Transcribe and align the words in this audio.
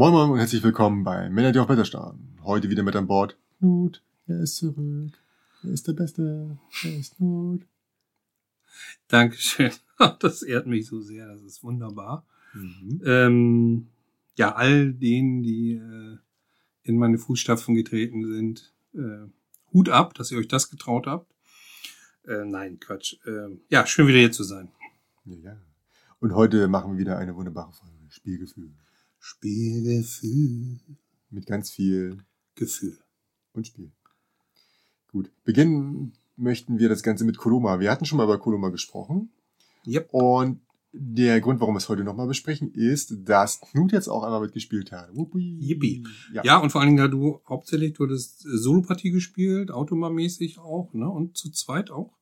Moin 0.00 0.14
Moin 0.14 0.30
und 0.30 0.38
herzlich 0.38 0.62
willkommen 0.62 1.04
bei 1.04 1.28
Männer, 1.28 1.52
die 1.52 1.58
auf 1.58 1.68
Wetter 1.68 1.84
starren. 1.84 2.38
Heute 2.42 2.70
wieder 2.70 2.82
mit 2.82 2.96
an 2.96 3.06
Bord. 3.06 3.36
Knut, 3.58 4.02
er 4.26 4.40
ist 4.40 4.56
zurück. 4.56 5.12
Er 5.62 5.68
ist 5.72 5.88
der 5.88 5.92
Beste. 5.92 6.58
Er 6.84 6.96
ist 6.98 7.16
Knut. 7.16 7.66
Dankeschön. 9.08 9.72
Das 10.20 10.40
ehrt 10.40 10.66
mich 10.66 10.86
so 10.86 11.02
sehr. 11.02 11.28
Das 11.28 11.42
ist 11.42 11.62
wunderbar. 11.62 12.24
Mhm. 12.54 13.02
Ähm, 13.04 13.88
ja, 14.36 14.54
all 14.54 14.94
denen, 14.94 15.42
die 15.42 15.74
äh, 15.74 16.16
in 16.82 16.96
meine 16.96 17.18
Fußstapfen 17.18 17.74
getreten 17.74 18.24
sind, 18.24 18.72
äh, 18.94 19.28
Hut 19.74 19.90
ab, 19.90 20.14
dass 20.14 20.32
ihr 20.32 20.38
euch 20.38 20.48
das 20.48 20.70
getraut 20.70 21.06
habt. 21.06 21.30
Äh, 22.26 22.46
nein, 22.46 22.80
Quatsch. 22.80 23.18
Äh, 23.26 23.58
ja, 23.68 23.84
schön 23.84 24.06
wieder 24.06 24.20
hier 24.20 24.32
zu 24.32 24.44
sein. 24.44 24.70
Ja, 25.26 25.36
ja. 25.36 25.56
Und 26.20 26.34
heute 26.34 26.68
machen 26.68 26.92
wir 26.92 26.98
wieder 26.98 27.18
eine 27.18 27.36
wunderbare 27.36 27.74
Folge. 27.74 27.96
Spielgefühl. 28.08 28.72
Spielgefühl. 29.20 30.80
Mit 31.30 31.46
ganz 31.46 31.70
viel 31.70 32.18
Gefühl. 32.56 32.98
und 33.52 33.66
Spiel. 33.66 33.92
Gut. 35.12 35.30
Beginnen 35.44 36.12
möchten 36.36 36.78
wir 36.78 36.88
das 36.88 37.02
Ganze 37.02 37.24
mit 37.24 37.36
Koloma. 37.36 37.78
Wir 37.80 37.90
hatten 37.90 38.04
schon 38.04 38.16
mal 38.18 38.24
über 38.24 38.38
Koloma 38.38 38.70
gesprochen. 38.70 39.30
Yep. 39.86 40.08
Und 40.12 40.60
der 40.92 41.40
Grund, 41.40 41.60
warum 41.60 41.74
wir 41.74 41.78
es 41.78 41.88
heute 41.88 42.02
nochmal 42.02 42.26
besprechen, 42.26 42.72
ist, 42.72 43.14
dass 43.28 43.60
Knut 43.60 43.92
jetzt 43.92 44.08
auch 44.08 44.24
einmal 44.24 44.40
mitgespielt 44.40 44.90
hat. 44.90 45.10
Yippie. 45.14 46.04
Ja. 46.32 46.42
Ja, 46.44 46.56
und 46.58 46.70
vor 46.70 46.80
allen 46.80 46.88
Dingen, 46.88 46.98
da 46.98 47.06
du 47.08 47.40
hauptsächlich, 47.48 47.92
du 47.94 48.04
hattest 48.04 48.44
äh, 48.44 48.56
Solopartie 48.56 49.10
gespielt, 49.10 49.70
Automa-mäßig 49.70 50.58
auch, 50.58 50.92
ne? 50.92 51.08
Und 51.08 51.36
zu 51.36 51.50
zweit 51.50 51.90
auch. 51.90 52.16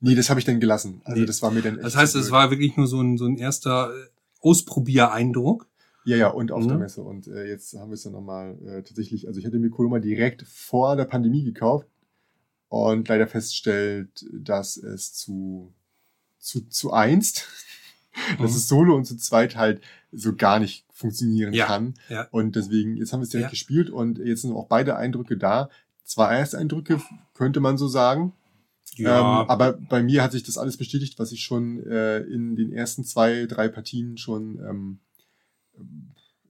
Nee, 0.00 0.14
das 0.16 0.28
habe 0.30 0.40
ich 0.40 0.46
dann 0.46 0.58
gelassen. 0.60 1.02
Also 1.04 1.20
Nee. 1.20 1.26
das 1.26 1.42
war 1.42 1.50
mir 1.52 1.62
dann 1.62 1.76
echt 1.76 1.84
Das 1.84 1.94
heißt, 1.96 2.16
es 2.16 2.30
war 2.30 2.50
wirklich 2.50 2.76
nur 2.76 2.86
so 2.88 3.00
ein, 3.00 3.16
so 3.18 3.26
ein 3.26 3.36
erster 3.36 3.90
äh, 3.94 4.08
Ausprobiereindruck. 4.40 5.68
Ja, 6.04 6.16
ja, 6.16 6.28
und 6.28 6.50
auf 6.52 6.64
Mhm. 6.64 6.68
der 6.68 6.78
Messe. 6.78 7.02
Und 7.02 7.26
äh, 7.28 7.46
jetzt 7.48 7.74
haben 7.74 7.90
wir 7.90 7.94
es 7.94 8.02
dann 8.02 8.12
nochmal 8.12 8.58
äh, 8.66 8.82
tatsächlich, 8.82 9.26
also 9.28 9.38
ich 9.38 9.46
hatte 9.46 9.58
mir 9.58 9.70
Koloma 9.70 9.98
direkt 9.98 10.42
vor 10.42 10.96
der 10.96 11.04
Pandemie 11.04 11.44
gekauft 11.44 11.86
und 12.68 13.06
leider 13.08 13.26
feststellt, 13.26 14.24
dass 14.32 14.76
es 14.76 15.12
zu, 15.12 15.72
zu, 16.38 16.66
zu 16.68 16.92
einst, 16.92 17.48
dass 18.38 18.52
Mhm. 18.52 18.56
es 18.56 18.68
solo 18.68 18.96
und 18.96 19.04
zu 19.04 19.16
zweit 19.16 19.56
halt 19.56 19.82
so 20.12 20.34
gar 20.34 20.58
nicht 20.58 20.86
funktionieren 20.92 21.52
Ja, 21.52 21.66
kann. 21.66 21.94
ja. 22.08 22.26
Und 22.30 22.56
deswegen, 22.56 22.96
jetzt 22.96 23.12
haben 23.12 23.20
wir 23.20 23.24
es 23.24 23.30
direkt 23.30 23.48
Ja. 23.48 23.50
gespielt 23.50 23.90
und 23.90 24.18
jetzt 24.18 24.42
sind 24.42 24.52
auch 24.52 24.66
beide 24.68 24.96
Eindrücke 24.96 25.36
da. 25.36 25.68
Zwei 26.04 26.34
Ersteindrücke, 26.36 27.00
könnte 27.34 27.60
man 27.60 27.78
so 27.78 27.86
sagen. 27.88 28.32
Ähm, 28.98 29.06
aber 29.06 29.74
bei 29.74 30.02
mir 30.02 30.22
hat 30.22 30.32
sich 30.32 30.42
das 30.42 30.58
alles 30.58 30.76
bestätigt, 30.76 31.18
was 31.18 31.30
ich 31.32 31.42
schon 31.44 31.82
äh, 31.86 32.18
in 32.20 32.56
den 32.56 32.72
ersten 32.72 33.04
zwei, 33.04 33.46
drei 33.46 33.68
Partien 33.68 34.18
schon 34.18 34.58
ähm, 34.58 34.98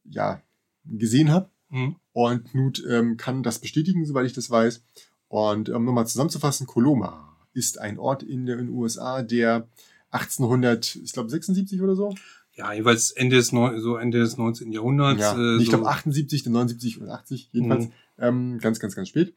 ja, 0.05 0.43
gesehen 0.85 1.31
habe. 1.31 1.51
Mhm. 1.69 1.97
Und 2.13 2.45
Knut 2.51 2.83
ähm, 2.89 3.17
kann 3.17 3.43
das 3.43 3.59
bestätigen, 3.61 4.05
soweit 4.05 4.27
ich 4.27 4.33
das 4.33 4.51
weiß. 4.51 4.83
Und 5.29 5.69
um 5.69 5.85
nochmal 5.85 6.07
zusammenzufassen, 6.07 6.67
Coloma 6.67 7.37
ist 7.53 7.79
ein 7.79 7.99
Ort 7.99 8.23
in 8.23 8.47
den 8.47 8.69
USA, 8.69 9.23
der 9.23 9.69
1800, 10.11 10.97
ich 10.97 11.13
glaube 11.13 11.31
76 11.31 11.81
oder 11.81 11.95
so. 11.95 12.15
Ja, 12.55 12.73
jeweils 12.73 13.13
Ende 13.13 13.37
des, 13.37 13.53
Neu 13.53 13.79
so 13.79 13.97
Ende 13.97 14.19
des 14.19 14.37
19. 14.37 14.73
Jahrhunderts. 14.73 15.21
Ja, 15.21 15.37
äh, 15.39 15.59
ich 15.59 15.67
so, 15.67 15.71
glaube 15.71 15.89
78, 15.89 16.43
dann 16.43 16.53
79 16.55 17.01
oder 17.01 17.15
80, 17.15 17.51
jedenfalls 17.53 17.87
Mhm. 17.87 17.93
ähm, 18.19 18.59
ganz, 18.59 18.81
ganz, 18.81 18.97
ganz 18.97 19.09
spät. 19.09 19.35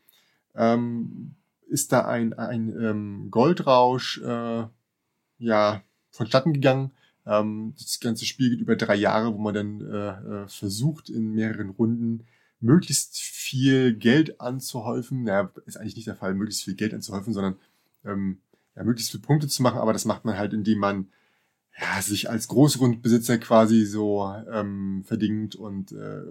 Ähm, 0.56 1.36
ist 1.68 1.92
da 1.92 2.06
ein, 2.06 2.34
ein 2.34 2.70
ähm, 2.70 3.28
Goldrausch 3.32 4.20
äh, 4.24 4.66
ja 5.38 5.84
vonstatten 6.10 6.54
gegangen. 6.54 6.92
Ähm, 7.26 7.74
das 7.78 8.00
ganze 8.00 8.26
Spiel 8.26 8.50
geht 8.50 8.62
über 8.62 8.76
drei 8.76 8.96
Jahre, 8.96 9.34
wo 9.34 9.38
man 9.38 9.54
dann 9.54 9.82
äh, 9.82 10.44
äh, 10.44 10.48
versucht, 10.48 11.10
in 11.10 11.34
mehreren 11.34 11.70
Runden 11.70 12.26
möglichst 12.60 13.18
viel 13.18 13.94
Geld 13.94 14.40
anzuhäufen. 14.42 15.24
Naja, 15.24 15.52
ist 15.66 15.78
eigentlich 15.78 15.96
nicht 15.96 16.08
der 16.08 16.16
Fall, 16.16 16.34
möglichst 16.34 16.64
viel 16.64 16.76
Geld 16.76 16.94
anzuhäufen, 16.94 17.34
sondern 17.34 17.56
ähm, 18.06 18.40
ja, 18.76 18.84
möglichst 18.84 19.12
viele 19.12 19.24
Punkte 19.24 19.48
zu 19.48 19.62
machen, 19.62 19.80
aber 19.80 19.94
das 19.94 20.06
macht 20.06 20.26
man 20.26 20.38
halt, 20.38 20.54
indem 20.54 20.80
man 20.80 21.08
ja, 21.80 22.02
sich 22.02 22.30
als 22.30 22.48
Großgrundbesitzer 22.48 23.38
quasi 23.40 23.86
so 23.86 24.34
ähm, 24.52 25.04
verdingt 25.06 25.56
und 25.56 25.92
äh, 25.92 26.22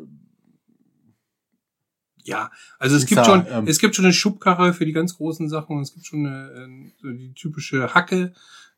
ja, 2.25 2.53
also 2.79 2.95
es 2.95 3.07
gibt 3.07 3.27
schon, 3.27 3.45
ähm, 3.51 3.67
es 3.67 3.81
gibt 3.81 3.97
schon 3.97 4.05
eine 4.05 4.15
Schubkarre 4.15 4.73
für 4.75 4.87
die 4.87 4.93
ganz 4.93 5.17
großen 5.17 5.49
Sachen 5.49 5.77
und 5.77 5.83
es 5.83 5.93
gibt 5.93 6.07
schon 6.07 6.25
eine, 6.25 6.51
äh, 6.51 6.93
so 7.01 7.11
die 7.11 7.35
typische 7.35 7.95
Hacke 7.95 8.33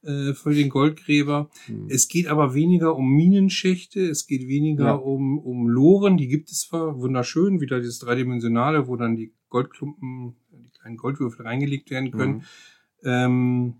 äh, 0.05 0.35
für 0.35 0.55
den 0.55 0.69
Goldgräber. 0.69 1.51
hm. 1.67 1.87
Es 1.89 2.09
geht 2.09 2.27
aber 2.27 2.55
weniger 2.55 2.95
um 2.97 3.09
Minenschächte, 3.11 4.01
es 4.01 4.27
geht 4.27 4.47
weniger 4.49 4.85
Ja. 4.85 4.93
um, 4.93 5.39
um 5.39 5.69
Loren, 5.69 6.17
die 6.17 6.29
gibt 6.29 6.51
es 6.51 6.61
zwar 6.61 6.99
wunderschön, 7.01 7.61
wieder 7.61 7.79
dieses 7.81 7.99
dreidimensionale, 7.99 8.87
wo 8.89 8.97
dann 8.97 9.17
die 9.17 9.33
Goldklumpen, 9.49 10.35
die 10.53 10.71
kleinen 10.79 10.97
Goldwürfel 10.97 11.47
reingelegt 11.47 11.91
werden 11.91 12.11
können. 12.11 12.35
Mhm. 12.35 12.43
Ähm, 13.05 13.75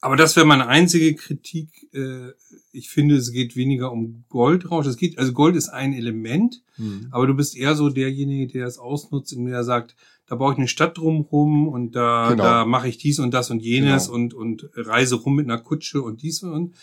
aber 0.00 0.16
das 0.16 0.34
wäre 0.34 0.46
meine 0.46 0.66
einzige 0.66 1.14
Kritik. 1.14 1.68
Äh, 1.94 2.32
ich 2.72 2.90
finde, 2.90 3.14
es 3.14 3.30
geht 3.30 3.54
weniger 3.54 3.92
um 3.92 4.24
Goldrausch. 4.28 4.86
Es 4.86 4.96
geht, 4.96 5.16
also 5.18 5.32
Gold 5.32 5.54
ist 5.54 5.68
ein 5.68 5.92
Element, 5.92 6.62
Mhm. 6.76 7.06
aber 7.12 7.26
du 7.28 7.34
bist 7.34 7.56
eher 7.56 7.76
so 7.76 7.88
derjenige, 7.88 8.52
der 8.52 8.66
es 8.66 8.78
ausnutzt, 8.78 9.32
indem 9.32 9.52
er 9.52 9.62
sagt, 9.62 9.94
da 10.32 10.36
baue 10.36 10.54
ich 10.54 10.58
eine 10.58 10.66
Stadt 10.66 10.96
drumherum 10.96 11.68
und 11.68 11.94
da, 11.94 12.30
Genau. 12.30 12.42
da 12.42 12.64
mache 12.64 12.88
ich 12.88 12.96
dies 12.96 13.18
und 13.18 13.34
das 13.34 13.50
und 13.50 13.60
jenes 13.60 14.06
Genau. 14.06 14.14
und, 14.14 14.32
und 14.32 14.70
reise 14.76 15.16
rum 15.16 15.36
mit 15.36 15.44
einer 15.44 15.58
Kutsche 15.58 16.00
und 16.00 16.22
dies 16.22 16.42
und 16.42 16.74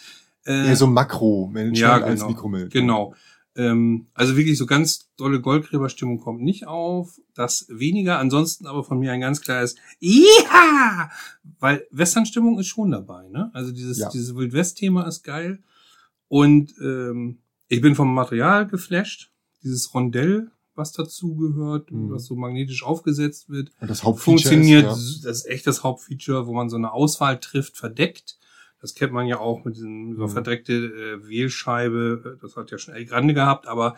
äh, 0.45 0.67
Eher 0.67 0.75
so 0.75 0.85
Makro-Management 0.85 1.77
ja, 1.79 1.93
als 1.99 2.19
genau. 2.19 2.29
Mikromanagement. 2.29 2.71
Genau. 2.73 3.15
Ähm, 3.55 4.05
also 4.13 4.37
wirklich 4.37 4.55
so 4.55 4.67
ganz 4.67 5.09
dolle 5.17 5.41
Goldgräberstimmung 5.41 6.19
kommt 6.19 6.41
nicht 6.43 6.67
auf. 6.67 7.19
Das 7.33 7.65
weniger. 7.69 8.19
Ansonsten 8.19 8.67
aber 8.67 8.83
von 8.83 8.99
mir 8.99 9.13
ein 9.13 9.21
ganz 9.21 9.41
klares 9.41 9.73
Ja! 9.97 11.09
Weil 11.59 11.87
Westernstimmung 11.89 12.59
ist 12.59 12.67
schon 12.67 12.91
dabei, 12.91 13.29
ne? 13.29 13.49
Also 13.55 13.71
dieses, 13.71 13.97
Ja. 13.97 14.09
dieses 14.09 14.35
Wildwest-Thema 14.35 15.07
ist 15.07 15.23
geil. 15.23 15.63
Und 16.27 16.75
ähm, 16.79 17.39
ich 17.67 17.81
bin 17.81 17.95
vom 17.95 18.13
Material 18.13 18.67
geflasht. 18.67 19.31
Dieses 19.63 19.91
Rondell, 19.91 20.51
was 20.75 20.91
dazu 20.91 21.35
gehört, 21.35 21.91
Mhm. 21.91 22.11
was 22.11 22.25
so 22.25 22.35
magnetisch 22.35 22.83
aufgesetzt 22.83 23.49
wird, 23.49 23.71
Und 23.81 23.89
das 23.89 24.03
Hauptfeature 24.03 24.37
funktioniert. 24.55 24.85
Ist, 24.91 25.25
Das 25.25 25.37
ist 25.39 25.45
echt 25.47 25.67
das 25.67 25.83
Hauptfeature, 25.83 26.47
wo 26.47 26.53
man 26.53 26.69
so 26.69 26.77
eine 26.77 26.91
Auswahl 26.93 27.39
trifft, 27.39 27.75
verdeckt. 27.77 28.37
Das 28.81 28.95
kennt 28.95 29.11
man 29.11 29.27
ja 29.27 29.39
auch 29.39 29.65
mit 29.65 29.75
diesem 29.75 30.15
so 30.15 30.23
Mhm. 30.23 30.29
verdeckte 30.29 30.73
äh, 30.73 31.27
Wählscheibe. 31.27 32.37
Das 32.41 32.55
hat 32.55 32.71
ja 32.71 32.77
schon 32.77 32.93
El 32.93 33.05
Grande 33.05 33.33
gehabt. 33.33 33.67
Aber 33.67 33.95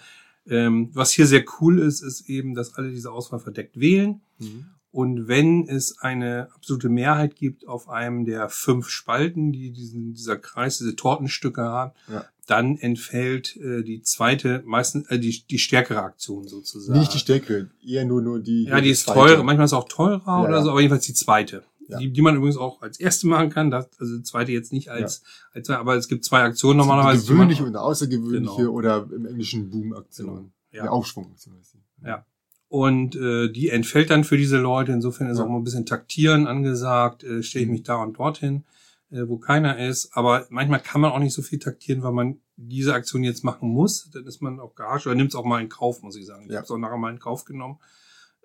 ähm, 0.47 0.89
was 0.93 1.11
hier 1.11 1.27
sehr 1.27 1.45
cool 1.59 1.77
ist, 1.79 2.01
ist 2.01 2.27
eben, 2.27 2.55
dass 2.55 2.73
alle 2.73 2.89
diese 2.89 3.11
Auswahl 3.11 3.39
verdeckt 3.39 3.79
wählen. 3.79 4.21
ja. 4.39 4.47
Mhm. 4.47 4.65
Und 4.91 5.27
wenn 5.29 5.67
es 5.69 5.99
eine 5.99 6.49
absolute 6.53 6.89
Mehrheit 6.89 7.35
gibt 7.35 7.65
auf 7.67 7.87
einem 7.87 8.25
der 8.25 8.49
fünf 8.49 8.89
Spalten, 8.89 9.51
die 9.53 9.71
diesen, 9.71 10.13
dieser 10.13 10.37
Kreis, 10.37 10.79
diese 10.79 10.95
Tortenstücke 10.97 11.61
haben, 11.63 11.91
Ja. 12.11 12.25
dann 12.45 12.77
entfällt 12.77 13.55
äh, 13.55 13.83
die 13.83 14.01
zweite, 14.01 14.61
meistens 14.65 15.07
äh, 15.09 15.17
die, 15.17 15.43
die 15.49 15.59
stärkere 15.59 16.01
Aktion 16.01 16.45
sozusagen. 16.47 16.99
Nicht 16.99 17.13
die 17.13 17.19
Stärke, 17.19 17.69
eher 17.85 18.03
nur, 18.03 18.21
nur 18.21 18.39
die. 18.41 18.65
Ja, 18.65 18.81
die 18.81 18.89
ist 18.89 19.07
teurer, 19.07 19.43
manchmal 19.43 19.65
ist 19.65 19.73
auch 19.73 19.87
teurer 19.87 20.21
Ja, 20.25 20.41
oder 20.43 20.57
ja. 20.57 20.61
so, 20.63 20.71
aber 20.71 20.81
jedenfalls 20.81 21.05
die 21.05 21.13
zweite. 21.13 21.63
Ja. 21.87 21.97
Die, 21.97 22.11
die 22.11 22.21
man 22.21 22.35
übrigens 22.35 22.57
auch 22.57 22.81
als 22.81 22.99
erste 22.99 23.27
machen 23.27 23.49
kann, 23.49 23.69
das, 23.71 23.89
also 23.99 24.17
die 24.17 24.23
zweite 24.23 24.51
jetzt 24.51 24.71
nicht 24.73 24.89
als, 24.89 25.23
als 25.53 25.69
aber 25.69 25.95
es 25.95 26.07
gibt 26.09 26.23
zwei 26.25 26.41
Aktionen 26.41 26.77
normalerweise. 26.77 27.31
Gewöhnliche 27.33 27.63
und 27.65 27.75
außergewöhnliche 27.75 28.55
Genau. 28.57 28.71
oder 28.71 29.07
im 29.13 29.25
Englischen 29.25 29.69
Boom-Aktion. 29.69 30.51
Ja. 30.71 30.81
Eine 30.83 30.91
Aufschwung-Aktion 30.91 31.55
heißt 31.57 31.73
die. 31.75 32.05
Ja. 32.07 32.25
Und 32.71 33.17
äh, 33.17 33.51
die 33.51 33.67
entfällt 33.67 34.09
dann 34.11 34.23
für 34.23 34.37
diese 34.37 34.57
Leute. 34.57 34.93
Insofern 34.93 35.27
ist 35.29 35.39
Ja. 35.39 35.43
auch 35.43 35.49
mal 35.49 35.57
ein 35.57 35.63
bisschen 35.65 35.85
taktieren 35.85 36.47
angesagt. 36.47 37.21
Äh, 37.25 37.43
Stehe 37.43 37.63
ich 37.63 37.67
Mhm. 37.67 37.73
mich 37.73 37.83
da 37.83 37.97
und 38.01 38.17
dorthin, 38.17 38.63
äh, 39.11 39.27
wo 39.27 39.37
keiner 39.37 39.77
ist. 39.77 40.11
Aber 40.15 40.45
manchmal 40.49 40.79
kann 40.79 41.01
man 41.01 41.11
auch 41.11 41.19
nicht 41.19 41.33
so 41.33 41.41
viel 41.41 41.59
taktieren, 41.59 42.01
weil 42.01 42.13
man 42.13 42.37
diese 42.55 42.93
Aktion 42.93 43.25
jetzt 43.25 43.43
machen 43.43 43.67
muss. 43.67 44.09
Dann 44.13 44.25
ist 44.25 44.41
man 44.41 44.61
auch 44.61 44.73
gearscht 44.75 45.05
oder 45.05 45.15
nimmt 45.15 45.31
es 45.31 45.35
auch 45.35 45.43
mal 45.43 45.59
in 45.61 45.67
Kauf, 45.67 46.01
muss 46.01 46.15
ich 46.15 46.25
sagen. 46.25 46.45
Ich 46.45 46.51
Ja. 46.51 46.57
habe 46.59 46.63
es 46.63 46.71
auch 46.71 46.77
nachher 46.77 46.95
mal 46.95 47.11
in 47.11 47.19
Kauf 47.19 47.43
genommen. 47.43 47.77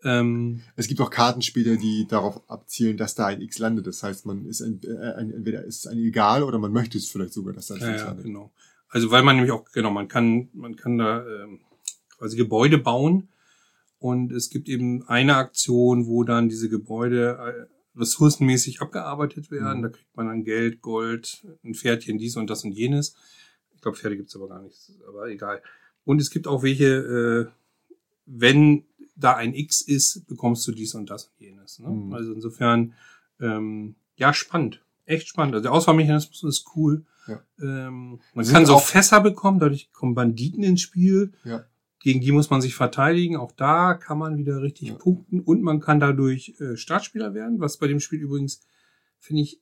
Ähm, 0.02 0.60
Es 0.74 0.88
gibt 0.88 1.00
auch 1.00 1.10
Kartenspiele, 1.10 1.78
die 1.78 2.06
darauf 2.08 2.50
abzielen, 2.50 2.96
dass 2.96 3.14
da 3.14 3.26
ein 3.26 3.40
X 3.40 3.60
landet. 3.60 3.86
Das 3.86 4.02
heißt, 4.02 4.26
man 4.26 4.44
ist 4.46 4.60
ein, 4.60 4.80
äh, 4.82 5.14
ein, 5.14 5.32
entweder 5.32 5.62
ist 5.62 5.84
es 5.84 5.86
ein 5.86 5.98
Egal 5.98 6.42
oder 6.42 6.58
man 6.58 6.72
möchte 6.72 6.98
es 6.98 7.08
vielleicht 7.08 7.32
sogar, 7.32 7.52
dass 7.54 7.68
da 7.68 7.76
ein 7.76 7.80
Ja, 7.80 7.92
X 7.92 8.00
ja, 8.00 8.06
landet. 8.08 8.24
genau. 8.24 8.50
Also 8.88 9.12
weil 9.12 9.22
man 9.22 9.36
nämlich 9.36 9.52
auch, 9.52 9.64
genau, 9.70 9.92
man 9.92 10.08
kann, 10.08 10.48
man 10.52 10.74
kann 10.74 10.98
da 10.98 11.24
ähm, 11.24 11.60
quasi 12.18 12.36
Gebäude 12.36 12.78
bauen 12.78 13.28
und 14.08 14.32
es 14.32 14.50
gibt 14.50 14.68
eben 14.68 15.06
eine 15.08 15.36
Aktion, 15.36 16.06
wo 16.06 16.24
dann 16.24 16.48
diese 16.48 16.68
Gebäude 16.68 17.38
äh, 17.38 17.98
ressourcenmäßig 17.98 18.80
abgearbeitet 18.80 19.50
werden. 19.50 19.78
Mhm. 19.78 19.82
Da 19.84 19.88
kriegt 19.90 20.16
man 20.16 20.26
dann 20.26 20.44
Geld, 20.44 20.82
Gold, 20.82 21.46
ein 21.64 21.74
Pferdchen, 21.74 22.18
dies 22.18 22.36
und 22.36 22.48
das 22.50 22.64
und 22.64 22.72
jenes. 22.72 23.14
Ich 23.74 23.80
glaube, 23.80 23.96
Pferde 23.96 24.16
gibt's 24.16 24.36
aber 24.36 24.48
gar 24.48 24.62
nicht, 24.62 24.92
aber 25.08 25.28
egal. 25.28 25.62
Und 26.04 26.20
es 26.20 26.30
gibt 26.30 26.46
auch 26.46 26.62
welche, 26.62 26.86
äh, 26.86 27.46
wenn 28.26 28.84
da 29.16 29.34
ein 29.34 29.54
X 29.54 29.80
ist, 29.80 30.26
bekommst 30.26 30.66
du 30.68 30.72
dies 30.72 30.94
und 30.94 31.08
das 31.10 31.26
und 31.26 31.40
jenes. 31.40 31.78
Ne? 31.78 31.88
Mhm. 31.88 32.12
Also 32.12 32.32
insofern, 32.32 32.94
ähm, 33.40 33.96
ja, 34.16 34.32
spannend. 34.32 34.82
Echt 35.04 35.28
spannend. 35.28 35.54
Also 35.54 35.62
der 35.64 35.72
Auswahlmechanismus 35.72 36.42
ist 36.44 36.66
cool. 36.76 37.04
Ja. 37.28 37.40
Ähm, 37.60 38.20
man 38.34 38.46
kann 38.46 38.66
so 38.66 38.74
auch- 38.74 38.82
Fässer 38.84 39.20
bekommen, 39.20 39.58
dadurch 39.58 39.90
kommen 39.92 40.14
Banditen 40.14 40.62
ins 40.62 40.80
Spiel. 40.80 41.32
Ja. 41.44 41.64
Gegen 42.00 42.20
die 42.20 42.32
muss 42.32 42.50
man 42.50 42.60
sich 42.60 42.74
verteidigen. 42.74 43.36
Auch 43.36 43.52
da 43.52 43.94
kann 43.94 44.18
man 44.18 44.36
wieder 44.36 44.62
richtig 44.62 44.88
Ja. 44.90 44.94
punkten 44.94 45.40
und 45.40 45.62
man 45.62 45.80
kann 45.80 45.98
dadurch 46.00 46.54
äh, 46.60 46.76
Startspieler 46.76 47.34
werden, 47.34 47.58
was 47.60 47.78
bei 47.78 47.86
dem 47.88 48.00
Spiel 48.00 48.20
übrigens, 48.20 48.60
finde 49.18 49.42
ich, 49.42 49.60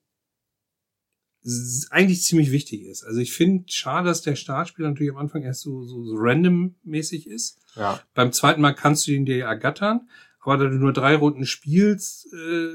eigentlich 1.90 2.22
ziemlich 2.22 2.50
wichtig 2.50 2.84
ist. 2.84 3.04
Also 3.04 3.20
ich 3.20 3.32
finde 3.34 3.64
schade, 3.68 4.08
dass 4.08 4.22
der 4.22 4.34
Startspieler 4.34 4.88
natürlich 4.88 5.12
am 5.12 5.18
Anfang 5.18 5.42
erst 5.42 5.60
so, 5.60 5.84
so, 5.84 6.02
so 6.04 6.14
random-mäßig 6.16 7.26
ist. 7.28 7.58
Ja, 7.76 8.00
Beim 8.14 8.32
zweiten 8.32 8.62
Mal 8.62 8.72
kannst 8.72 9.06
du 9.06 9.12
ihn 9.12 9.26
dir 9.26 9.44
ergattern, 9.44 10.08
aber 10.40 10.56
da 10.56 10.64
du 10.70 10.76
nur 10.76 10.92
drei 10.94 11.16
Runden 11.16 11.44
spielst, 11.44 12.32
äh, 12.32 12.70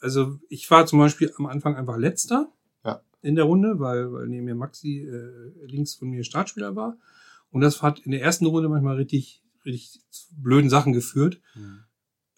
also 0.00 0.38
ich 0.48 0.70
war 0.70 0.86
zum 0.86 1.00
Beispiel 1.00 1.32
am 1.38 1.46
Anfang 1.46 1.74
einfach 1.76 1.96
letzter 1.96 2.52
Ja. 2.84 3.00
in 3.22 3.34
der 3.34 3.44
Runde, 3.46 3.80
weil, 3.80 4.12
weil 4.12 4.28
neben 4.28 4.44
mir 4.44 4.54
Maxi 4.54 5.00
äh, 5.08 5.66
links 5.66 5.94
von 5.94 6.08
mir 6.08 6.22
Startspieler 6.22 6.76
war. 6.76 6.96
Und 7.54 7.60
das 7.60 7.82
hat 7.82 8.00
in 8.00 8.10
der 8.10 8.20
ersten 8.20 8.46
Runde 8.46 8.68
manchmal 8.68 8.96
richtig, 8.96 9.40
richtig 9.64 10.02
zu 10.10 10.26
blöden 10.42 10.68
Sachen 10.68 10.92
geführt. 10.92 11.40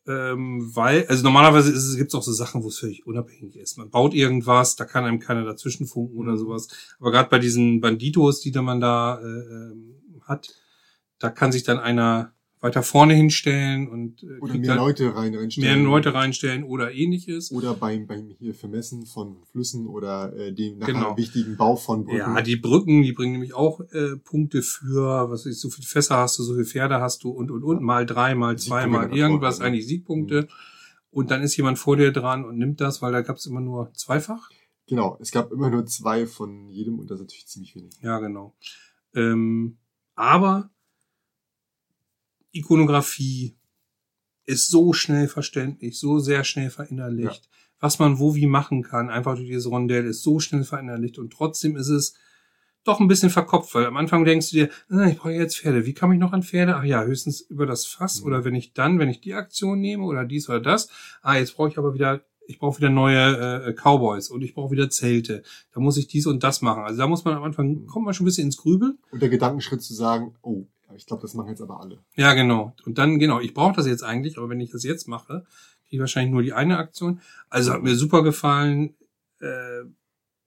Ähm, 0.07 0.71
weil, 0.75 1.07
also 1.09 1.25
normalerweise 1.25 1.73
ist 1.73 1.85
es, 1.85 1.97
gibt's 1.97 2.15
auch 2.15 2.23
so 2.23 2.33
Sachen, 2.33 2.63
wo 2.63 2.69
es 2.69 2.79
völlig 2.79 3.07
unabhängig 3.07 3.57
ist. 3.57 3.79
Man 3.79 3.91
baut 3.91 4.13
irgendwas, 4.15 4.77
da 4.77 4.85
kann 4.85 5.05
einem 5.05 5.19
keiner 5.19 5.45
dazwischen 5.45 5.87
funken 5.87 6.19
oder 6.19 6.33
Mhm. 6.33 6.39
sowas. 6.39 6.69
Aber 7.01 7.11
gerade 7.11 7.31
bei 7.31 7.39
diesen 7.39 7.81
Banditos, 7.81 8.41
die 8.41 8.53
da 8.53 8.61
man 8.61 8.79
da 8.81 9.19
äh, 9.19 9.25
ähm, 9.25 9.95
hat, 10.21 10.55
da 11.19 11.31
kann 11.31 11.51
sich 11.51 11.65
dann 11.65 11.79
einer 11.79 12.35
weiter 12.67 12.83
vorne 12.83 13.15
hinstellen 13.15 13.89
und 13.89 14.23
äh, 14.23 14.39
Oder 14.41 14.55
mehr 14.59 14.77
Leute 14.77 15.15
rein 15.15 15.31
mehr 15.31 15.41
reinstellen. 15.41 15.85
Leute 15.85 16.15
reinstellen 16.15 16.65
oder 16.65 16.93
ähnliches. 16.93 17.51
Oder 17.53 17.75
beim, 17.75 18.07
beim 18.07 18.29
hier 18.39 18.55
Vermessen 18.55 19.07
von 19.07 19.37
Flüssen 19.53 19.87
oder 19.87 20.37
äh, 20.37 20.53
dem 20.53 20.79
nachher 20.79 20.93
Genau. 20.93 21.17
wichtigen 21.17 21.57
Bau 21.57 21.77
von 21.77 22.05
Brücken. 22.05 22.19
Ja, 22.19 22.43
die 22.43 22.57
Brücken, 22.57 23.03
die 23.03 23.13
bringen 23.13 23.33
nämlich 23.33 23.55
auch 23.55 23.81
äh, 23.93 24.17
Punkte 24.23 24.63
für, 24.63 25.31
was 25.31 25.47
ich, 25.47 25.59
so 25.59 25.71
viele 25.71 25.87
Fässer 25.87 26.17
hast 26.17 26.39
du, 26.39 26.43
so 26.43 26.55
viele 26.55 26.67
Pferde 26.67 27.01
hast 27.01 27.25
du 27.25 27.31
und 27.31 27.51
und 27.51 27.63
und, 27.63 27.81
mal 27.83 28.05
drei, 28.05 28.35
mal 28.35 28.59
zwei, 28.59 28.87
mal 28.87 29.17
irgendwas, 29.17 29.61
ne? 29.61 29.67
eigentlich 29.67 29.87
Siegpunkte. 29.87 30.49
Und 31.11 31.31
dann 31.31 31.43
ist 31.43 31.57
jemand 31.57 31.79
vor 31.79 31.97
dir 31.97 32.13
dran 32.13 32.45
und 32.45 32.59
nimmt 32.59 32.81
das, 32.81 33.01
weil 33.01 33.13
da 33.13 33.23
gab's 33.23 33.47
immer 33.47 33.61
nur 33.61 33.91
zweifach. 33.95 34.51
Genau, 34.87 35.17
es 35.21 35.31
gab 35.33 35.51
immer 35.51 35.71
nur 35.71 35.87
zwei 35.87 36.27
von 36.27 36.69
jedem 36.69 36.99
und 36.99 37.11
das 37.11 37.21
ist 37.21 37.27
natürlich 37.27 37.47
ziemlich 37.47 37.75
wenig. 37.75 37.95
Ja, 38.03 38.19
genau. 38.19 38.55
Ähm, 39.15 39.79
aber 40.15 40.71
Ikonografie 42.57 43.57
ist 44.45 44.69
so 44.69 44.93
schnell 44.93 45.29
verständlich, 45.29 45.99
so 45.99 46.19
sehr 46.19 46.45
schnell 46.45 46.71
verinnerlicht. 46.71 47.49
Was 47.81 47.99
man 47.99 48.19
wo 48.19 48.35
wie 48.35 48.47
machen 48.47 48.83
kann, 48.83 49.11
einfach 49.11 49.35
durch 49.35 49.49
dieses 49.49 49.67
Rondell 49.71 50.07
ist 50.07 50.23
so 50.23 50.39
schnell 50.39 50.65
verinnerlicht 50.65 51.19
und 51.19 51.33
trotzdem 51.33 51.77
ist 51.77 51.89
es 51.89 52.15
doch 52.85 53.01
ein 53.01 53.09
bisschen 53.09 53.31
verkopft, 53.31 53.75
weil 53.75 53.85
am 53.87 53.97
Anfang 53.97 54.25
denkst 54.25 54.51
du 54.51 54.57
dir, 54.57 54.71
ah, 54.89 55.07
ich 55.07 55.17
brauche 55.19 55.33
jetzt 55.33 55.59
Pferde. 55.59 55.85
Wie 55.87 55.93
komme 55.95 56.15
ich 56.15 56.21
noch 56.21 56.33
an 56.33 56.45
Pferde? 56.45 56.77
Ach 56.77 56.85
ja, 56.85 57.03
höchstens 57.03 57.41
über 57.41 57.67
das 57.67 57.85
Fass 57.85 58.21
Mhm. 58.21 58.27
oder 58.29 58.45
wenn 58.45 58.55
ich 58.55 58.73
dann, 58.75 58.99
wenn 59.01 59.09
ich 59.09 59.21
die 59.21 59.35
Aktion 59.35 59.81
nehme 59.81 60.05
oder 60.05 60.25
dies 60.25 60.49
oder 60.49 60.61
das. 60.61 60.89
Ah, 61.21 61.37
jetzt 61.37 61.57
brauche 61.57 61.69
ich 61.69 61.79
aber 61.79 61.95
wieder, 61.95 62.25
ich 62.47 62.61
brauche 62.61 62.79
wieder 62.79 62.91
neue 62.91 63.65
äh, 63.67 63.73
Cowboys 63.75 64.31
und 64.31 64.43
ich 64.43 64.55
brauche 64.55 64.71
wieder 64.71 64.89
Zelte. 64.89 65.43
Da 65.75 65.81
muss 65.81 65.97
ich 65.97 66.07
dies 66.07 66.29
und 66.29 66.45
das 66.45 66.63
machen. 66.63 66.85
Also 66.85 66.99
da 66.99 67.09
muss 67.09 67.25
man 67.25 67.35
am 67.35 67.43
Anfang, 67.43 67.71
Mhm. 67.71 67.87
kommt 67.89 68.05
man 68.05 68.15
schon 68.15 68.25
ein 68.25 68.29
bisschen 68.29 68.45
ins 68.47 68.57
Grübeln. 68.57 68.99
Und 69.11 69.21
der 69.21 69.31
Gedankenschritt 69.31 69.83
zu 69.83 69.93
sagen, 69.93 70.37
oh, 70.43 70.67
ich 70.97 71.07
glaube, 71.07 71.23
das 71.23 71.35
machen 71.35 71.51
jetzt 71.51 71.61
aber 71.63 71.81
alle. 71.81 71.99
Ja, 72.15 72.35
genau. 72.35 72.75
Und 72.85 72.99
dann, 72.99 73.19
genau, 73.19 73.41
ich 73.41 73.55
brauche 73.55 73.75
das 73.77 73.87
jetzt 73.87 74.03
eigentlich, 74.03 74.39
aber 74.39 74.49
wenn 74.49 74.61
ich 74.61 74.71
das 74.71 74.83
jetzt 74.85 75.07
mache, 75.09 75.45
kriege 75.85 75.97
ich 75.97 76.01
wahrscheinlich 76.01 76.33
nur 76.33 76.43
die 76.43 76.53
eine 76.53 76.79
Aktion. 76.79 77.21
Also 77.49 77.73
hat 77.73 77.83
mir 77.83 77.95
super 77.95 78.23
gefallen. 78.23 78.95
Äh, 79.41 79.85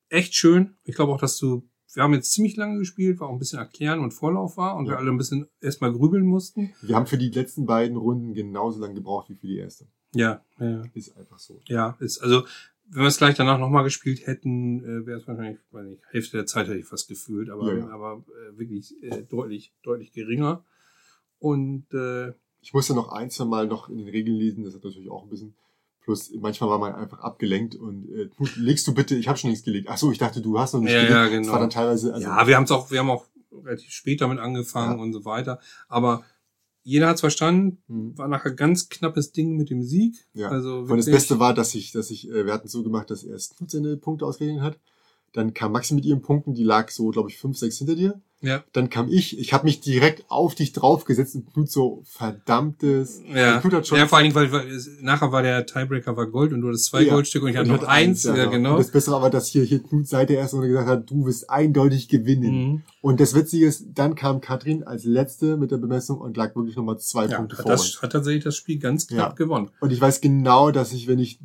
echt 0.10 0.36
schön. 0.36 0.76
Ich 0.84 0.96
glaube 0.96 1.14
auch, 1.14 1.20
dass 1.20 1.38
du, 1.38 1.68
wir 1.94 2.04
haben 2.04 2.14
jetzt 2.14 2.32
ziemlich 2.32 2.56
lange 2.56 2.78
gespielt, 2.80 3.20
war 3.20 3.30
auch 3.30 3.34
ein 3.34 3.40
bisschen 3.40 3.60
erklären 3.60 4.00
und 4.00 4.14
Vorlauf 4.14 4.58
war 4.58 4.76
und 4.76 4.86
Ja. 4.86 4.94
wir 4.94 4.98
alle 5.00 5.12
ein 5.12 5.18
bisschen 5.18 5.48
erstmal 5.62 5.94
grübeln 5.94 6.26
mussten. 6.26 6.74
Wir 6.82 6.96
haben 6.96 7.08
für 7.08 7.18
die 7.18 7.30
letzten 7.30 7.66
beiden 7.66 7.98
Runden 7.98 8.34
genauso 8.34 8.80
lange 8.80 8.96
gebraucht 8.96 9.30
wie 9.30 9.36
für 9.36 9.48
die 9.48 9.58
erste. 9.58 9.86
Ja, 10.14 10.44
ja, 10.60 10.84
Ist 10.96 11.16
einfach 11.16 11.38
so. 11.40 11.62
ja. 11.68 11.96
Ist, 12.00 12.18
also, 12.20 12.44
wenn 12.92 13.02
wir 13.04 13.08
es 13.08 13.18
gleich 13.18 13.36
danach 13.36 13.60
nochmal 13.60 13.84
gespielt 13.84 14.26
hätten, 14.26 14.84
äh, 14.84 15.06
wäre 15.06 15.20
es 15.20 15.28
wahrscheinlich, 15.28 15.60
weiß 15.72 15.86
nicht, 15.86 16.02
Hälfte 16.12 16.38
der 16.38 16.46
Zeit 16.46 16.68
hätte 16.68 16.78
ich 16.80 16.86
fast 16.86 17.08
gefühlt, 17.08 17.50
aber, 17.50 17.74
Ja, 17.74 17.80
ja. 17.80 17.90
aber 17.90 18.24
äh, 18.28 18.58
wirklich 18.58 18.94
äh, 19.04 19.24
deutlich, 19.24 19.74
deutlich 19.84 20.12
geringer. 20.12 20.64
Und 21.40 21.86
äh, 21.94 22.34
Ich 22.62 22.74
musste 22.74 22.94
noch 22.94 23.10
ein, 23.12 23.30
zwei 23.30 23.46
Mal 23.46 23.68
noch 23.68 23.90
in 23.90 23.98
den 24.00 24.10
Regeln 24.10 24.36
lesen, 24.38 24.64
das 24.66 24.76
hat 24.76 24.84
natürlich 24.84 25.10
auch 25.10 25.24
ein 25.24 25.30
bisschen. 25.30 25.54
Plus 26.04 26.32
manchmal 26.40 26.70
war 26.72 26.80
man 26.80 26.96
einfach 26.96 27.20
abgelenkt 27.20 27.76
und 27.76 28.10
äh, 28.10 28.30
legst 28.56 28.88
du 28.88 28.94
bitte, 28.94 29.16
ich 29.16 29.28
habe 29.28 29.38
schon 29.38 29.50
nichts 29.52 29.64
gelegt. 29.64 29.88
Ach 29.90 29.98
so, 29.98 30.12
ich 30.12 30.18
dachte, 30.18 30.42
du 30.42 30.58
hast 30.60 30.74
noch 30.74 30.82
nicht 30.82 30.92
Ja, 30.92 31.00
gelegt. 31.02 31.14
ja, 31.16 31.24
Das 31.26 31.32
genau. 31.32 31.52
war 31.54 31.60
dann 31.60 31.70
teilweise, 31.70 32.14
also 32.14 32.26
ja, 32.28 32.48
wir 32.48 32.56
haben 32.56 32.64
es 32.64 32.72
auch, 32.72 32.90
wir 32.92 33.00
haben 33.00 33.10
auch 33.12 33.26
relativ 33.52 33.92
spät 33.92 34.22
damit 34.22 34.40
angefangen 34.40 34.98
Ja. 34.98 35.04
und 35.04 35.14
so 35.14 35.24
weiter. 35.26 35.60
Aber 35.88 36.24
jeder 36.90 37.08
hat's 37.08 37.22
verstanden. 37.22 37.78
Hm. 37.88 38.18
War 38.18 38.28
nachher 38.28 38.52
ganz 38.52 38.90
knappes 38.90 39.32
Ding 39.32 39.56
mit 39.56 39.70
dem 39.70 39.84
Sieg. 39.84 40.28
Ja. 40.34 40.50
Also 40.50 40.80
Und 40.80 40.98
das 40.98 41.06
Beste 41.06 41.40
war, 41.40 41.54
dass 41.54 41.76
ich, 41.76 41.92
dass 41.92 42.10
ich, 42.10 42.28
äh, 42.30 42.46
wir 42.46 42.54
hatten 42.54 42.66
es 42.66 42.72
so 42.72 42.84
gemacht, 42.84 43.12
dass 43.12 43.24
Knut 43.56 43.70
seine 43.70 43.96
Punkte 43.98 44.26
ausgerechnet 44.26 44.64
hat. 44.64 44.80
Dann 45.34 45.54
kam 45.54 45.72
Maxi 45.72 45.94
mit 45.94 46.06
ihren 46.06 46.22
Punkten, 46.22 46.54
die 46.54 46.64
lag 46.64 46.90
so, 46.90 47.10
glaube 47.10 47.30
ich, 47.30 47.38
fünf, 47.38 47.58
sechs 47.58 47.78
hinter 47.78 47.96
dir. 47.96 48.22
Ja. 48.42 48.64
Dann 48.72 48.90
kam 48.90 49.10
ich, 49.10 49.38
ich 49.38 49.52
habe 49.52 49.66
mich 49.66 49.82
direkt 49.82 50.24
auf 50.30 50.56
dich 50.56 50.72
draufgesetzt 50.72 51.36
und 51.36 51.52
Knut 51.54 51.70
so 51.70 52.04
verdammtes. 52.06 53.22
Ja. 53.34 53.62
Hat 53.62 53.86
schon 53.88 53.98
ja, 53.98 54.08
vor 54.08 54.18
allen 54.18 54.32
Dingen, 54.32 54.36
weil, 54.36 54.52
weil 54.52 54.80
nachher 55.02 55.32
war 55.34 55.42
der 55.42 55.66
Tiebreaker 55.66 56.16
war 56.16 56.28
Gold 56.28 56.54
und 56.54 56.62
du 56.62 56.70
hattest 56.70 56.86
zwei 56.86 57.02
Ja. 57.04 57.14
Goldstücke 57.14 57.46
und 57.46 57.52
ich 57.52 57.58
hatte 57.58 57.70
und 57.72 57.82
noch 57.82 57.88
eins. 57.88 58.24
Ja, 58.24 58.46
Und 58.46 58.52
genau. 58.52 58.78
das 58.78 58.92
Bessere 58.92 59.18
aber, 59.18 59.30
dass 59.30 59.48
hier, 59.48 59.64
hier 59.64 59.84
Knut 59.84 60.08
seit 60.08 60.30
der 60.30 60.40
ersten 60.40 60.58
Runde 60.58 60.70
gesagt 60.70 60.88
hat, 60.88 61.10
du 61.10 61.26
wirst 61.26 61.50
eindeutig 61.50 62.08
gewinnen. 62.08 62.52
Mhm. 62.72 62.84
Und 63.02 63.20
das 63.20 63.36
Witzige 63.36 63.66
ist, 63.66 63.88
dann 63.94 64.16
kam 64.16 64.40
Katrin 64.42 64.84
als 64.84 65.04
Letzte 65.04 65.58
mit 65.58 65.72
der 65.72 65.78
Bemessung 65.78 66.20
und 66.20 66.38
lag 66.38 66.56
wirklich 66.56 66.76
nochmal 66.78 66.98
zwei 67.00 67.26
Ja, 67.26 67.38
Punkte 67.38 67.58
vor 67.58 67.66
das, 67.72 68.02
hat 68.02 68.12
tatsächlich 68.14 68.44
das 68.46 68.56
Spiel 68.56 68.80
ganz 68.80 69.08
knapp 69.08 69.32
Ja. 69.32 69.36
gewonnen. 69.36 69.70
Und 69.82 69.92
ich 69.92 70.00
weiß 70.00 70.22
genau, 70.22 70.72
dass 70.72 70.94
ich, 70.94 71.08
wenn 71.08 71.20
ich 71.20 71.40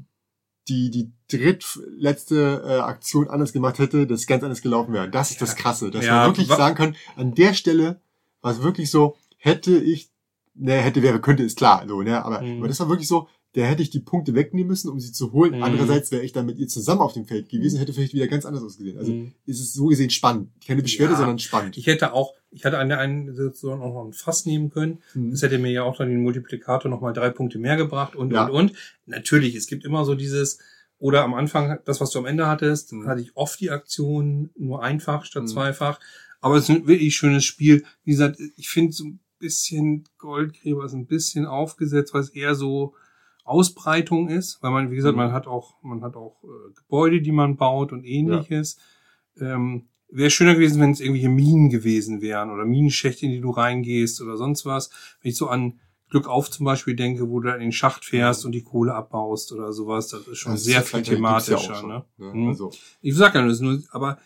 die, 0.69 0.91
die 0.91 1.11
drittletzte 1.29 2.63
äh, 2.67 2.73
Aktion 2.81 3.29
anders 3.29 3.53
gemacht 3.53 3.79
hätte, 3.79 4.07
das 4.07 4.27
ganz 4.27 4.43
anders 4.43 4.63
gelaufen 4.63 4.93
wäre. 4.93 5.09
Das 5.11 5.31
ist 5.31 5.43
das 5.43 5.51
Ja. 5.51 5.57
Krasse, 5.57 5.91
dass 5.91 6.05
Ja, 6.05 6.25
wir 6.25 6.29
wirklich 6.31 6.49
sagen 6.49 6.75
können, 6.77 6.97
an 7.17 7.35
der 7.35 7.55
Stelle 7.55 8.01
war 8.41 8.53
es 8.53 8.63
wirklich 8.63 8.91
so, 8.91 9.17
hätte 9.39 9.77
ich, 9.77 10.11
ne, 10.55 10.73
hätte, 10.75 11.03
wäre, 11.03 11.21
könnte, 11.21 11.43
ist 11.43 11.59
klar, 11.59 11.85
so, 11.87 12.03
ne, 12.03 12.25
aber, 12.25 12.41
Mhm. 12.43 12.59
aber 12.59 12.69
das 12.69 12.81
war 12.81 12.89
wirklich 12.89 13.09
so, 13.09 13.29
da 13.55 13.63
hätte 13.63 13.83
ich 13.83 13.91
die 13.91 14.01
Punkte 14.01 14.35
wegnehmen 14.35 14.67
müssen, 14.69 14.91
um 14.91 14.99
sie 14.99 15.13
zu 15.13 15.33
holen. 15.33 15.57
Mhm. 15.57 15.63
Andererseits 15.63 16.11
wäre 16.11 16.25
ich 16.25 16.33
dann 16.33 16.47
mit 16.47 16.59
ihr 16.59 16.67
zusammen 16.67 17.01
auf 17.03 17.13
dem 17.13 17.25
Feld 17.25 17.49
gewesen, 17.49 17.79
hätte 17.79 17.93
vielleicht 17.93 18.13
wieder 18.15 18.27
ganz 18.27 18.45
anders 18.45 18.65
ausgesehen. 18.65 18.99
Also 18.99 19.13
Mhm. 19.13 19.33
ist 19.47 19.61
es 19.61 19.73
so 19.73 19.87
gesehen 19.87 20.11
spannend. 20.11 20.51
Keine 20.67 20.83
Beschwerde, 20.83 21.13
Ja. 21.13 21.19
sondern 21.19 21.39
spannend. 21.39 21.77
Ich 21.77 21.87
hätte 21.87 22.13
auch, 22.15 22.33
ich 22.55 22.65
hatte 22.65 22.79
an 22.79 22.89
der 22.89 22.99
einen 23.01 23.35
Situation 23.35 23.81
auch 23.83 23.93
noch 23.95 24.05
ein 24.07 24.13
Fass 24.13 24.47
nehmen 24.47 24.71
können. 24.71 25.03
Mhm. 25.15 25.33
Das 25.33 25.43
hätte 25.43 25.59
mir 25.59 25.71
ja 25.73 25.83
auch 25.83 25.97
dann 25.97 26.09
den 26.09 26.23
Multiplikator 26.23 26.91
nochmal 26.91 27.13
drei 27.13 27.31
Punkte 27.31 27.59
mehr 27.59 27.77
gebracht 27.77 28.15
und, 28.15 28.33
Ja. 28.33 28.45
und, 28.47 28.51
und. 28.71 28.73
Natürlich, 29.07 29.55
es 29.57 29.67
gibt 29.67 29.85
immer 29.85 30.05
so 30.05 30.15
dieses, 30.15 30.59
oder 30.99 31.25
am 31.25 31.35
Anfang, 31.35 31.79
das, 31.85 32.01
was 32.01 32.11
du 32.11 32.21
am 32.21 32.27
Ende 32.27 32.47
hattest, 32.47 32.93
Mhm. 32.93 33.07
hatte 33.07 33.21
ich 33.21 33.37
oft 33.37 33.59
die 33.61 33.71
Aktion 33.71 34.51
nur 34.57 34.83
einfach 34.83 35.25
statt 35.25 35.43
Mhm. 35.43 35.49
zweifach. 35.49 35.99
Aber 36.41 36.57
es 36.57 36.69
ist 36.69 36.77
ein 36.77 36.87
wirklich 36.87 37.17
schönes 37.17 37.45
Spiel. 37.45 37.85
Wie 38.05 38.13
gesagt, 38.13 38.39
ich 38.57 38.69
finde 38.69 38.93
so 38.93 39.05
ein 39.05 39.21
bisschen 39.39 40.05
Goldgräber 40.19 40.85
ist 40.85 40.93
ein 40.95 41.07
bisschen 41.07 41.47
aufgesetzt, 41.47 42.15
weil 42.15 42.21
es 42.21 42.29
eher 42.31 42.55
so 42.55 42.95
Ausbreitung 43.45 44.29
ist, 44.29 44.63
weil 44.63 44.71
man, 44.71 44.91
wie 44.91 44.97
gesagt, 44.97 45.17
Mhm. 45.17 45.23
man 45.25 45.33
hat 45.33 45.47
auch, 45.47 45.75
man 45.83 46.03
hat 46.03 46.17
auch 46.17 46.43
äh, 46.45 46.73
Gebäude, 46.75 47.21
die 47.21 47.33
man 47.33 47.57
baut 47.57 47.93
und 47.93 48.05
ähnliches. 48.05 48.79
Ähm, 49.41 49.87
Wäre 50.17 50.31
schöner 50.31 50.55
gewesen, 50.55 50.81
wenn 50.81 50.91
es 50.93 51.01
irgendwelche 51.01 51.29
Minen 51.29 51.71
gewesen 51.71 52.21
wären 52.23 52.51
oder 52.51 52.65
Minenschächte, 52.65 53.27
in 53.27 53.33
die 53.33 53.41
du 53.41 53.51
reingehst 53.51 54.21
oder 54.23 54.37
sonst 54.37 54.65
was. 54.65 54.91
Wenn 55.21 55.31
ich 55.31 55.37
so 55.37 55.49
an 55.49 55.81
Glück 56.11 56.29
auf 56.29 56.51
zum 56.51 56.65
Beispiel 56.65 56.95
denke, 56.95 57.29
wo 57.29 57.41
du 57.41 57.53
in 57.53 57.61
den 57.61 57.73
Schacht 57.73 58.05
fährst 58.05 58.45
und 58.45 58.53
die 58.53 58.63
Kohle 58.63 58.95
abbaust 58.95 59.53
oder 59.53 59.73
sowas, 59.73 60.09
das 60.09 60.27
ist 60.29 60.39
schon 60.39 60.53
Das 60.53 60.61
ist 60.61 60.67
sehr 60.67 60.75
ja 60.77 60.83
viel 60.83 60.99
gibt's 60.99 61.09
ja 61.11 61.15
thematischer. 61.17 61.59
schon, 61.75 61.89
ne? 61.89 62.05
ne? 62.19 62.33
Mhm. 62.35 62.49
Also, 62.49 62.71
Ich 63.01 63.17
sag 63.17 63.35
ja 63.35 63.41
nur, 63.41 63.49
das 63.49 63.59
ist 63.59 63.63
nur, 63.63 63.83
aber 63.91 64.19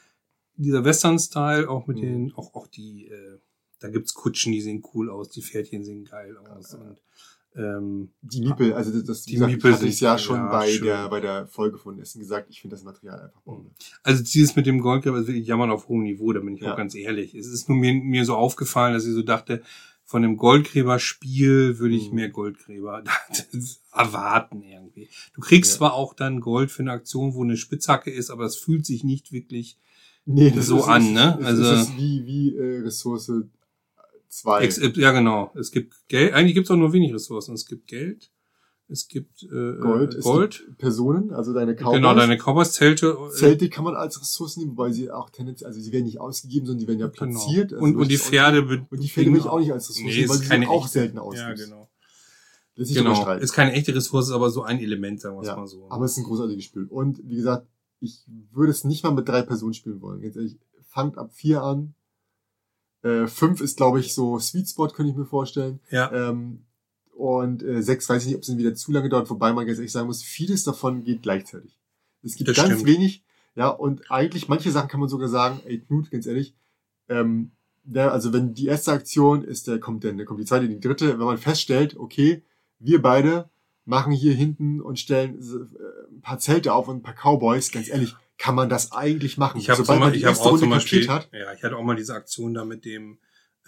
dieser 0.57 0.85
Western-Style, 0.85 1.69
auch 1.71 1.87
mit 1.87 1.99
Mhm. 1.99 2.03
den, 2.03 2.33
auch, 2.35 2.55
auch 2.55 2.67
die, 2.67 3.07
äh, 3.07 3.39
da 3.81 3.89
gibt's 3.89 4.13
Kutschen, 4.13 4.53
die 4.53 4.61
sehen 4.61 4.83
cool 4.93 5.09
aus, 5.09 5.31
die 5.31 5.41
Pferdchen 5.41 5.85
sehen 5.85 6.05
geil 6.05 6.37
aus. 6.37 6.73
Ja. 6.73 6.79
Und, 6.81 6.99
ähm, 7.59 8.11
die 8.23 8.41
Miepel, 8.43 8.73
also 8.73 8.93
das, 8.93 9.05
das 9.05 9.23
Die 9.25 9.33
gesagt, 9.35 9.51
Miepel 9.53 9.71
ich 9.71 9.77
hatte 9.77 9.91
sind- 9.91 10.01
ja 10.01 10.17
schon 10.19 10.37
ja, 10.37 10.49
bei 10.51 10.69
schön. 10.71 10.85
der 10.87 11.09
bei 11.09 11.21
der 11.21 11.47
Folge 11.49 11.77
von 11.79 11.99
Essen 11.99 12.21
gesagt, 12.21 12.49
ich 12.51 12.61
finde 12.61 12.77
das 12.77 12.85
Material 12.85 13.21
einfach 13.21 13.41
Bombe. 13.43 13.71
also 14.03 14.23
dieses 14.23 14.55
mit 14.57 14.67
dem 14.67 14.81
Goldgräber 14.81 15.19
ist 15.19 15.27
wirklich 15.27 15.47
jammern 15.47 15.71
auf 15.71 15.89
hohem 15.89 16.05
Niveau, 16.05 16.33
da 16.33 16.41
bin 16.41 16.55
ich 16.55 16.63
Ja. 16.63 16.73
auch 16.73 16.77
ganz 16.77 16.95
ehrlich. 16.95 17.35
Es 17.35 17.47
ist 17.49 17.69
nur 17.69 17.77
mir, 17.79 17.93
mir 17.95 18.25
so 18.25 18.35
aufgefallen, 18.37 18.95
dass 18.95 19.05
ich 19.07 19.13
so 19.13 19.23
dachte, 19.23 19.63
von 20.05 20.23
dem 20.23 20.37
Goldgräber-Spiel 20.39 21.79
würde 21.79 21.95
ich 21.95 22.09
Mhm. 22.11 22.15
mehr 22.15 22.29
Goldgräber 22.31 23.03
erwarten 23.93 24.63
irgendwie. 24.63 25.09
Du 25.35 25.41
kriegst 25.41 25.73
Ja. 25.73 25.79
zwar 25.79 25.95
auch 25.95 26.15
dann 26.15 26.41
Gold 26.41 26.71
für 26.71 26.83
eine 26.83 26.93
Aktion, 26.93 27.35
wo 27.35 27.43
eine 27.43 27.57
Spitzhacke 27.57 28.11
ist, 28.11 28.31
aber 28.31 28.45
es 28.45 28.57
fühlt 28.57 28.87
sich 28.87 29.05
nicht 29.05 29.33
wirklich 29.33 29.79
Nee, 30.31 30.53
So 30.61 30.85
an, 30.85 31.15
ne? 31.15 31.39
Also- 31.43 31.63
es 31.63 31.89
ist 31.89 31.97
wie, 31.97 32.27
wie 32.27 32.55
äh, 32.55 32.81
Ressource 32.83 33.33
2. 34.29 34.61
Ex 34.65 34.81
ja, 34.97 35.13
genau. 35.13 35.53
Es 35.55 35.71
gibt 35.71 35.95
Geld. 36.09 36.33
Eigentlich 36.35 36.55
gibt 36.55 36.67
es 36.67 36.71
auch 36.71 36.77
nur 36.77 36.93
wenig 36.93 37.13
Ressourcen. 37.15 37.55
Es 37.55 37.67
gibt 37.67 37.87
Geld, 37.87 38.31
es 38.89 39.09
gibt 39.09 39.43
äh, 39.45 39.77
Gold, 39.81 40.21
Gold. 40.21 40.67
Personen, 40.79 41.31
also 41.33 41.53
deine 41.53 41.75
Cowboys. 41.75 41.95
Genau, 41.97 42.15
deine 42.15 42.37
Cowboys-Zelte. 42.39 43.17
äh, 43.19 43.35
Zelte 43.35 43.69
kann 43.69 43.85
man 43.85 43.95
als 43.97 44.21
Ressource 44.21 44.57
nehmen, 44.57 44.77
weil 44.77 44.93
sie 44.93 45.11
auch 45.11 45.31
tendenziell, 45.31 45.69
also 45.69 45.81
sie 45.81 45.93
werden 45.93 46.05
nicht 46.05 46.21
ausgegeben, 46.21 46.67
sondern 46.67 46.81
die 46.81 46.89
werden 46.89 47.01
ja 47.01 47.09
Genau. 47.09 47.17
platziert. 47.39 47.73
Also 47.73 47.85
und, 47.85 47.91
und 47.93 47.97
würde 47.99 48.09
die 48.09 48.19
Pferde. 48.19 48.63
be- 48.63 48.87
Und 48.91 49.03
die 49.03 49.09
Pferde 49.09 49.31
will 49.31 49.37
ich 49.39 49.43
genau. 49.43 49.55
auch 49.55 49.61
nicht 49.61 49.73
als 49.73 49.89
Ressource 49.89 50.05
Nee, 50.05 50.11
nehmen, 50.13 50.25
ist 50.25 50.31
weil 50.31 50.37
sie 50.39 50.47
sind 50.47 50.67
auch 50.69 50.85
echte- 50.85 50.93
selten 50.93 51.17
Ja, 51.17 51.23
ausgelöst. 51.23 51.65
genau. 51.65 51.91
Lässt 52.77 52.89
sich 52.93 52.99
Genau. 52.99 53.33
Ist 53.35 53.53
keine 53.55 53.73
echte 53.73 53.95
Ressource, 53.95 54.31
aber 54.31 54.51
so 54.51 54.63
ein 54.63 54.79
Element, 54.79 55.21
sagen 55.21 55.37
wir 55.41 55.45
Ja, 55.47 55.57
mal 55.57 55.67
so. 55.67 55.87
Aber 55.91 56.05
es 56.05 56.13
ist 56.13 56.19
ein 56.19 56.25
großartiges 56.25 56.65
Spiel. 56.65 56.85
Und 56.85 57.21
wie 57.25 57.35
gesagt, 57.37 57.67
ich 58.01 58.25
würde 58.53 58.71
es 58.71 58.85
nicht 58.85 59.03
mal 59.03 59.11
mit 59.11 59.27
drei 59.29 59.43
Personen 59.43 59.75
spielen 59.75 60.01
wollen. 60.01 60.21
Ganz 60.23 60.37
ehrlich, 60.37 60.57
fangt 60.87 61.19
ab 61.19 61.33
vier 61.33 61.63
an. 61.63 61.95
Äh, 63.03 63.27
fünf 63.27 63.61
ist, 63.61 63.77
glaube 63.77 64.01
ich, 64.01 64.15
so 64.15 64.39
Sweet 64.39 64.69
Spot, 64.69 64.89
könnte 64.89 65.11
ich 65.13 65.17
mir 65.17 65.25
vorstellen. 65.27 65.81
ja. 65.91 66.11
Ähm, 66.13 66.65
und 67.15 67.65
äh, 67.65 67.83
sechs 67.83 68.09
weiß 68.09 68.23
ich 68.23 68.29
nicht, 68.29 68.37
ob 68.37 68.43
es 68.43 68.49
dann 68.49 68.59
wieder 68.59 68.77
zu 68.77 68.93
lange 68.93 69.09
dauert, 69.09 69.29
wobei 69.29 69.53
man 69.53 69.67
ganz 69.67 69.79
ehrlich 69.79 69.91
sagen 69.91 70.07
muss, 70.07 70.23
vieles 70.23 70.63
davon 70.63 71.03
geht 71.03 71.23
gleichzeitig. 71.23 71.77
Es 72.23 72.37
gibt 72.37 72.49
Das 72.49 72.57
ganz 72.57 72.69
stimmt. 72.75 72.87
wenig, 72.87 73.25
ja, 73.57 73.69
und 73.69 74.09
eigentlich 74.09 74.49
manche 74.49 74.71
Sachen 74.71 74.89
kann 74.89 75.01
man 75.01 75.09
sogar 75.09 75.29
sagen, 75.29 75.61
ey 75.67 75.81
Knut, 75.81 76.13
ganz 76.13 76.27
ehrlich, 76.27 76.55
ähm, 77.09 77.51
der, 77.83 78.13
also 78.13 78.33
wenn 78.33 78.55
die 78.55 78.67
erste 78.67 78.93
Aktion 78.93 79.43
ist, 79.43 79.67
der 79.67 79.81
kommt 79.81 80.05
dann, 80.05 80.17
der 80.17 80.27
kommt 80.27 80.39
die 80.39 80.45
zweite, 80.45 80.69
die 80.69 80.79
dritte, 80.79 81.19
wenn 81.19 81.27
man 81.27 81.39
feststellt, 81.39 81.97
okay, 81.97 82.43
wir 82.79 83.03
beide 83.03 83.51
machen 83.85 84.13
hier 84.13 84.35
hinten 84.35 84.81
und 84.81 85.01
stellen 85.01 85.41
äh, 85.41 86.15
ein 86.15 86.21
paar 86.21 86.39
Zelte 86.39 86.73
auf 86.73 86.87
und 86.87 86.99
ein 86.99 87.03
paar 87.03 87.15
Cowboys, 87.15 87.73
ganz 87.73 87.89
ehrlich, 87.89 88.15
kann 88.39 88.55
man 88.55 88.69
das 88.69 88.93
eigentlich 88.93 89.37
machen. 89.37 89.61
Ich 89.61 89.69
habe 89.69 89.83
man 89.99 90.13
die 90.13 90.19
ich 90.21 90.25
hab 90.25 90.31
erste 90.31 90.45
auch 90.45 90.51
Runde 90.53 90.61
zum 90.61 90.71
Beispiel, 90.71 91.09
hat, 91.09 91.29
ja, 91.33 91.53
ich 91.53 91.63
hatte 91.63 91.77
auch 91.77 91.83
mal 91.83 91.97
diese 91.97 92.15
Aktion 92.15 92.55
da 92.55 92.65
mit 92.65 92.85
dem, 92.85 93.19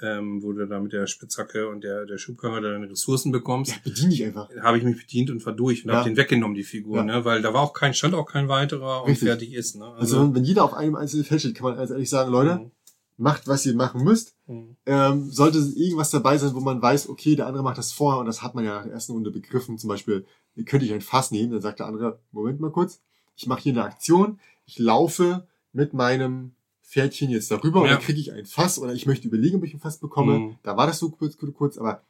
ähm, 0.03 0.43
wo 0.43 0.53
du 0.53 0.67
da 0.67 0.81
mit 0.81 0.93
der 0.93 1.07
Spitzhacke 1.07 1.69
und 1.69 1.83
der, 1.85 2.07
der 2.07 2.17
Schubkarre 2.19 2.61
deine 2.63 2.89
Ressourcen 2.89 3.33
bekommst. 3.33 3.73
ja, 3.73 3.77
bedien 3.85 4.11
dich 4.11 4.25
einfach. 4.25 4.49
habe 4.63 4.79
ich 4.79 4.85
mich 4.85 4.97
bedient 4.97 5.31
und 5.31 5.45
war 5.45 5.53
durch 5.53 5.85
und 5.85 5.91
Ja. 5.91 5.99
habe 5.99 6.09
den 6.09 6.17
weggenommen, 6.17 6.55
die 6.55 6.63
Figur, 6.63 6.99
Ja. 6.99 7.03
ne? 7.05 7.25
Weil 7.25 7.43
da 7.43 7.53
war 7.53 7.61
auch 7.63 7.73
kein, 7.75 7.93
stand 7.95 8.15
auch 8.15 8.27
kein 8.27 8.49
weiterer 8.49 9.03
und 9.03 9.11
Richtig. 9.11 9.29
fertig 9.29 9.53
ist, 9.53 9.77
ne? 9.77 9.87
Also, 9.99 10.21
wenn, 10.23 10.35
wenn 10.37 10.45
jeder 10.45 10.65
auf 10.65 10.73
einem 10.75 10.95
einzelnen 10.95 11.25
Feld 11.25 11.41
steht, 11.41 11.55
kann 11.57 11.65
man 11.65 11.77
ganz 11.77 11.91
ehrlich 11.91 12.09
sagen, 12.09 12.31
Leute, 12.31 12.55
Mhm. 12.61 12.71
macht, 13.19 13.47
was 13.49 13.67
ihr 13.67 13.75
machen 13.75 14.03
müsst. 14.05 14.35
Mhm. 14.47 14.77
Ähm, 14.87 15.31
sollte 15.31 15.59
irgendwas 15.59 16.11
dabei 16.11 16.39
sein, 16.39 16.55
wo 16.55 16.61
man 16.61 16.81
weiß, 16.81 17.09
okay, 17.11 17.37
der 17.37 17.47
andere 17.49 17.63
macht 17.63 17.77
das 17.77 17.93
vorher 17.93 18.21
und 18.21 18.27
das 18.27 18.41
hat 18.43 18.55
man 18.55 18.65
ja 18.65 18.77
nach 18.77 18.85
der 18.85 18.93
ersten 18.93 19.13
Runde 19.13 19.31
begriffen. 19.31 19.77
Zum 19.77 19.89
Beispiel, 19.89 20.25
ihr 20.55 20.65
könnt 20.65 20.83
ich 20.85 20.93
ein 20.95 21.03
Fass 21.03 21.31
nehmen, 21.33 21.53
dann 21.53 21.61
sagt 21.61 21.81
der 21.81 21.87
andere, 21.87 22.21
Moment 22.33 22.61
mal 22.61 22.71
kurz, 22.71 23.03
ich 23.37 23.47
mache 23.47 23.61
hier 23.63 23.73
eine 23.73 23.85
Aktion, 23.85 24.39
ich 24.71 24.79
laufe 24.79 25.47
mit 25.73 25.95
meinem 25.95 26.53
Pferdchen 26.85 27.31
jetzt 27.31 27.51
darüber 27.51 27.81
und 27.81 27.87
Ja. 27.87 27.95
dann 27.95 28.03
kriege 28.03 28.21
ich 28.21 28.33
ein 28.33 28.47
Fass 28.47 28.79
oder 28.79 28.93
ich 28.93 29.05
möchte 29.07 29.27
überlegen, 29.27 29.57
ob 29.59 29.65
ich 29.65 29.75
ein 29.75 29.81
Fass 29.81 29.99
bekomme. 29.99 30.39
Mhm. 30.39 30.57
Da 30.63 30.77
war 30.77 30.87
das 30.87 30.99
so 31.01 31.11
kurz, 31.11 31.37
kurz, 31.37 31.55
kurz, 31.55 31.79
aber 31.79 32.03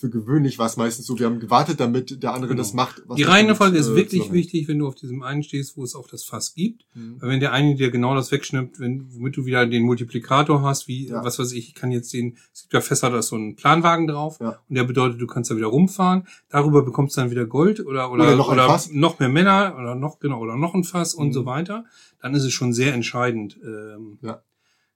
für 0.00 0.10
gewöhnlich 0.10 0.58
war 0.58 0.66
es 0.66 0.76
meistens 0.76 1.06
so, 1.06 1.18
wir 1.18 1.26
haben 1.26 1.40
gewartet, 1.40 1.78
damit 1.78 2.22
der 2.22 2.32
andere 2.32 2.50
Genau. 2.52 2.62
das 2.62 2.72
macht. 2.72 3.02
was 3.06 3.16
Die 3.16 3.22
Reihenfolge 3.22 3.76
ist 3.78 3.88
äh, 3.88 3.94
wirklich 3.94 4.22
zusammen- 4.22 4.34
wichtig, 4.38 4.66
wenn 4.68 4.78
du 4.78 4.86
auf 4.86 4.94
diesem 4.94 5.22
einen 5.22 5.42
stehst, 5.42 5.76
wo 5.76 5.84
es 5.84 5.94
auch 5.94 6.08
das 6.08 6.24
Fass 6.24 6.54
gibt. 6.54 6.86
Mhm. 6.94 7.16
Weil 7.20 7.28
wenn 7.30 7.40
der 7.40 7.52
eine 7.52 7.74
dir 7.74 7.90
genau 7.90 8.14
das 8.14 8.32
wegschnippt, 8.32 8.80
wenn, 8.80 9.06
womit 9.14 9.36
du 9.36 9.44
wieder 9.44 9.66
den 9.66 9.82
Multiplikator 9.84 10.62
hast, 10.62 10.88
wie, 10.88 11.08
Ja. 11.08 11.22
was 11.24 11.38
weiß 11.38 11.52
ich, 11.52 11.68
ich 11.68 11.74
kann 11.74 11.90
jetzt 11.92 12.12
den, 12.12 12.36
es 12.52 12.62
gibt 12.62 12.72
ja 12.72 12.80
Fässer, 12.80 13.10
da 13.10 13.18
ist 13.18 13.28
so 13.28 13.36
ein 13.36 13.56
Planwagen 13.56 14.06
drauf. 14.06 14.38
Ja. 14.40 14.58
Und 14.68 14.74
der 14.74 14.84
bedeutet, 14.84 15.20
du 15.20 15.26
kannst 15.26 15.50
da 15.50 15.56
wieder 15.56 15.66
rumfahren. 15.68 16.26
Darüber 16.48 16.82
bekommst 16.82 17.16
du 17.16 17.20
dann 17.20 17.30
wieder 17.30 17.46
Gold 17.46 17.80
oder, 17.84 18.10
oder, 18.10 18.24
Oder 18.24 18.36
noch 18.36 18.54
Fass. 18.66 18.90
noch 18.90 19.18
mehr 19.18 19.28
Männer 19.28 19.76
oder 19.78 19.94
noch, 19.94 20.18
genau, 20.18 20.40
oder 20.40 20.56
noch 20.56 20.74
ein 20.74 20.84
Fass 20.84 21.14
und 21.14 21.28
Mhm. 21.28 21.32
so 21.32 21.44
weiter. 21.46 21.84
Dann 22.22 22.34
ist 22.34 22.44
es 22.44 22.52
schon 22.52 22.72
sehr 22.72 22.94
entscheidend, 22.94 23.58
ähm, 23.62 24.18
Ja. 24.22 24.42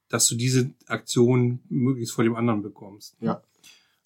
dass 0.09 0.29
du 0.29 0.35
diese 0.37 0.71
Aktion 0.87 1.61
möglichst 1.69 2.15
vor 2.15 2.25
dem 2.25 2.37
anderen 2.37 2.63
bekommst. 2.63 3.17
Ja. 3.21 3.43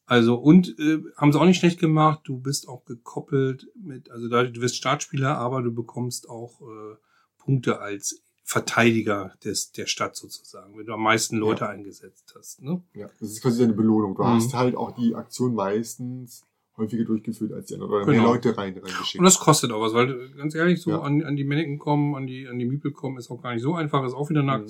Also, 0.09 0.37
und 0.37 0.75
äh, 0.79 1.01
haben 1.17 1.33
sie 1.33 1.39
auch 1.39 1.45
nicht 1.45 1.59
schlecht 1.59 1.79
gemacht, 1.79 2.21
du 2.25 2.39
bist 2.39 2.67
auch 2.67 2.85
gekoppelt 2.87 3.69
mit, 3.75 4.11
also 4.11 4.29
da, 4.29 4.43
du 4.45 4.61
wirst 4.63 4.77
Startspieler, 4.77 5.37
aber 5.37 5.61
du 5.63 5.71
bekommst 5.73 6.31
auch 6.31 6.63
äh, 6.63 6.97
Punkte 7.39 7.81
als 7.81 8.23
Verteidiger 8.43 9.35
des, 9.45 9.73
der 9.73 9.85
Stadt 9.85 10.17
sozusagen, 10.17 10.77
wenn 10.79 10.87
du 10.87 10.95
am 10.95 11.03
meisten 11.03 11.37
Leute 11.37 11.65
Ja. 11.65 11.71
eingesetzt 11.71 12.35
hast. 12.37 12.63
Ne? 12.63 12.83
Ja, 12.95 13.09
das 13.21 13.31
ist 13.33 13.43
quasi 13.43 13.63
eine 13.63 13.75
Belohnung. 13.75 14.15
Du 14.17 14.23
Mhm. 14.23 14.29
hast 14.29 14.55
halt 14.55 14.75
auch 14.75 14.93
die 14.93 15.15
Aktion 15.15 15.55
meistens 15.55 16.43
häufiger 16.79 17.05
durchgeführt 17.05 17.53
als 17.53 17.67
die 17.67 17.75
anderen 17.75 17.93
oder 17.93 18.07
mehr 18.07 18.15
Genau. 18.15 18.33
Leute 18.33 18.57
rein, 18.57 18.73
reingeschickt. 18.73 19.19
Und 19.19 19.25
das 19.27 19.39
kostet 19.39 19.71
auch 19.73 19.83
was, 19.83 19.93
weil 19.93 20.11
äh, 20.11 20.29
ganz 20.39 20.55
ehrlich, 20.55 20.81
so 20.81 20.91
Ja. 20.93 21.01
an, 21.03 21.23
an 21.23 21.37
die 21.37 21.45
Mannequin 21.45 21.79
kommen, 21.79 22.15
an 22.15 22.27
die, 22.27 22.49
an 22.49 22.59
die 22.59 22.65
Miepel 22.65 22.93
kommen, 22.93 23.19
ist 23.19 23.31
auch 23.31 23.43
gar 23.43 23.53
nicht 23.53 23.63
so 23.63 23.75
einfach, 23.75 24.03
ist 24.07 24.15
auch 24.15 24.31
wieder 24.31 24.41
eine 24.41 24.53
Mhm. 24.53 24.63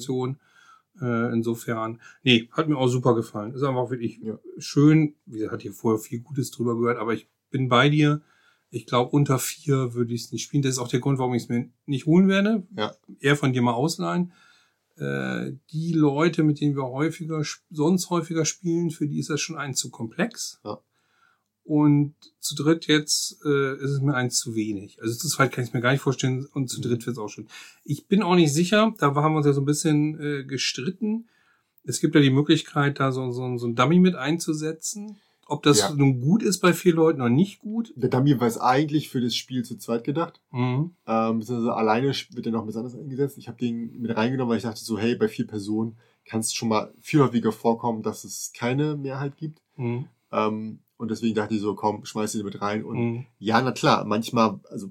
Äh, 1.01 1.33
insofern, 1.33 2.01
nee, 2.23 2.49
hat 2.53 2.69
mir 2.69 2.77
auch 2.77 2.89
super 2.89 3.15
gefallen. 3.15 3.53
Ist 3.55 3.63
einfach 3.63 3.91
wirklich 3.91 4.19
Ja. 4.23 4.39
schön. 4.59 5.15
Wie 5.27 5.35
gesagt, 5.39 5.53
hat 5.53 5.63
hier 5.63 5.73
vorher 5.73 5.99
viel 6.01 6.21
Gutes 6.21 6.51
drüber 6.51 6.77
gehört, 6.79 6.99
aber 6.99 7.15
ich 7.15 7.29
bin 7.51 7.69
bei 7.69 7.89
dir. 7.89 8.21
Ich 8.71 8.85
glaube, 8.87 9.11
unter 9.13 9.39
vier 9.39 9.95
würde 9.95 10.13
ich 10.13 10.25
es 10.25 10.33
nicht 10.33 10.43
spielen. 10.45 10.63
Das 10.63 10.73
ist 10.73 10.79
auch 10.79 10.89
der 10.89 11.01
Grund, 11.01 11.19
warum 11.19 11.35
ich 11.35 11.45
es 11.45 11.49
mir 11.49 11.71
nicht 11.87 12.07
holen 12.07 12.29
werde. 12.29 12.67
Ja. 12.77 12.93
Eher 13.21 13.37
von 13.37 13.53
dir 13.53 13.63
mal 13.63 13.73
ausleihen. 13.73 14.33
Äh, 14.97 15.53
die 15.73 15.93
Leute, 15.93 16.43
mit 16.43 16.61
denen 16.61 16.75
wir 16.77 16.85
häufiger, 16.89 17.43
sonst 17.71 18.11
häufiger 18.11 18.45
spielen, 18.45 18.91
für 18.91 19.07
die 19.07 19.21
ist 19.21 19.31
das 19.31 19.41
schon 19.41 19.57
ein 19.57 19.75
zu 19.75 19.91
komplex. 19.91 20.61
Ja. 20.65 20.79
Und 21.69 22.15
zu 22.41 22.55
dritt 22.55 22.87
jetzt 22.87 23.45
äh, 23.45 23.75
ist 23.77 23.91
es 23.91 24.01
mir 24.01 24.15
eins 24.15 24.39
zu 24.39 24.55
wenig. 24.55 25.03
Also 25.03 25.15
zu 25.19 25.29
zweit 25.29 25.53
kann 25.53 25.65
ich 25.65 25.75
mir 25.75 25.83
gar 25.83 25.93
nicht 25.93 26.01
vorstellen 26.01 26.47
und 26.55 26.69
zu 26.71 26.79
Mhm. 26.79 26.85
dritt 26.85 27.07
wird 27.07 27.17
es 27.17 27.23
auch 27.23 27.29
schon. 27.29 27.47
Ich 27.85 28.07
bin 28.07 28.23
auch 28.23 28.37
nicht 28.37 28.55
sicher, 28.55 28.95
da 28.99 29.15
haben 29.15 29.35
wir 29.35 29.37
uns 29.37 29.47
ja 29.47 29.53
so 29.53 29.61
ein 29.61 29.67
bisschen 29.67 30.19
äh, 30.19 30.45
gestritten. 30.45 31.29
Es 31.85 32.01
gibt 32.01 32.15
ja 32.15 32.23
die 32.23 32.31
Möglichkeit, 32.31 33.01
da 33.01 33.13
so, 33.13 33.31
so, 33.33 33.59
so 33.59 33.67
ein 33.67 33.75
Dummy 33.75 33.99
mit 33.99 34.15
einzusetzen. 34.15 35.19
Ob 35.47 35.63
das 35.63 35.81
Ja. 35.81 35.91
nun 35.95 36.21
gut 36.23 36.43
ist 36.43 36.61
bei 36.61 36.73
vier 36.73 36.95
Leuten 36.95 37.21
oder 37.21 37.29
nicht 37.31 37.61
gut. 37.61 37.93
Der 37.97 38.09
Dummy 38.09 38.41
war 38.41 38.47
es 38.49 38.59
eigentlich 38.59 39.11
für 39.11 39.21
das 39.21 39.35
Spiel 39.35 39.63
zu 39.63 39.77
zweit 39.77 40.05
gedacht. 40.05 40.41
Mhm. 40.51 40.93
Ähm, 41.07 41.39
beziehungsweise 41.39 41.75
alleine 41.75 42.13
wird 42.33 42.47
er 42.47 42.53
noch 42.53 42.67
was 42.67 42.77
anderes 42.77 42.97
eingesetzt. 42.99 43.37
Ich 43.37 43.49
habe 43.49 43.59
den 43.59 43.99
mit 44.01 44.17
reingenommen, 44.17 44.51
weil 44.51 44.57
ich 44.59 44.63
dachte 44.65 44.83
so, 44.83 44.99
hey, 44.99 45.17
bei 45.17 45.29
vier 45.29 45.47
Personen 45.47 45.97
kann 46.25 46.41
es 46.41 46.53
schon 46.55 46.69
mal 46.69 46.95
viel 47.01 47.21
häufiger 47.21 47.53
vorkommen, 47.53 48.03
dass 48.03 48.25
es 48.25 48.53
keine 48.57 48.97
Mehrheit 48.97 49.37
gibt. 49.37 49.61
Mhm. 49.77 50.07
Ähm, 50.33 50.79
und 50.99 51.11
deswegen 51.11 51.35
dachte 51.35 51.55
ich 51.55 51.61
so, 51.63 51.75
komm, 51.75 52.05
schmeiß 52.05 52.33
den 52.33 52.45
mit 52.45 52.61
rein. 52.61 52.85
Und 52.85 52.97
Mhm. 52.99 53.27
ja, 53.39 53.61
na 53.63 53.73
klar, 53.73 54.05
manchmal, 54.05 54.61
also 54.71 54.89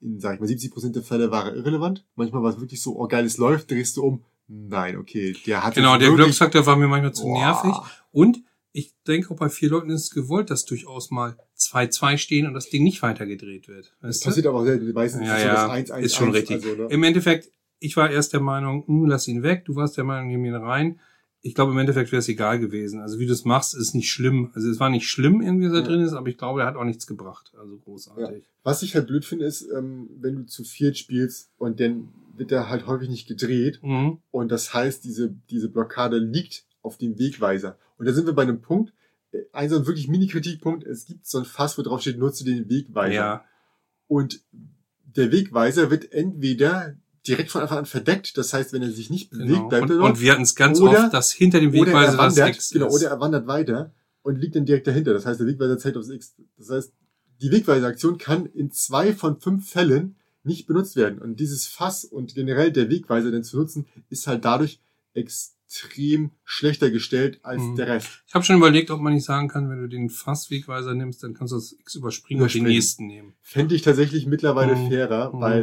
in, 0.00 0.20
sag 0.20 0.34
ich 0.34 0.40
mal, 0.40 0.46
70% 0.48 0.92
der 0.92 1.02
Fälle 1.02 1.30
war 1.30 1.46
er 1.46 1.54
irrelevant. 1.56 2.04
Manchmal 2.16 2.42
war 2.42 2.50
es 2.50 2.60
wirklich 2.60 2.82
so, 2.82 2.98
oh 3.00 3.06
geil, 3.08 3.24
es 3.24 3.38
läuft, 3.38 3.70
drehst 3.70 3.96
du 3.96 4.02
um. 4.04 4.24
Nein, 4.46 4.98
okay, 4.98 5.34
der 5.46 5.64
hat 5.64 5.74
Genau, 5.74 5.96
der 5.96 6.12
Glücksfaktor 6.12 6.66
war 6.66 6.76
mir 6.76 6.86
manchmal 6.88 7.14
zu 7.14 7.22
Boah. 7.24 7.38
nervig. 7.38 7.72
Und 8.12 8.42
ich 8.72 8.92
denke 9.06 9.32
auch 9.32 9.36
bei 9.38 9.48
vier 9.48 9.70
Leuten 9.70 9.88
ist 9.88 10.02
es 10.02 10.10
gewollt, 10.10 10.50
dass 10.50 10.64
durchaus 10.66 11.10
mal 11.10 11.36
2-2 11.56 12.18
stehen 12.18 12.46
und 12.46 12.52
das 12.54 12.68
Ding 12.68 12.82
nicht 12.82 13.00
weitergedreht 13.02 13.68
wird. 13.68 13.94
Das 14.02 14.20
du? 14.20 14.26
passiert 14.26 14.46
aber 14.46 14.58
auch 14.58 14.64
selten. 14.64 14.92
Meistens 14.92 15.26
Ja, 15.26 15.36
ist 15.36 15.42
so 15.42 15.46
ja, 15.48 15.54
das 15.54 15.70
1 15.70 15.90
1 15.92 16.04
ist 16.06 16.14
schon 16.16 16.30
richtig. 16.32 16.56
Also, 16.56 16.74
ne? 16.74 16.88
Im 16.90 17.02
Endeffekt, 17.04 17.50
ich 17.78 17.96
war 17.96 18.10
erst 18.10 18.32
der 18.32 18.40
Meinung, 18.40 18.84
hm, 18.86 19.06
lass 19.06 19.28
ihn 19.28 19.42
weg. 19.42 19.64
Du 19.64 19.76
warst 19.76 19.96
der 19.96 20.04
Meinung, 20.04 20.28
nimm 20.28 20.44
ihn 20.44 20.54
rein. 20.56 21.00
Ich 21.46 21.54
glaube, 21.54 21.72
im 21.72 21.78
Endeffekt 21.78 22.10
wäre 22.10 22.20
es 22.20 22.28
egal 22.28 22.58
gewesen. 22.58 23.00
Also 23.02 23.18
wie 23.18 23.26
du 23.26 23.32
es 23.34 23.44
machst, 23.44 23.74
ist 23.74 23.94
nicht 23.94 24.10
schlimm. 24.10 24.50
Also 24.54 24.70
es 24.70 24.80
war 24.80 24.88
nicht 24.88 25.06
schlimm, 25.10 25.42
irgendwie, 25.42 25.66
dass 25.66 25.74
er 25.74 25.80
Ja. 25.80 25.86
drin 25.86 26.00
ist, 26.00 26.14
aber 26.14 26.28
ich 26.28 26.38
glaube, 26.38 26.62
er 26.62 26.66
hat 26.66 26.76
auch 26.76 26.84
nichts 26.84 27.06
gebracht. 27.06 27.52
Also 27.58 27.76
großartig. 27.76 28.44
Was 28.62 28.82
ich 28.82 28.94
halt 28.94 29.08
blöd 29.08 29.26
finde, 29.26 29.44
ist, 29.44 29.60
ähm, 29.76 30.08
wenn 30.20 30.36
du 30.36 30.46
zu 30.46 30.64
viert 30.64 30.96
spielst 30.96 31.50
und 31.58 31.80
dann 31.80 32.08
wird 32.34 32.50
er 32.50 32.70
halt 32.70 32.86
häufig 32.86 33.10
nicht 33.10 33.28
gedreht 33.28 33.78
Mhm. 33.82 34.18
und 34.30 34.50
das 34.50 34.72
heißt, 34.72 35.04
diese, 35.04 35.34
diese 35.50 35.68
Blockade 35.68 36.16
liegt 36.16 36.64
auf 36.80 36.96
dem 36.96 37.18
Wegweiser. 37.18 37.76
Und 37.98 38.06
da 38.06 38.14
sind 38.14 38.24
wir 38.24 38.32
bei 38.32 38.42
einem 38.42 38.62
Punkt, 38.62 38.94
äh, 39.32 39.42
ein 39.52 39.68
so 39.68 39.76
ein 39.76 39.86
wirklich 39.86 40.08
Mini-Kritikpunkt, 40.08 40.84
es 40.86 41.04
gibt 41.04 41.26
so 41.26 41.38
ein 41.40 41.44
Fass, 41.44 41.76
wo 41.76 41.82
drauf 41.82 42.00
steht, 42.00 42.18
nutze 42.18 42.44
den 42.46 42.70
Wegweiser. 42.70 43.14
Ja, 43.14 43.44
Und 44.08 44.40
der 45.14 45.30
Wegweiser 45.30 45.90
wird 45.90 46.10
entweder 46.10 46.96
direkt 47.26 47.50
von 47.50 47.62
Anfang 47.62 47.78
an 47.78 47.86
verdeckt, 47.86 48.36
das 48.36 48.52
heißt, 48.52 48.72
wenn 48.72 48.82
er 48.82 48.90
sich 48.90 49.10
nicht 49.10 49.30
bewegt, 49.30 49.48
genau. 49.48 49.68
bleibt 49.68 49.82
Und, 49.84 49.90
er 49.90 49.96
dort. 49.98 50.10
und 50.10 50.20
wir 50.20 50.32
hatten 50.32 50.42
es 50.42 50.54
ganz 50.54 50.80
Oder- 50.80 51.04
oft, 51.04 51.14
dass 51.14 51.32
hinter 51.32 51.60
dem 51.60 51.72
Wegweiser 51.72 51.96
er 51.98 52.06
das 52.06 52.16
wandert, 52.18 52.48
X 52.56 52.70
genau, 52.70 52.86
ist. 52.88 52.94
oder 52.94 53.08
er 53.10 53.20
wandert 53.20 53.46
weiter 53.46 53.92
und 54.22 54.36
liegt 54.40 54.56
dann 54.56 54.64
direkt 54.66 54.86
dahinter. 54.86 55.12
Das 55.12 55.26
heißt, 55.26 55.40
der 55.40 55.46
Wegweiser 55.46 55.78
zählt 55.78 55.96
aufs 55.96 56.08
X. 56.10 56.34
Das 56.58 56.70
heißt, 56.70 56.92
die 57.40 57.50
Wegweiseraktion 57.50 58.18
kann 58.18 58.46
in 58.46 58.70
zwei 58.70 59.12
von 59.14 59.40
fünf 59.40 59.68
Fällen 59.68 60.16
nicht 60.44 60.66
benutzt 60.66 60.96
werden. 60.96 61.18
Und 61.18 61.40
dieses 61.40 61.66
Fass 61.66 62.04
und 62.04 62.34
generell 62.34 62.70
der 62.70 62.90
Wegweiser 62.90 63.30
denn 63.30 63.44
zu 63.44 63.56
nutzen, 63.56 63.86
ist 64.10 64.26
halt 64.26 64.44
dadurch 64.44 64.80
extrem 65.14 65.53
schlechter 66.44 66.90
gestellt 66.90 67.40
als 67.42 67.62
Mhm. 67.62 67.76
der 67.76 67.86
Rest. 67.88 68.22
Ich 68.26 68.34
habe 68.34 68.44
schon 68.44 68.56
überlegt, 68.56 68.90
ob 68.90 69.00
man 69.00 69.14
nicht 69.14 69.24
sagen 69.24 69.48
kann, 69.48 69.68
wenn 69.70 69.80
du 69.80 69.88
den 69.88 70.08
Fasswegweiser 70.10 70.94
nimmst, 70.94 71.22
dann 71.22 71.34
kannst 71.34 71.52
du 71.52 71.56
das 71.56 71.72
X 71.72 71.94
überspringen, 71.96 72.40
und 72.40 72.44
Überspringen. 72.46 72.66
den 72.66 72.74
nächsten 72.74 73.06
nehmen. 73.06 73.34
Fände 73.40 73.74
ich 73.74 73.82
tatsächlich 73.82 74.26
mittlerweile 74.26 74.76
Mhm. 74.76 74.88
fairer, 74.88 75.34
Mhm. 75.34 75.40
weil 75.40 75.62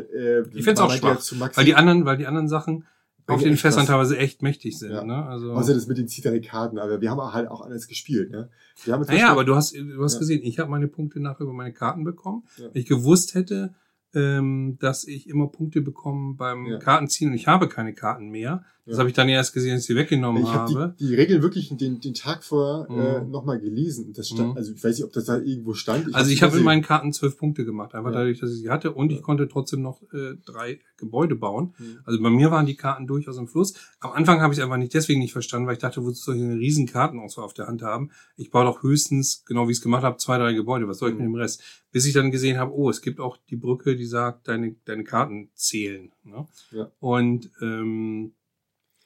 äh, 0.53 0.57
Ich 0.57 0.63
find's 0.63 0.81
auch 0.81 0.91
schwach, 0.91 1.21
Weil 1.55 1.65
die 1.65 1.75
anderen, 1.75 2.05
weil 2.05 2.17
die 2.17 2.27
anderen 2.27 2.47
Sachen 2.47 2.85
auf 3.27 3.41
den 3.43 3.55
Fässern 3.55 3.85
teilweise 3.85 4.17
echt 4.17 4.41
mächtig 4.41 4.77
sind. 4.77 4.91
Ja. 4.91 5.05
Ne? 5.05 5.25
Also, 5.25 5.53
Außer 5.53 5.73
das 5.73 5.87
mit 5.87 5.97
den 5.97 6.07
Zitari-Karten, 6.09 6.77
aber 6.77 6.99
wir 6.99 7.09
haben 7.09 7.21
halt 7.33 7.47
auch 7.49 7.61
anders 7.61 7.87
gespielt. 7.87 8.29
Ne? 8.31 8.49
Wir 8.83 8.93
haben 8.93 9.03
naja, 9.07 9.29
aber 9.31 9.45
du 9.45 9.55
hast, 9.55 9.73
du 9.73 10.03
hast 10.03 10.13
Ja. 10.15 10.19
gesehen, 10.19 10.41
ich 10.43 10.59
habe 10.59 10.69
meine 10.69 10.87
Punkte 10.89 11.21
nachher 11.21 11.43
über 11.43 11.53
meine 11.53 11.71
Karten 11.71 12.03
bekommen. 12.03 12.43
Ja. 12.57 12.65
Wenn 12.73 12.81
ich 12.81 12.87
gewusst 12.89 13.33
hätte, 13.35 13.73
ähm, 14.13 14.77
dass 14.81 15.05
ich 15.07 15.29
immer 15.29 15.47
Punkte 15.47 15.79
bekomme 15.81 16.33
beim. 16.33 16.79
Kartenziehen 16.79 17.29
und 17.29 17.35
ich 17.37 17.47
habe 17.47 17.69
keine 17.69 17.93
Karten 17.93 18.27
mehr, 18.27 18.65
Das 18.85 18.93
Ja. 18.95 18.99
habe 18.99 19.09
ich 19.09 19.15
dann 19.15 19.29
erst 19.29 19.53
gesehen, 19.53 19.73
als 19.73 19.81
ich 19.81 19.87
sie 19.87 19.95
weggenommen 19.95 20.41
Ich 20.41 20.49
habe 20.49 20.73
habe. 20.73 20.95
die, 20.99 21.07
die 21.07 21.15
Regeln 21.15 21.43
wirklich 21.43 21.69
den, 21.77 21.99
den 21.99 22.13
Tag 22.15 22.43
vorher 22.43 22.87
äh, 22.89 23.21
Mhm. 23.23 23.29
nochmal 23.29 23.59
gelesen. 23.59 24.11
Das 24.13 24.27
stand, 24.29 24.51
Mhm. 24.51 24.57
also 24.57 24.73
ich 24.73 24.83
weiß 24.83 24.95
nicht, 24.97 25.05
ob 25.05 25.13
das 25.13 25.25
da 25.25 25.37
irgendwo 25.37 25.73
stand. 25.75 26.05
also 26.07 26.17
hab's 26.17 26.29
ich 26.29 26.41
habe 26.41 26.57
in 26.57 26.63
meinen 26.63 26.81
Karten 26.81 27.13
zwölf 27.13 27.37
Punkte 27.37 27.63
gemacht, 27.63 27.93
einfach 27.93 28.09
Ja. 28.11 28.17
dadurch, 28.19 28.39
dass 28.39 28.49
ich 28.51 28.57
sie 28.61 28.69
hatte 28.69 28.91
und 28.93 29.11
ich 29.11 29.17
Ja. 29.17 29.23
konnte 29.23 29.47
trotzdem 29.47 29.81
noch 29.83 30.01
äh, 30.13 30.35
drei 30.45 30.79
Gebäude 30.97 31.35
bauen. 31.35 31.73
Mhm. 31.77 31.99
Also 32.05 32.21
bei 32.21 32.29
mir 32.31 32.49
waren 32.49 32.65
die 32.65 32.75
Karten 32.75 33.05
durchaus 33.05 33.37
im 33.37 33.47
Fluss. 33.47 33.73
Am 33.99 34.11
Anfang 34.13 34.41
habe 34.41 34.51
ich 34.53 34.57
es 34.59 34.63
einfach 34.63 34.77
nicht 34.77 34.93
deswegen 34.95 35.19
nicht 35.19 35.33
verstanden, 35.33 35.67
weil 35.67 35.73
ich 35.73 35.79
dachte, 35.79 36.03
wozu 36.03 36.15
soll 36.23 36.35
ich 36.37 36.41
eine 36.41 36.57
riesen 36.57 36.87
Kartenauswahl 36.87 37.45
auf 37.45 37.53
der 37.53 37.67
Hand 37.67 37.83
haben? 37.83 38.09
Ich 38.35 38.49
baue 38.49 38.65
doch 38.65 38.81
höchstens, 38.81 39.43
genau 39.45 39.67
wie 39.67 39.71
ich 39.73 39.77
es 39.77 39.83
gemacht 39.83 40.03
habe, 40.03 40.17
zwei, 40.17 40.37
drei 40.39 40.53
Gebäude. 40.53 40.87
Was 40.87 40.97
soll 40.97 41.09
ich 41.09 41.15
mit 41.15 41.27
Mhm. 41.27 41.33
dem 41.33 41.35
Rest? 41.35 41.61
Bis 41.91 42.05
ich 42.05 42.13
dann 42.13 42.31
gesehen 42.31 42.57
habe, 42.57 42.73
oh, 42.73 42.89
es 42.89 43.01
gibt 43.01 43.19
auch 43.19 43.37
die 43.49 43.57
Brücke, 43.57 43.95
die 43.95 44.05
sagt, 44.05 44.47
deine, 44.47 44.75
deine 44.85 45.03
Karten 45.03 45.49
zählen. 45.53 46.11
Ne? 46.23 46.47
Ja. 46.71 46.91
Und 46.99 47.49
ähm, 47.61 48.33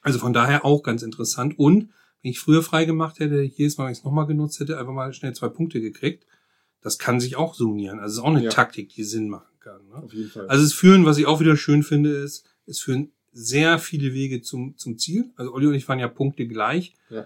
also 0.06 0.20
von 0.20 0.34
daher 0.34 0.64
auch 0.66 0.84
ganz 0.84 1.02
interessant. 1.02 1.58
Und 1.58 1.90
wenn 2.22 2.32
ich 2.32 2.40
früher 2.40 2.62
frei 2.62 2.86
gemacht 2.86 3.20
hätte, 3.20 3.42
jedes 3.42 3.78
Mal, 3.78 3.86
wenn 3.86 3.92
ich 3.92 3.98
es 3.98 4.04
nochmal 4.04 4.28
genutzt 4.28 4.60
hätte, 4.60 4.78
einfach 4.78 4.94
mal 4.94 5.12
schnell 5.14 5.34
zwei 5.34 5.50
Punkte 5.50 5.82
gekriegt. 5.82 6.28
Das 6.82 7.00
kann 7.00 7.20
sich 7.20 7.36
auch 7.36 7.56
summieren. 7.56 8.00
Also 8.00 8.12
es 8.12 8.18
ist 8.20 8.24
auch 8.24 8.36
eine 8.36 8.44
Ja. 8.44 8.52
Taktik, 8.52 8.90
die 8.90 9.04
Sinn 9.04 9.30
machen 9.30 9.60
kann. 9.60 9.88
Ne? 9.88 9.96
Auf 9.96 10.14
jeden 10.14 10.30
Fall. 10.30 10.48
Also 10.48 10.64
es 10.64 10.74
führen, 10.74 11.06
was 11.06 11.18
ich 11.18 11.26
auch 11.26 11.40
wieder 11.40 11.58
schön 11.58 11.82
finde, 11.82 12.12
ist, 12.12 12.46
es 12.68 12.80
führen 12.80 13.14
sehr 13.34 13.80
viele 13.80 14.14
Wege 14.14 14.44
zum, 14.44 14.78
zum 14.78 15.00
Ziel. 15.00 15.32
Also 15.38 15.52
Olli 15.54 15.66
und 15.66 15.74
ich 15.74 15.88
waren 15.88 15.98
ja 15.98 16.08
Punkte 16.08 16.48
gleich. 16.48 16.94
Ja. 17.10 17.26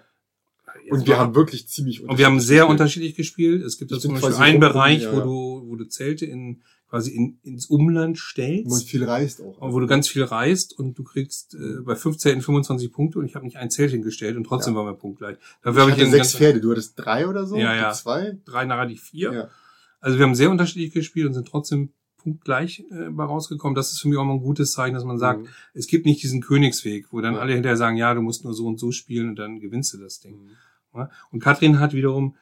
Jetzt 0.84 0.92
und 0.94 1.08
wir 1.08 1.18
haben 1.18 1.36
wirklich 1.36 1.68
ziemlich 1.68 2.02
und 2.02 2.18
wir 2.18 2.26
haben 2.26 2.40
sehr 2.40 2.60
gespielt. 2.60 2.72
unterschiedlich 2.72 3.16
gespielt. 3.16 3.62
Es 3.62 3.78
gibt 3.78 3.92
da 3.92 4.00
zum 4.00 4.14
Beispiel 4.14 4.36
einen 4.36 4.62
Bereich, 4.62 5.02
ja, 5.02 5.12
wo 5.12 5.18
ja. 5.18 5.24
du, 5.24 5.64
wo 5.66 5.76
du 5.76 5.84
Zelte 5.86 6.26
in, 6.26 6.62
quasi 6.90 7.12
in, 7.12 7.40
ins 7.44 7.68
Umland 7.68 8.18
Wo 8.18 8.40
man 8.70 8.76
stellst. 8.80 8.90
viel 8.90 9.04
reist 9.04 9.42
auch. 9.42 9.58
Wo 9.62 9.80
du 9.80 9.88
ganz 9.88 10.08
viel 10.08 10.24
reist 10.24 10.78
und 10.78 10.98
du 10.98 11.04
kriegst 11.04 11.54
äh, 11.56 11.82
bei 11.82 11.96
fünf 11.96 12.18
Zelten 12.18 12.42
25 12.42 12.92
Punkte 12.92 13.20
und 13.20 13.26
ich 13.26 13.36
habe 13.36 13.46
nicht 13.46 13.58
ein 13.58 13.70
Zelt 13.70 13.92
hingestellt 13.92 14.36
und 14.38 14.44
trotzdem 14.46 14.76
waren 14.76 14.86
wir 14.88 14.94
punktgleich. 14.94 15.38
Dafür 15.62 15.84
ich 15.88 15.92
habe 15.92 15.92
ich 15.92 16.08
hatte 16.08 16.12
sechs 16.18 16.36
Pferde, 16.36 16.60
du 16.62 16.72
hattest 16.72 16.94
drei 16.96 17.28
oder 17.28 17.46
so? 17.46 17.58
Ja, 17.58 17.76
ja. 17.76 17.92
Zwei? 17.94 18.38
drei 18.46 18.66
narrativ 18.66 19.04
vier. 19.04 19.34
Ja. 19.34 19.50
Also 20.02 20.18
wir 20.18 20.26
haben 20.26 20.36
sehr 20.36 20.50
unterschiedlich 20.50 20.92
gespielt 20.94 21.28
und 21.28 21.34
sind 21.34 21.48
trotzdem 21.48 21.92
punktgleich 22.18 22.84
äh, 22.92 23.10
bei 23.12 23.24
rausgekommen. 23.24 23.76
Das 23.76 23.92
ist 23.92 24.02
für 24.02 24.08
mich 24.10 24.18
auch 24.18 24.26
mal 24.26 24.34
ein 24.34 24.42
gutes 24.42 24.74
Zeichen, 24.74 24.94
dass 24.94 25.06
man 25.06 25.18
sagt, 25.20 25.42
Mhm. 25.42 25.48
es 25.74 25.88
gibt 25.88 26.06
nicht 26.06 26.22
diesen 26.24 26.42
Königsweg, 26.42 27.08
wo 27.12 27.22
dann 27.22 27.36
Ja. 27.36 27.40
alle 27.40 27.54
hinterher 27.54 27.78
sagen, 27.78 27.96
ja, 27.98 28.14
du 28.14 28.22
musst 28.22 28.44
nur 28.44 28.54
so 28.54 28.66
und 28.68 28.80
so 28.80 28.92
spielen 28.92 29.30
und 29.30 29.36
dann 29.38 29.60
gewinnst 29.60 29.94
du 29.94 29.98
das 29.98 30.20
Ding. 30.20 30.36
Mhm. 30.44 30.50
Ja? 30.96 31.10
Und 31.32 31.40
Katrin 31.42 31.80
hat 31.80 31.94
wiederum 31.94 32.36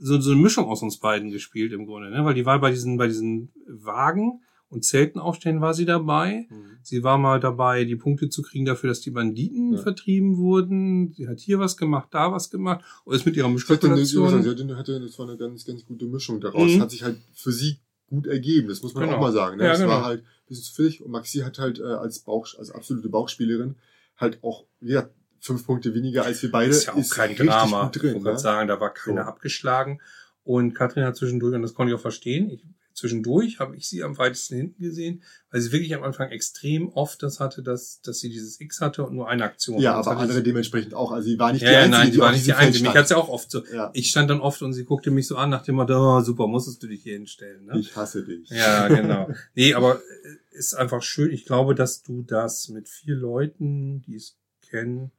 so, 0.00 0.20
so 0.20 0.32
eine 0.32 0.40
Mischung 0.40 0.66
aus 0.66 0.82
uns 0.82 0.98
beiden 0.98 1.30
gespielt 1.30 1.72
im 1.72 1.86
Grunde, 1.86 2.10
ne? 2.10 2.24
weil 2.24 2.34
die 2.34 2.46
war 2.46 2.58
bei 2.60 2.70
diesen, 2.70 2.96
bei 2.96 3.06
diesen 3.06 3.50
Wagen 3.66 4.40
und 4.68 4.84
Zelten 4.84 5.18
aufstellen 5.18 5.60
war 5.60 5.74
sie 5.74 5.84
dabei. 5.84 6.46
Mhm. 6.48 6.54
Sie 6.82 7.02
war 7.02 7.18
mal 7.18 7.40
dabei, 7.40 7.84
die 7.84 7.96
Punkte 7.96 8.28
zu 8.30 8.40
kriegen 8.42 8.64
dafür, 8.64 8.88
dass 8.88 9.00
die 9.00 9.10
Banditen 9.10 9.74
Ja. 9.74 9.78
vertrieben 9.82 10.36
wurden. 10.38 11.12
Sie 11.12 11.28
hat 11.28 11.40
hier 11.40 11.58
was 11.58 11.76
gemacht, 11.76 12.08
da 12.12 12.32
was 12.32 12.50
gemacht 12.50 12.84
und 13.04 13.14
ist 13.14 13.26
mit 13.26 13.36
ihrer 13.36 13.48
Ich 13.54 13.68
hatte 13.68 13.86
eine, 13.86 13.96
Mischkalkulation. 13.96 14.42
sie 14.42 14.48
hatte, 14.50 14.76
hatte, 14.76 15.00
das 15.00 15.18
war 15.18 15.28
eine 15.28 15.36
ganz, 15.36 15.64
ganz 15.66 15.84
gute 15.84 16.06
Mischung 16.06 16.40
daraus. 16.40 16.72
Mhm. 16.72 16.80
Hat 16.80 16.90
sich 16.92 17.02
halt 17.02 17.18
für 17.34 17.52
sie 17.52 17.78
gut 18.06 18.26
ergeben. 18.26 18.68
Das 18.68 18.82
muss 18.82 18.94
man 18.94 19.04
Genau. 19.04 19.16
auch 19.16 19.20
mal 19.20 19.32
sagen. 19.32 19.56
Ne? 19.58 19.64
Ja, 19.64 19.70
das 19.70 19.80
genau. 19.80 19.92
war 19.92 20.04
halt 20.04 20.20
ein 20.22 20.26
bisschen 20.48 20.64
zu 20.64 20.74
viel. 20.74 21.02
Und 21.02 21.10
Maxi 21.10 21.38
hat 21.40 21.58
halt 21.58 21.78
äh, 21.80 21.82
als 21.84 22.20
Bauch, 22.20 22.46
als 22.58 22.70
absolute 22.70 23.08
Bauchspielerin 23.08 23.74
halt 24.16 24.38
auch, 24.42 24.64
wie 24.80 24.88
gesagt, 24.88 25.14
fünf 25.40 25.66
Punkte 25.66 25.94
weniger 25.94 26.24
als 26.24 26.42
wir 26.42 26.50
beide. 26.50 26.70
ist 26.70 26.86
ja 26.86 26.94
auch 26.94 27.10
kein 27.10 27.30
richtig 27.30 27.46
Drama. 27.48 27.84
Gut 27.86 27.96
ich 27.96 28.02
drin, 28.02 28.10
wollte 28.14 28.24
gerade 28.24 28.36
ne? 28.36 28.40
sagen, 28.40 28.68
da 28.68 28.80
war 28.80 28.92
keiner 28.94 29.22
So. 29.24 29.28
abgeschlagen. 29.28 30.00
Und 30.44 30.74
Katrin 30.74 31.04
hat 31.04 31.16
zwischendurch, 31.16 31.54
und 31.54 31.62
das 31.62 31.74
konnte 31.74 31.92
ich 31.92 31.98
auch 31.98 32.02
verstehen, 32.02 32.50
ich, 32.50 32.64
zwischendurch 32.94 33.60
habe 33.60 33.76
ich 33.76 33.88
sie 33.88 34.02
am 34.02 34.18
weitesten 34.18 34.56
hinten 34.56 34.82
gesehen, 34.82 35.22
weil 35.50 35.60
sie 35.60 35.70
wirklich 35.72 35.94
am 35.94 36.02
Anfang 36.02 36.30
extrem 36.30 36.88
oft 36.88 37.22
das 37.22 37.40
hatte, 37.40 37.62
dass, 37.62 38.00
dass 38.02 38.18
sie 38.20 38.28
dieses 38.30 38.60
X 38.60 38.80
hatte 38.80 39.04
und 39.06 39.14
nur 39.14 39.28
eine 39.28 39.44
Aktion. 39.44 39.80
Ja, 39.80 39.94
aber 39.94 40.16
andere 40.16 40.38
sie- 40.38 40.42
dementsprechend 40.42 40.92
auch. 40.94 41.12
Also 41.12 41.28
sie 41.28 41.38
war 41.38 41.52
nicht 41.52 41.62
ja, 41.62 41.68
die 41.68 41.74
ja, 41.74 41.80
Einzige, 41.80 41.96
nein, 41.98 42.12
die 42.12 42.18
war 42.18 42.32
nicht 42.32 42.46
die 42.46 42.52
Einzige. 42.52 42.72
Mich 42.82 42.90
stand. 42.90 42.96
hat's 42.98 43.10
ja 43.10 43.16
auch 43.16 43.28
oft 43.28 43.50
so. 43.50 43.62
Ja, 43.72 43.90
Ich 43.94 44.10
stand 44.10 44.28
dann 44.28 44.40
oft 44.40 44.60
und 44.62 44.72
sie 44.72 44.84
guckte 44.84 45.10
mich 45.10 45.26
so 45.26 45.36
an 45.36 45.50
nach 45.50 45.62
dem 45.62 45.76
Motto, 45.76 46.18
oh, 46.18 46.20
super, 46.20 46.46
musstest 46.46 46.82
du 46.82 46.88
dich 46.88 47.02
hier 47.02 47.14
hinstellen. 47.14 47.64
Ne? 47.66 47.78
ich 47.78 47.94
hasse 47.96 48.24
dich. 48.24 48.50
Ja, 48.50 48.88
genau. 48.88 49.30
Nee, 49.54 49.72
aber 49.74 49.96
äh, 49.96 50.58
ist 50.58 50.74
einfach 50.74 51.02
schön. 51.02 51.30
Ich 51.30 51.44
glaube, 51.46 51.74
dass 51.74 52.02
du 52.02 52.22
das 52.22 52.68
mit 52.68 52.88
vier 52.88 53.14
Leuten, 53.14 54.02
die 54.02 54.16
es 54.16 54.36
kennen, 54.68 55.10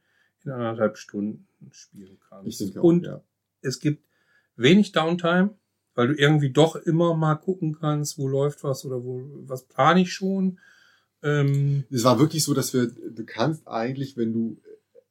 in 0.46 0.52
anderthalb 0.52 0.98
Stunden 0.98 1.48
spielen 1.72 2.18
kannst. 2.28 2.48
Ich 2.48 2.58
denke 2.58 2.80
auch, 2.80 2.84
Und 2.84 3.06
ja. 3.06 3.22
es 3.62 3.80
gibt 3.80 4.04
wenig 4.56 4.92
Downtime, 4.92 5.56
weil 5.96 6.08
du 6.08 6.14
irgendwie 6.16 6.52
doch 6.52 6.76
immer 6.76 7.16
mal 7.16 7.36
gucken 7.36 7.78
kannst, 7.80 8.18
wo 8.18 8.28
läuft 8.28 8.64
was 8.64 8.86
oder 8.86 9.04
wo 9.04 9.24
was 9.46 9.64
plane 9.66 10.02
ich 10.02 10.14
schon. 10.14 10.60
Ähm, 11.24 11.84
Es 11.92 12.04
war 12.04 12.20
wirklich 12.20 12.44
so, 12.44 12.54
dass 12.54 12.74
wir, 12.74 12.88
du 12.88 13.26
kannst 13.26 13.68
eigentlich, 13.68 14.18
wenn 14.18 14.34
du, 14.34 14.58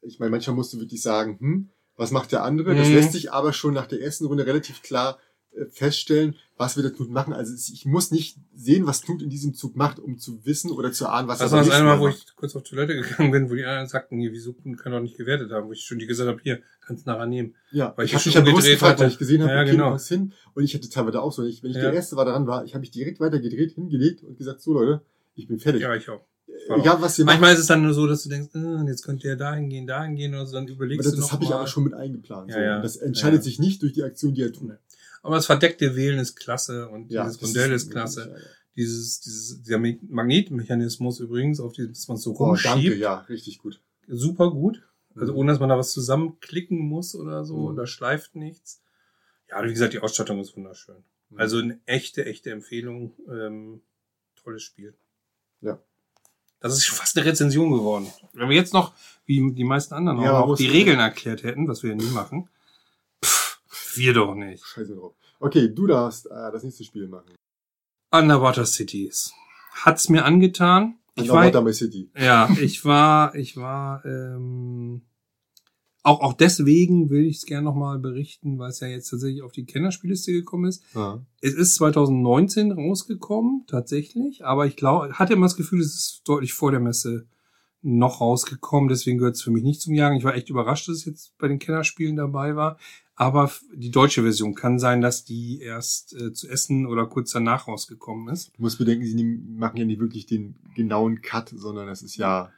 ich 0.03 0.19
meine, 0.19 0.31
manchmal 0.31 0.57
musst 0.57 0.73
du 0.73 0.81
wirklich 0.81 1.03
sagen, 1.03 1.39
hm, 1.39 1.69
was 1.97 2.11
macht 2.11 2.33
der 2.33 2.43
andere? 2.45 2.75
Das 2.75 2.89
Mhm. 2.89 2.95
lässt 2.95 3.13
sich 3.13 3.33
aber 3.33 3.53
schon 3.53 3.75
nach 3.75 3.87
der 3.87 4.01
ersten 4.01 4.25
Runde 4.27 4.47
relativ 4.47 4.83
klar 4.83 5.19
äh, 5.53 5.67
feststellen, 5.67 6.37
was 6.61 6.77
wir 6.77 6.83
der 6.83 6.93
Knut 6.93 7.11
machen. 7.11 7.33
Also 7.33 7.55
ich 7.55 7.87
muss 7.87 8.11
nicht 8.11 8.37
sehen, 8.55 8.87
was 8.87 9.03
Knut 9.03 9.23
in 9.23 9.31
diesem 9.31 9.55
Zug 9.55 9.77
macht, 9.77 9.99
um 9.99 10.19
zu 10.19 10.45
wissen 10.45 10.71
oder 10.71 10.93
zu 10.93 11.09
ahnen, 11.09 11.27
was 11.27 11.39
das 11.39 11.51
er 11.51 11.57
war 11.57 11.61
beim 11.63 11.69
das 11.71 11.79
nächsten 11.79 11.81
eine 11.81 11.91
Mal, 11.91 11.97
Mal 11.97 12.01
wo 12.03 12.09
macht. 12.09 12.25
ich 12.29 12.37
kurz 12.37 12.55
auf 12.55 12.63
Toilette 12.63 12.95
gegangen 13.01 13.31
bin, 13.33 13.51
wo 13.51 13.55
die 13.55 13.65
anderen 13.65 13.89
sagten, 13.89 14.19
hier, 14.21 14.31
wieso 14.33 14.53
kann 14.53 14.93
doch 14.93 15.01
nicht 15.01 15.17
gewertet 15.17 15.51
haben, 15.51 15.67
wo 15.69 15.73
ich 15.73 15.81
schon 15.83 15.99
die 15.99 16.07
gesagt 16.07 16.29
habe, 16.29 16.39
hier, 16.43 16.61
kannst 16.81 17.07
nachher 17.07 17.27
nehmen. 17.27 17.55
Ja, 17.73 17.95
weil 17.97 18.05
ich 18.05 18.13
ich 18.13 18.15
habe 18.37 18.47
schon 18.47 18.55
mich 18.55 18.65
gefragt, 18.65 18.83
hatte. 18.93 19.03
weil 19.05 19.09
ich 19.11 19.19
gesehen 19.19 19.43
habe, 19.43 19.53
Ja, 19.53 19.63
okay, 19.63 19.71
genau. 19.73 19.97
du 19.97 20.03
hin. 20.05 20.33
Und 20.55 20.63
ich 20.65 20.75
hätte 20.75 20.89
teilweise 20.91 21.21
auch 21.23 21.33
so, 21.33 21.43
wenn 21.43 21.49
ich, 21.49 21.63
wenn 21.63 21.71
ich 21.71 21.77
Ja. 21.77 21.83
der 21.85 21.95
Erste 21.95 22.17
war 22.17 22.25
daran 22.27 22.47
war, 22.47 22.65
ich 22.65 22.75
habe 22.75 22.81
mich 22.81 22.91
direkt 22.91 23.21
weiter 23.21 23.41
gedreht, 23.41 23.73
hingelegt 23.73 24.23
und 24.23 24.37
gesagt, 24.37 24.61
so 24.61 24.73
Leute, 24.75 25.01
ich 25.35 25.49
bin 25.49 25.59
fertig. 25.59 25.81
Ja, 25.83 25.95
ich 25.95 26.09
auch. 26.11 26.21
Äh, 26.47 26.79
Egal, 26.81 27.01
was 27.01 27.19
ihr 27.19 27.25
macht. 27.25 27.35
Manchmal 27.35 27.55
ist 27.55 27.61
es 27.61 27.67
dann 27.69 27.83
nur 27.83 27.95
so, 27.95 28.07
dass 28.07 28.23
du 28.25 28.29
denkst, 28.29 28.55
äh, 28.55 28.87
jetzt 28.89 29.03
könnt 29.05 29.25
ihr 29.25 29.37
dahin 29.37 29.71
gehen, 29.71 29.87
dahin 29.87 30.15
gehen 30.17 30.35
oder 30.35 30.45
so, 30.47 30.55
dann 30.55 30.65
Aber 30.65 30.73
überlegst 30.73 31.07
das 31.07 31.15
du 31.15 31.21
das 31.21 31.33
habe 31.33 31.45
ich 31.45 31.51
aber 31.55 31.67
schon 31.67 31.85
mit 31.85 31.95
eingeplant. 31.95 32.51
Ja, 32.51 32.57
so. 32.57 32.61
ja. 32.61 32.83
Das 32.83 32.97
entscheidet 32.97 33.39
Ja. 33.39 33.43
sich 33.45 33.59
nicht 33.59 33.81
durch 33.83 33.93
die 33.95 34.03
Aktion, 34.03 34.35
die 34.35 34.43
er 34.43 34.53
tut. 34.53 34.73
Aber 35.23 35.37
das 35.37 35.47
verdeckte 35.47 35.97
Wählen 35.97 36.19
ist 36.19 36.37
klasse 36.37 36.89
und 36.89 37.11
Ja, 37.11 37.25
dieses 37.25 37.39
das 37.39 37.49
Modell 37.49 37.73
ist, 37.73 37.83
ist- 37.85 37.91
klasse. 37.91 38.29
ja, 38.31 38.37
ja. 38.39 38.45
Dieses, 38.77 39.21
dieses, 39.21 39.63
dieser 39.63 39.79
Me- 39.79 39.99
Magnetmechanismus 40.09 41.21
übrigens, 41.21 41.61
auf 41.61 41.73
dass 41.75 42.09
man 42.09 42.17
so 42.17 42.33
Oh, 42.33 42.45
rumschiebt, 42.47 42.75
danke, 42.75 42.95
ja, 42.97 43.15
richtig 43.29 43.59
gut. 43.59 43.81
super 44.07 44.51
gut. 44.51 44.83
Also 45.17 45.33
Mhm. 45.33 45.39
ohne, 45.39 45.53
dass 45.53 45.61
man 45.61 45.69
da 45.69 45.77
was 45.77 45.93
zusammenklicken 45.93 46.79
muss 46.79 47.15
oder 47.15 47.45
so, 47.45 47.71
Mhm. 47.71 47.77
da 47.77 47.87
schleift 47.87 48.37
nichts. 48.37 48.81
Ja, 49.51 49.63
wie 49.65 49.73
gesagt, 49.73 49.93
die 49.93 49.99
Ausstattung 49.99 50.39
ist 50.41 50.57
wunderschön. 50.57 51.03
Mhm. 51.31 51.39
Also 51.39 51.59
eine 51.59 51.81
echte, 51.85 52.25
echte 52.25 52.51
Empfehlung. 52.53 53.13
Ähm, 53.29 53.83
tolles 54.43 54.63
Spiel. 54.63 54.95
Ja. 55.61 55.83
Das 56.61 56.73
ist 56.75 56.87
fast 56.89 57.17
eine 57.19 57.27
Rezension 57.27 57.71
geworden. 57.73 58.07
Wenn 58.33 58.49
wir 58.49 58.57
jetzt 58.57 58.73
noch, 58.73 58.95
wie 59.27 59.53
die 59.53 59.65
meisten 59.65 59.95
anderen, 59.95 60.21
Ja, 60.23 60.41
auch 60.41 60.57
die 60.57 60.69
Regeln 60.69 61.01
erklärt 61.01 61.43
hätten, 61.43 61.67
was 61.69 61.83
wir 61.83 61.91
ja 61.91 61.97
nie 61.97 62.05
machen. 62.11 62.49
Wir 63.97 64.15
doch 64.15 64.35
nicht. 64.35 64.65
Scheiße 64.65 64.95
drauf. 64.95 65.15
Okay, 65.39 65.73
du 65.75 65.87
darfst 65.87 66.27
äh, 66.27 66.53
das 66.53 66.63
nächste 66.63 66.85
Spiel 66.85 67.09
machen. 67.09 67.35
Underwater 68.13 68.67
Cities. 68.67 69.33
Hat's 69.73 70.09
mir 70.09 70.25
angetan. 70.25 70.99
Ich 71.15 71.31
Underwater 71.31 71.65
war, 71.65 71.73
City. 71.73 72.11
ja, 72.17 72.49
ich 72.61 72.85
war, 72.85 73.35
ich 73.35 73.57
war, 73.57 74.05
ähm, 74.05 75.03
auch, 76.03 76.21
auch 76.21 76.33
deswegen 76.33 77.11
will 77.11 77.27
ich 77.27 77.39
es 77.39 77.47
gerne 77.47 77.65
nochmal 77.65 77.99
berichten, 77.99 78.59
weil 78.59 78.71
es 78.71 78.81
ja 78.81 78.89
jetzt 78.89 79.11
tatsächlich 79.11 79.43
auf 79.43 79.53
die 79.53 79.67
Kennerspielliste 79.67 80.33
gekommen 80.33 80.67
ist. 80.67 80.83
Ja. 80.95 81.21
Es 81.41 81.55
ist 81.55 81.75
2019 81.75 82.73
rausgekommen, 82.73 83.65
tatsächlich, 83.67 84.45
aber 84.45 84.67
ich 84.67 84.77
glaube, 84.77 85.13
hatte 85.15 85.35
immer 85.35 85.47
das 85.47 85.57
Gefühl, 85.57 85.81
es 85.81 85.95
ist 85.95 86.23
deutlich 86.25 86.55
vor 86.55 86.71
der 86.71 86.81
Messe 86.81 87.27
noch 87.83 88.21
rausgekommen, 88.21 88.89
deswegen 88.89 89.19
gehört 89.19 89.37
es 89.37 89.43
für 89.43 89.51
mich 89.51 89.63
nicht 89.63 89.81
zum 89.81 89.95
Jagen. 89.95 90.17
Ich 90.17 90.25
war 90.25 90.35
echt 90.35 90.51
überrascht, 90.51 90.89
dass 90.89 90.97
es 90.97 91.05
jetzt 91.05 91.37
bei 91.39 91.49
den 91.49 91.59
Kennerspielen 91.59 92.17
dabei 92.17 92.57
war. 92.57 92.79
Aber 93.21 93.53
die 93.75 93.91
deutsche 93.91 94.23
Version 94.23 94.55
kann 94.55 94.79
sein, 94.79 95.03
dass 95.03 95.27
die 95.27 95.61
erst 95.61 96.15
äh, 96.15 96.33
zu 96.33 96.49
Essen 96.49 96.87
oder 96.87 97.07
kurz 97.07 97.33
danach 97.33 97.69
rausgekommen 97.69 98.33
ist. 98.33 98.51
Du 98.57 98.63
musst 98.63 98.79
bedenken, 98.79 99.05
sie 99.05 99.13
nehmen- 99.15 99.59
machen 99.59 99.77
ja 99.77 99.85
nicht 99.85 100.01
wirklich 100.01 100.25
den 100.25 100.55
genauen 100.75 101.21
Cut, 101.21 101.51
sondern 101.55 101.87
das 101.87 102.01
ist 102.01 102.17
ja 102.17 102.51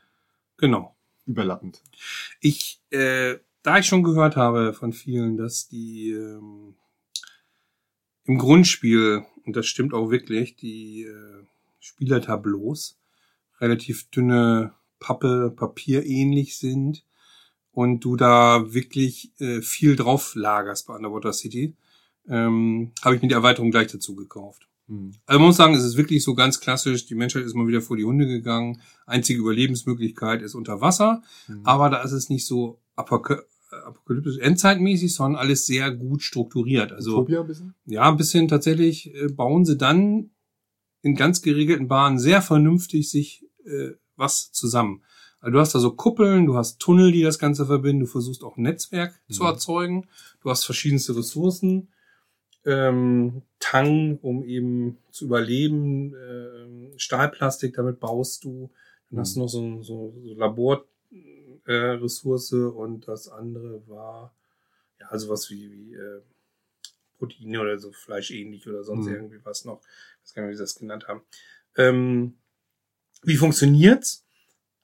Genau. 0.58 0.94
überlappend. 1.26 1.82
Ich, 2.40 2.80
äh, 2.90 3.38
da 3.64 3.78
ich 3.80 3.86
schon 3.86 4.04
gehört 4.04 4.36
habe 4.36 4.72
von 4.72 4.92
vielen, 4.92 5.36
dass 5.36 5.66
die 5.66 6.10
ähm, 6.12 6.76
im 8.24 8.38
Grundspiel, 8.38 9.24
und 9.44 9.56
das 9.56 9.66
stimmt 9.66 9.92
auch 9.92 10.10
wirklich, 10.12 10.54
die 10.54 11.02
äh, 11.02 11.44
Spielertableaus 11.80 13.00
relativ 13.60 14.08
dünne 14.10 14.74
Pappe, 15.00 15.52
Papier 15.56 16.06
ähnlich 16.06 16.56
sind 16.56 17.04
und 17.72 18.00
du 18.00 18.16
da 18.16 18.72
wirklich 18.72 19.32
äh, 19.40 19.60
viel 19.62 19.96
drauf 19.96 20.34
lagerst 20.34 20.86
bei 20.86 20.94
Underwater 20.94 21.32
City, 21.32 21.74
ähm, 22.28 22.92
habe 23.02 23.16
ich 23.16 23.22
mir 23.22 23.28
die 23.28 23.34
Erweiterung 23.34 23.70
gleich 23.70 23.90
dazu 23.90 24.14
gekauft. 24.14 24.68
Hm. 24.88 25.12
Also 25.26 25.38
man 25.38 25.48
muss 25.48 25.56
sagen, 25.56 25.74
es 25.74 25.84
ist 25.84 25.96
wirklich 25.96 26.22
so 26.22 26.34
ganz 26.34 26.60
klassisch. 26.60 27.06
Die 27.06 27.14
Menschheit 27.14 27.44
ist 27.44 27.54
mal 27.54 27.66
wieder 27.66 27.80
vor 27.80 27.96
die 27.96 28.04
Hunde 28.04 28.26
gegangen. 28.26 28.80
Einzige 29.06 29.40
Überlebensmöglichkeit 29.40 30.42
ist 30.42 30.54
unter 30.54 30.80
Wasser. 30.80 31.22
Hm. 31.46 31.60
Aber 31.64 31.88
da 31.88 32.02
ist 32.02 32.12
es 32.12 32.28
nicht 32.28 32.46
so 32.46 32.80
apok 32.94 33.46
apokalyptisch 33.86 34.36
endzeitmäßig, 34.36 35.14
sondern 35.14 35.40
alles 35.40 35.64
sehr 35.64 35.90
gut 35.90 36.22
strukturiert. 36.22 36.92
Also 36.92 37.12
Utopia 37.12 37.40
ein 37.40 37.46
bisschen? 37.46 37.74
ja, 37.86 38.02
ein 38.02 38.18
bisschen 38.18 38.46
tatsächlich 38.46 39.14
äh, 39.14 39.28
bauen 39.28 39.64
sie 39.64 39.78
dann 39.78 40.30
in 41.00 41.14
ganz 41.14 41.40
geregelten 41.40 41.88
Bahnen 41.88 42.18
sehr 42.18 42.42
vernünftig 42.42 43.08
sich 43.08 43.46
äh, 43.64 43.92
was 44.14 44.52
zusammen. 44.52 45.02
Also 45.42 45.52
du 45.54 45.58
hast 45.60 45.74
da 45.74 45.80
so 45.80 45.90
Kuppeln, 45.92 46.46
du 46.46 46.56
hast 46.56 46.78
Tunnel, 46.78 47.10
die 47.10 47.22
das 47.22 47.38
Ganze 47.40 47.66
verbinden, 47.66 48.00
du 48.00 48.06
versuchst 48.06 48.44
auch 48.44 48.56
Netzwerk 48.56 49.20
Mhm. 49.28 49.34
zu 49.34 49.44
erzeugen, 49.44 50.08
du 50.40 50.50
hast 50.50 50.64
verschiedenste 50.64 51.16
Ressourcen, 51.16 51.88
ähm, 52.64 53.42
Tang, 53.58 54.18
um 54.22 54.44
eben 54.44 54.98
zu 55.10 55.24
überleben, 55.24 56.14
ähm, 56.14 56.92
Stahlplastik, 56.96 57.74
damit 57.74 57.98
baust 57.98 58.44
du, 58.44 58.70
dann 59.10 59.18
hast 59.20 59.34
du 59.34 59.40
Mhm. 59.40 59.44
noch 59.44 59.48
so, 59.50 59.82
so, 59.82 60.14
so 60.24 60.34
Labor, 60.34 60.84
äh, 61.66 61.96
und 61.96 63.08
das 63.08 63.28
andere 63.28 63.82
war 63.88 64.32
ja 65.00 65.08
also 65.08 65.28
was 65.28 65.50
wie, 65.50 65.72
wie 65.72 65.94
äh, 65.94 66.20
Proteine 67.18 67.60
oder 67.60 67.78
so 67.78 67.90
fleischähnlich 67.92 68.68
oder 68.68 68.84
sonst 68.84 69.06
Mhm. 69.06 69.12
irgendwie 69.12 69.44
was 69.44 69.64
noch. 69.64 69.80
Ich 70.22 70.28
weiß 70.30 70.34
gar 70.34 70.42
nicht, 70.42 70.52
wie 70.52 70.56
sie 70.56 70.62
das 70.62 70.76
genannt 70.76 71.08
haben. 71.08 71.22
Ähm, 71.76 72.34
wie 73.22 73.36
funktioniert's? 73.36 74.21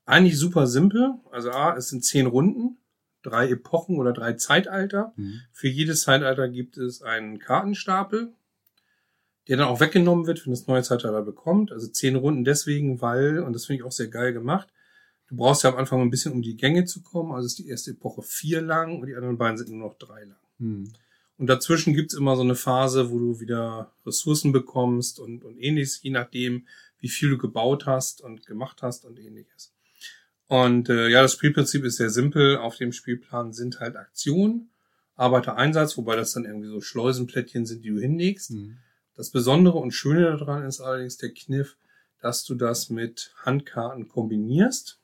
Eigentlich 0.08 0.38
super 0.38 0.66
simpel. 0.66 1.16
Also 1.30 1.50
A, 1.50 1.76
es 1.76 1.90
sind 1.90 2.02
zehn 2.02 2.26
Runden, 2.26 2.78
drei 3.22 3.50
Epochen 3.50 3.98
oder 3.98 4.14
drei 4.14 4.32
Zeitalter. 4.32 5.12
Mhm. 5.16 5.42
Für 5.52 5.68
jedes 5.68 6.00
Zeitalter 6.00 6.48
gibt 6.48 6.78
es 6.78 7.02
einen 7.02 7.38
Kartenstapel, 7.38 8.32
der 9.48 9.58
dann 9.58 9.68
auch 9.68 9.80
weggenommen 9.80 10.26
wird, 10.26 10.46
wenn 10.46 10.54
das 10.54 10.66
neue 10.66 10.82
Zeitalter 10.82 11.20
bekommt. 11.20 11.72
Also 11.72 11.88
zehn 11.88 12.16
Runden 12.16 12.42
deswegen, 12.42 13.02
weil, 13.02 13.40
und 13.40 13.52
das 13.52 13.66
finde 13.66 13.82
ich 13.82 13.86
auch 13.86 13.92
sehr 13.92 14.08
geil 14.08 14.32
gemacht, 14.32 14.68
du 15.28 15.36
brauchst 15.36 15.62
ja 15.62 15.70
am 15.70 15.76
Anfang 15.76 16.00
ein 16.00 16.08
bisschen, 16.08 16.32
um 16.32 16.40
die 16.40 16.56
Gänge 16.56 16.86
zu 16.86 17.02
kommen. 17.02 17.32
Also 17.32 17.44
ist 17.44 17.58
die 17.58 17.68
erste 17.68 17.90
Epoche 17.90 18.22
vier 18.22 18.62
lang 18.62 19.02
und 19.02 19.08
die 19.08 19.14
anderen 19.14 19.36
beiden 19.36 19.58
sind 19.58 19.68
nur 19.68 19.88
noch 19.88 19.98
drei 19.98 20.24
lang. 20.24 20.38
Mhm. 20.56 20.90
Und 21.36 21.48
dazwischen 21.48 21.92
gibt's 21.92 22.14
immer 22.14 22.34
so 22.34 22.42
eine 22.42 22.54
Phase, 22.54 23.10
wo 23.10 23.18
du 23.18 23.40
wieder 23.40 23.92
Ressourcen 24.06 24.52
bekommst 24.52 25.20
und, 25.20 25.44
und 25.44 25.58
ähnliches, 25.58 26.02
je 26.02 26.12
nachdem, 26.12 26.66
wie 26.98 27.10
viel 27.10 27.28
du 27.28 27.36
gebaut 27.36 27.84
hast 27.84 28.22
und 28.22 28.46
gemacht 28.46 28.80
hast 28.80 29.04
und 29.04 29.18
ähnliches. 29.18 29.74
Und 30.48 30.88
äh, 30.88 31.08
ja, 31.08 31.20
das 31.22 31.34
Spielprinzip 31.34 31.84
ist 31.84 31.96
sehr 31.96 32.10
simpel. 32.10 32.56
Auf 32.56 32.76
dem 32.76 32.92
Spielplan 32.92 33.52
sind 33.52 33.80
halt 33.80 33.96
Aktionen, 33.96 34.70
Arbeitereinsatz, 35.14 35.96
wobei 35.98 36.16
das 36.16 36.32
dann 36.32 36.46
irgendwie 36.46 36.68
so 36.68 36.80
Schleusenplättchen 36.80 37.66
sind, 37.66 37.84
die 37.84 37.90
du 37.90 38.00
hinlegst. 38.00 38.52
Mhm. 38.52 38.78
Das 39.14 39.30
Besondere 39.30 39.78
und 39.78 39.92
Schöne 39.92 40.36
daran 40.36 40.64
ist 40.64 40.80
allerdings 40.80 41.18
der 41.18 41.34
Kniff, 41.34 41.76
dass 42.20 42.44
du 42.44 42.54
das 42.54 42.88
mit 42.88 43.34
Handkarten 43.44 44.08
kombinierst. 44.08 44.98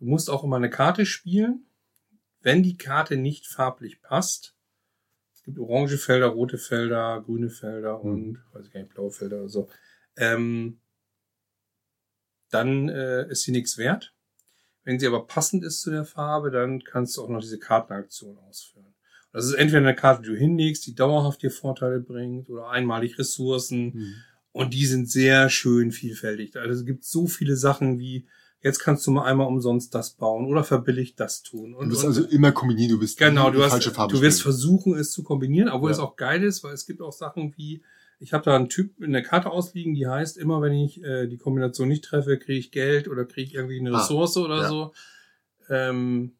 Du 0.00 0.06
musst 0.06 0.28
auch 0.28 0.44
immer 0.44 0.56
eine 0.56 0.70
Karte 0.70 1.06
spielen. 1.06 1.66
Wenn 2.40 2.62
die 2.62 2.76
Karte 2.76 3.16
nicht 3.16 3.46
farblich 3.46 4.00
passt, 4.00 4.54
es 5.34 5.42
gibt 5.42 5.58
orange 5.58 5.98
Felder, 5.98 6.26
rote 6.26 6.58
Felder, 6.58 7.20
grüne 7.20 7.50
Felder 7.50 8.00
und, 8.00 8.38
weiß 8.52 8.66
ich 8.66 8.72
gar 8.72 8.80
nicht, 8.80 8.94
blaue 8.94 9.10
Felder 9.10 9.38
oder 9.38 9.48
so, 9.48 9.68
ähm, 10.16 10.80
dann 12.50 12.88
äh, 12.88 13.28
ist 13.30 13.42
sie 13.42 13.52
nichts 13.52 13.78
wert. 13.78 14.12
Wenn 14.84 14.98
sie 14.98 15.06
aber 15.06 15.26
passend 15.26 15.64
ist 15.64 15.82
zu 15.82 15.90
der 15.90 16.04
Farbe, 16.04 16.50
dann 16.50 16.82
kannst 16.82 17.16
du 17.16 17.22
auch 17.22 17.28
noch 17.28 17.40
diese 17.40 17.58
Kartenaktion 17.58 18.38
ausführen. 18.38 18.94
Das 19.32 19.44
ist 19.44 19.52
entweder 19.52 19.80
eine 19.80 19.94
Karte, 19.94 20.22
die 20.22 20.28
du 20.30 20.36
hinlegst, 20.36 20.86
die 20.86 20.94
dauerhaft 20.94 21.42
dir 21.42 21.50
Vorteile 21.50 22.00
bringt, 22.00 22.48
oder 22.48 22.70
einmalig 22.70 23.18
Ressourcen. 23.18 23.92
Mhm. 23.94 24.14
Und 24.52 24.72
die 24.72 24.86
sind 24.86 25.10
sehr 25.10 25.50
schön 25.50 25.92
vielfältig. 25.92 26.56
Also 26.56 26.80
es 26.80 26.86
gibt 26.86 27.04
so 27.04 27.26
viele 27.26 27.54
Sachen 27.56 27.98
wie, 27.98 28.26
jetzt 28.62 28.78
kannst 28.78 29.06
du 29.06 29.10
mal 29.10 29.24
einmal 29.24 29.46
umsonst 29.46 29.94
das 29.94 30.12
bauen 30.12 30.46
oder 30.46 30.64
verbilligt 30.64 31.20
das 31.20 31.42
tun. 31.42 31.72
Du 31.72 31.78
Und, 31.78 31.90
wirst 31.90 32.04
und 32.04 32.08
also 32.08 32.24
immer 32.24 32.52
kombinieren, 32.52 32.90
du 32.92 33.00
wirst 33.00 33.18
genau, 33.18 33.50
du, 33.50 33.62
hast, 33.62 33.72
falsche 33.72 33.90
Farbe 33.90 34.14
du 34.14 34.22
wirst 34.22 34.40
versuchen, 34.42 34.96
es 34.96 35.12
zu 35.12 35.22
kombinieren, 35.22 35.68
obwohl 35.68 35.90
Ja. 35.90 35.96
es 35.96 36.00
auch 36.00 36.16
geil 36.16 36.42
ist, 36.42 36.64
weil 36.64 36.72
es 36.72 36.86
gibt 36.86 37.02
auch 37.02 37.12
Sachen 37.12 37.54
wie, 37.56 37.82
ich 38.20 38.32
habe 38.32 38.44
da 38.44 38.56
einen 38.56 38.68
Typ 38.68 39.00
in 39.00 39.12
der 39.12 39.22
Karte 39.22 39.50
ausliegen, 39.50 39.94
die 39.94 40.06
heißt, 40.06 40.38
immer 40.38 40.60
wenn 40.60 40.72
ich 40.72 41.02
äh, 41.02 41.26
die 41.26 41.38
Kombination 41.38 41.88
nicht 41.88 42.04
treffe, 42.04 42.38
kriege 42.38 42.58
ich 42.58 42.72
Geld 42.72 43.08
oder 43.08 43.24
kriege 43.24 43.48
ich 43.48 43.54
irgendwie 43.54 43.78
eine 43.78 43.92
Ah, 43.92 43.98
Ressource 43.98 44.36
oder 44.36 44.62
ja. 44.62 44.68
so. 44.68 44.92
Ähm, 45.68 46.32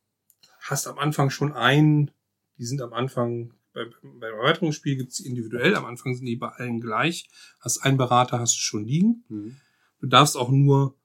hast 0.61 0.87
am 0.89 0.99
Anfang 0.99 1.31
schon 1.31 1.53
einen, 1.53 2.11
die 2.59 2.65
sind 2.65 2.81
am 2.83 2.93
Anfang, 2.93 3.53
bei, 3.73 3.85
beim 4.03 4.33
Erweiterungsspiel 4.35 4.97
gibt's 4.97 5.19
die 5.19 5.27
individuell, 5.27 5.77
am 5.77 5.85
Anfang 5.85 6.15
sind 6.15 6.27
die 6.27 6.37
bei 6.37 6.49
allen 6.49 6.81
gleich. 6.81 7.29
Hast 7.61 7.85
einen 7.85 7.97
Berater, 7.97 8.41
hast 8.41 8.55
du 8.57 8.61
schon 8.61 8.85
liegen. 8.85 9.25
Mhm. 9.29 9.57
Du 10.01 10.07
darfst 10.09 10.37
auch 10.37 10.51
nur 10.51 10.97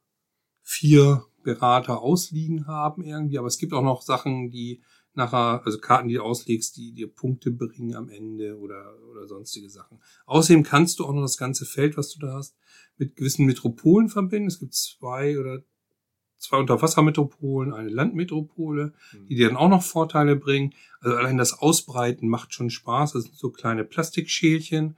vier 0.61 1.25
Berater 1.43 2.01
ausliegen 2.01 2.67
haben 2.67 3.03
irgendwie, 3.03 3.37
aber 3.37 3.47
es 3.47 3.57
gibt 3.57 3.73
auch 3.73 3.83
noch 3.83 4.01
Sachen, 4.01 4.49
die 4.49 4.81
nachher, 5.15 5.61
also 5.65 5.79
Karten, 5.79 6.07
die 6.07 6.15
du 6.15 6.23
auslegst, 6.23 6.75
die 6.77 6.93
dir 6.93 7.07
Punkte 7.07 7.51
bringen 7.51 7.95
am 7.95 8.09
Ende 8.09 8.57
oder, 8.57 8.95
oder 9.11 9.27
sonstige 9.27 9.69
Sachen. 9.69 9.99
Außerdem 10.25 10.63
kannst 10.63 10.99
du 10.99 11.05
auch 11.05 11.13
noch 11.13 11.21
das 11.21 11.37
ganze 11.37 11.65
Feld, 11.65 11.97
was 11.97 12.09
du 12.09 12.19
da 12.19 12.33
hast, 12.33 12.55
mit 12.97 13.15
gewissen 13.15 13.45
Metropolen 13.45 14.09
verbinden. 14.09 14.47
Es 14.47 14.59
gibt 14.59 14.73
zwei 14.73 15.39
oder 15.39 15.63
zwei 16.37 16.57
Unterwassermetropolen, 16.57 17.73
eine 17.73 17.89
Landmetropole, 17.89 18.93
die 19.29 19.35
dir 19.35 19.47
dann 19.47 19.57
auch 19.57 19.69
noch 19.69 19.83
Vorteile 19.83 20.35
bringen. 20.35 20.73
Also 20.99 21.15
allein 21.17 21.37
das 21.37 21.53
Ausbreiten 21.53 22.27
macht 22.27 22.53
schon 22.53 22.69
Spaß. 22.69 23.13
Das 23.13 23.23
sind 23.23 23.35
so 23.35 23.49
kleine 23.49 23.85
Plastikschälchen. 23.85 24.97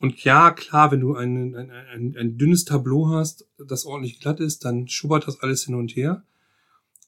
Und 0.00 0.24
ja, 0.24 0.50
klar, 0.50 0.90
wenn 0.90 1.00
du 1.00 1.14
ein, 1.14 1.54
ein, 1.54 1.70
ein, 1.70 2.16
ein 2.16 2.38
dünnes 2.38 2.64
Tableau 2.64 3.10
hast, 3.10 3.46
das 3.58 3.84
ordentlich 3.84 4.18
glatt 4.18 4.40
ist, 4.40 4.64
dann 4.64 4.88
schubbert 4.88 5.26
das 5.26 5.40
alles 5.40 5.64
hin 5.64 5.74
und 5.74 5.94
her. 5.94 6.24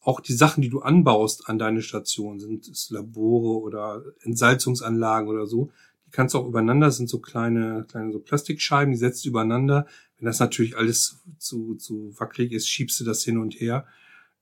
Auch 0.02 0.20
die 0.20 0.32
Sachen, 0.32 0.62
die 0.62 0.68
du 0.68 0.80
anbaust 0.80 1.48
an 1.48 1.58
deine 1.58 1.80
Station, 1.80 2.40
sind 2.40 2.66
es 2.66 2.90
Labore 2.90 3.60
oder 3.60 4.02
Entsalzungsanlagen 4.22 5.28
oder 5.28 5.46
so, 5.46 5.70
die 6.06 6.10
kannst 6.10 6.34
du 6.34 6.38
auch 6.38 6.46
übereinander, 6.46 6.86
das 6.86 6.96
sind 6.96 7.08
so 7.08 7.20
kleine, 7.20 7.86
kleine 7.88 8.12
so 8.12 8.18
Plastikscheiben, 8.18 8.92
die 8.92 8.98
setzt 8.98 9.24
du 9.24 9.28
übereinander. 9.28 9.86
Wenn 10.18 10.26
das 10.26 10.40
natürlich 10.40 10.76
alles 10.76 11.20
zu, 11.38 11.76
zu 11.76 12.12
wackelig 12.18 12.52
ist, 12.52 12.68
schiebst 12.68 12.98
du 13.00 13.04
das 13.04 13.22
hin 13.22 13.38
und 13.38 13.54
her. 13.54 13.86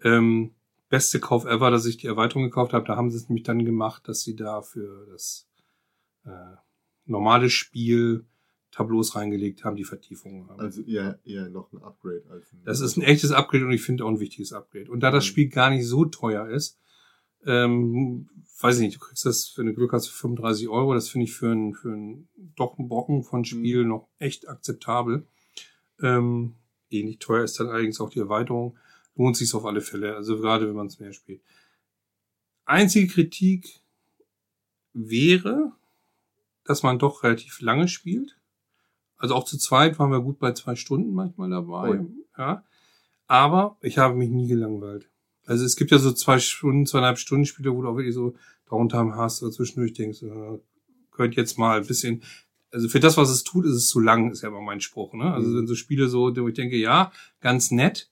Ähm, 0.02 0.54
beste 0.88 1.20
Kauf 1.20 1.44
ever, 1.44 1.70
dass 1.70 1.84
ich 1.84 1.98
die 1.98 2.06
Erweiterung 2.06 2.44
gekauft 2.44 2.72
habe. 2.72 2.86
Da 2.86 2.96
haben 2.96 3.10
sie 3.10 3.18
es 3.18 3.28
nämlich 3.28 3.44
dann 3.44 3.64
gemacht, 3.64 4.08
dass 4.08 4.22
sie 4.22 4.36
da 4.36 4.62
für 4.62 5.06
das 5.10 5.46
äh, 6.24 6.56
normale 7.04 7.50
Spiel 7.50 8.24
Tableaus 8.80 9.14
reingelegt 9.14 9.64
haben, 9.64 9.76
die 9.76 9.84
Vertiefungen 9.84 10.48
haben. 10.48 10.58
Also 10.58 10.80
eher, 10.82 11.18
eher 11.24 11.50
noch 11.50 11.70
ein 11.72 11.82
Upgrade 11.82 12.24
als 12.30 12.50
ein. 12.52 12.62
Das 12.64 12.80
ist 12.80 12.96
ein 12.96 13.02
echtes 13.02 13.30
Upgrade 13.30 13.66
und 13.66 13.72
ich 13.72 13.82
finde 13.82 14.04
auch 14.04 14.08
ein 14.08 14.20
wichtiges 14.20 14.52
Upgrade. 14.54 14.90
Und 14.90 15.00
da 15.00 15.10
das 15.10 15.24
Mhm. 15.24 15.28
Spiel 15.28 15.48
gar 15.48 15.70
nicht 15.70 15.86
so 15.86 16.06
teuer 16.06 16.48
ist, 16.48 16.78
ähm, 17.44 18.28
weiß 18.60 18.76
ich 18.76 18.82
nicht, 18.82 18.96
du 18.96 19.00
kriegst 19.00 19.26
das 19.26 19.48
für 19.48 19.62
eine 19.62 19.74
Glück 19.74 19.92
hast 19.92 20.06
du 20.06 20.12
35 20.12 20.68
Euro. 20.68 20.94
Das 20.94 21.08
finde 21.10 21.24
ich 21.24 21.32
für 21.32 21.52
ein, 21.52 21.74
für 21.74 21.96
doch 22.56 22.78
ein 22.78 22.88
Brocken 22.88 23.22
von 23.22 23.44
Spiel 23.44 23.84
noch 23.84 24.08
echt 24.18 24.48
akzeptabel. 24.48 25.26
Ähm, 26.02 26.54
ähnlich 26.90 27.18
teuer 27.18 27.44
ist 27.44 27.60
dann 27.60 27.68
allerdings 27.68 28.00
auch 28.00 28.10
die 28.10 28.20
Erweiterung. 28.20 28.78
Lohnt 29.14 29.36
sich 29.36 29.54
auf 29.54 29.66
alle 29.66 29.82
Fälle, 29.82 30.16
also 30.16 30.38
gerade 30.38 30.66
wenn 30.66 30.74
man 30.74 30.86
es 30.86 30.98
mehr 31.00 31.12
spielt. 31.12 31.42
Einzige 32.64 33.08
Kritik 33.08 33.80
wäre, 34.92 35.72
dass 36.64 36.82
man 36.82 36.98
doch 36.98 37.24
relativ 37.24 37.60
lange 37.60 37.88
spielt. 37.88 38.38
Also 39.20 39.34
auch 39.34 39.44
zu 39.44 39.58
zweit 39.58 39.98
waren 39.98 40.10
wir 40.10 40.20
gut 40.20 40.38
bei 40.38 40.52
zwei 40.52 40.74
Stunden 40.74 41.12
manchmal 41.12 41.50
dabei. 41.50 41.90
Ui. 41.90 42.06
Ja. 42.36 42.64
Aber 43.26 43.76
ich 43.82 43.98
habe 43.98 44.14
mich 44.16 44.30
nie 44.30 44.48
gelangweilt. 44.48 45.08
Also 45.46 45.64
es 45.64 45.76
gibt 45.76 45.90
ja 45.90 45.98
so 45.98 46.10
zwei 46.12 46.38
Stunden, 46.38 46.86
zweieinhalb 46.86 47.18
Stunden 47.18 47.44
Spiele, 47.44 47.72
wo 47.74 47.82
du 47.82 47.88
auch 47.88 47.96
wirklich 47.96 48.14
so 48.14 48.34
Downtime 48.68 49.14
hast 49.16 49.42
oder 49.42 49.52
zwischendurch 49.52 49.92
denkst, 49.92 50.22
äh, 50.22 50.58
könnt 51.10 51.36
jetzt 51.36 51.58
mal 51.58 51.80
ein 51.80 51.86
bisschen, 51.86 52.22
also 52.72 52.88
für 52.88 53.00
das, 53.00 53.16
was 53.16 53.30
es 53.30 53.44
tut, 53.44 53.66
ist 53.66 53.74
es 53.74 53.88
zu 53.88 54.00
lang, 54.00 54.30
ist 54.30 54.42
ja 54.42 54.48
immer 54.48 54.60
mein 54.62 54.80
Spruch, 54.80 55.12
ne? 55.12 55.32
Also 55.32 55.48
Mhm. 55.50 55.56
wenn 55.58 55.66
so 55.66 55.74
Spiele 55.74 56.08
so, 56.08 56.34
wo 56.34 56.48
ich 56.48 56.54
denke, 56.54 56.76
ja, 56.76 57.12
ganz 57.40 57.70
nett. 57.70 58.10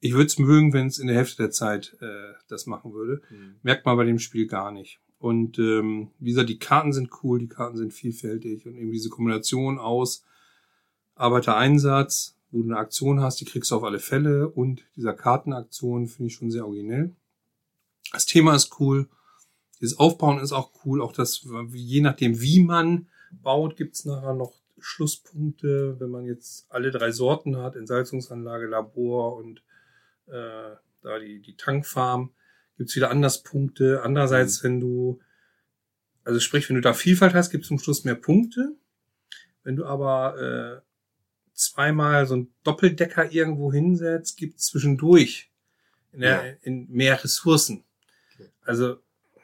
Ich 0.00 0.12
würde 0.12 0.26
es 0.26 0.38
mögen, 0.38 0.72
wenn 0.72 0.86
es 0.86 0.98
in 0.98 1.06
der 1.08 1.16
Hälfte 1.16 1.38
der 1.42 1.50
Zeit 1.50 1.96
äh, 2.00 2.34
das 2.48 2.66
machen 2.66 2.92
würde. 2.92 3.22
Mhm. 3.30 3.56
Merkt 3.62 3.84
man 3.84 3.96
bei 3.96 4.04
dem 4.04 4.18
Spiel 4.18 4.46
gar 4.46 4.70
nicht. 4.70 5.00
Und 5.18 5.58
ähm, 5.58 6.10
wie 6.18 6.30
gesagt, 6.30 6.50
die 6.50 6.58
Karten 6.58 6.92
sind 6.92 7.10
cool, 7.22 7.38
die 7.40 7.48
Karten 7.48 7.76
sind 7.78 7.92
vielfältig 7.94 8.66
und 8.66 8.76
eben 8.76 8.92
diese 8.92 9.08
Kombination 9.08 9.78
aus 9.78 10.22
Arbeitereinsatz, 11.16 12.36
wo 12.50 12.62
du 12.62 12.68
eine 12.68 12.78
Aktion 12.78 13.20
hast, 13.20 13.40
die 13.40 13.44
kriegst 13.44 13.70
du 13.70 13.76
auf 13.76 13.84
alle 13.84 13.98
Fälle 13.98 14.48
und 14.48 14.84
dieser 14.94 15.14
Kartenaktion 15.14 16.06
finde 16.06 16.28
ich 16.28 16.34
schon 16.34 16.50
sehr 16.50 16.66
originell. 16.66 17.14
Das 18.12 18.26
Thema 18.26 18.54
ist 18.54 18.78
cool, 18.78 19.08
das 19.80 19.98
Aufbauen 19.98 20.38
ist 20.38 20.52
auch 20.52 20.70
cool, 20.84 21.02
auch 21.02 21.12
das, 21.12 21.46
je 21.72 22.00
nachdem 22.00 22.40
wie 22.40 22.62
man 22.62 23.08
baut, 23.30 23.76
gibt's 23.76 24.04
nachher 24.04 24.34
noch 24.34 24.54
Schlusspunkte, 24.78 25.98
wenn 25.98 26.10
man 26.10 26.26
jetzt 26.26 26.66
alle 26.70 26.90
drei 26.90 27.10
Sorten 27.10 27.56
hat, 27.56 27.76
Entsalzungsanlage, 27.76 28.66
Labor 28.66 29.36
und 29.36 29.62
äh, 30.26 30.76
da 31.02 31.18
die, 31.18 31.40
die 31.40 31.56
Tankfarm, 31.56 32.30
gibt's 32.76 32.94
wieder 32.94 33.10
Anderspunkte. 33.10 34.02
Andererseits, 34.02 34.62
wenn 34.62 34.80
du, 34.80 35.18
also 36.24 36.40
sprich, 36.40 36.68
wenn 36.68 36.76
du 36.76 36.82
da 36.82 36.94
Vielfalt 36.94 37.34
hast, 37.34 37.50
gibt's 37.50 37.68
zum 37.68 37.78
Schluss 37.78 38.04
mehr 38.04 38.14
Punkte. 38.14 38.76
Wenn 39.62 39.76
du 39.76 39.86
aber 39.86 40.82
äh, 40.82 40.86
zweimal 41.56 42.26
so 42.26 42.34
einen 42.34 42.52
Doppeldecker 42.62 43.32
irgendwo 43.32 43.72
hinsetzt, 43.72 44.36
gibt's 44.36 44.66
zwischendurch 44.66 45.50
in, 46.12 46.20
der, 46.20 46.46
Ja. 46.46 46.52
in 46.62 46.90
mehr 46.90 47.22
Ressourcen. 47.22 47.84
Okay. 48.34 48.48
Also 48.64 48.98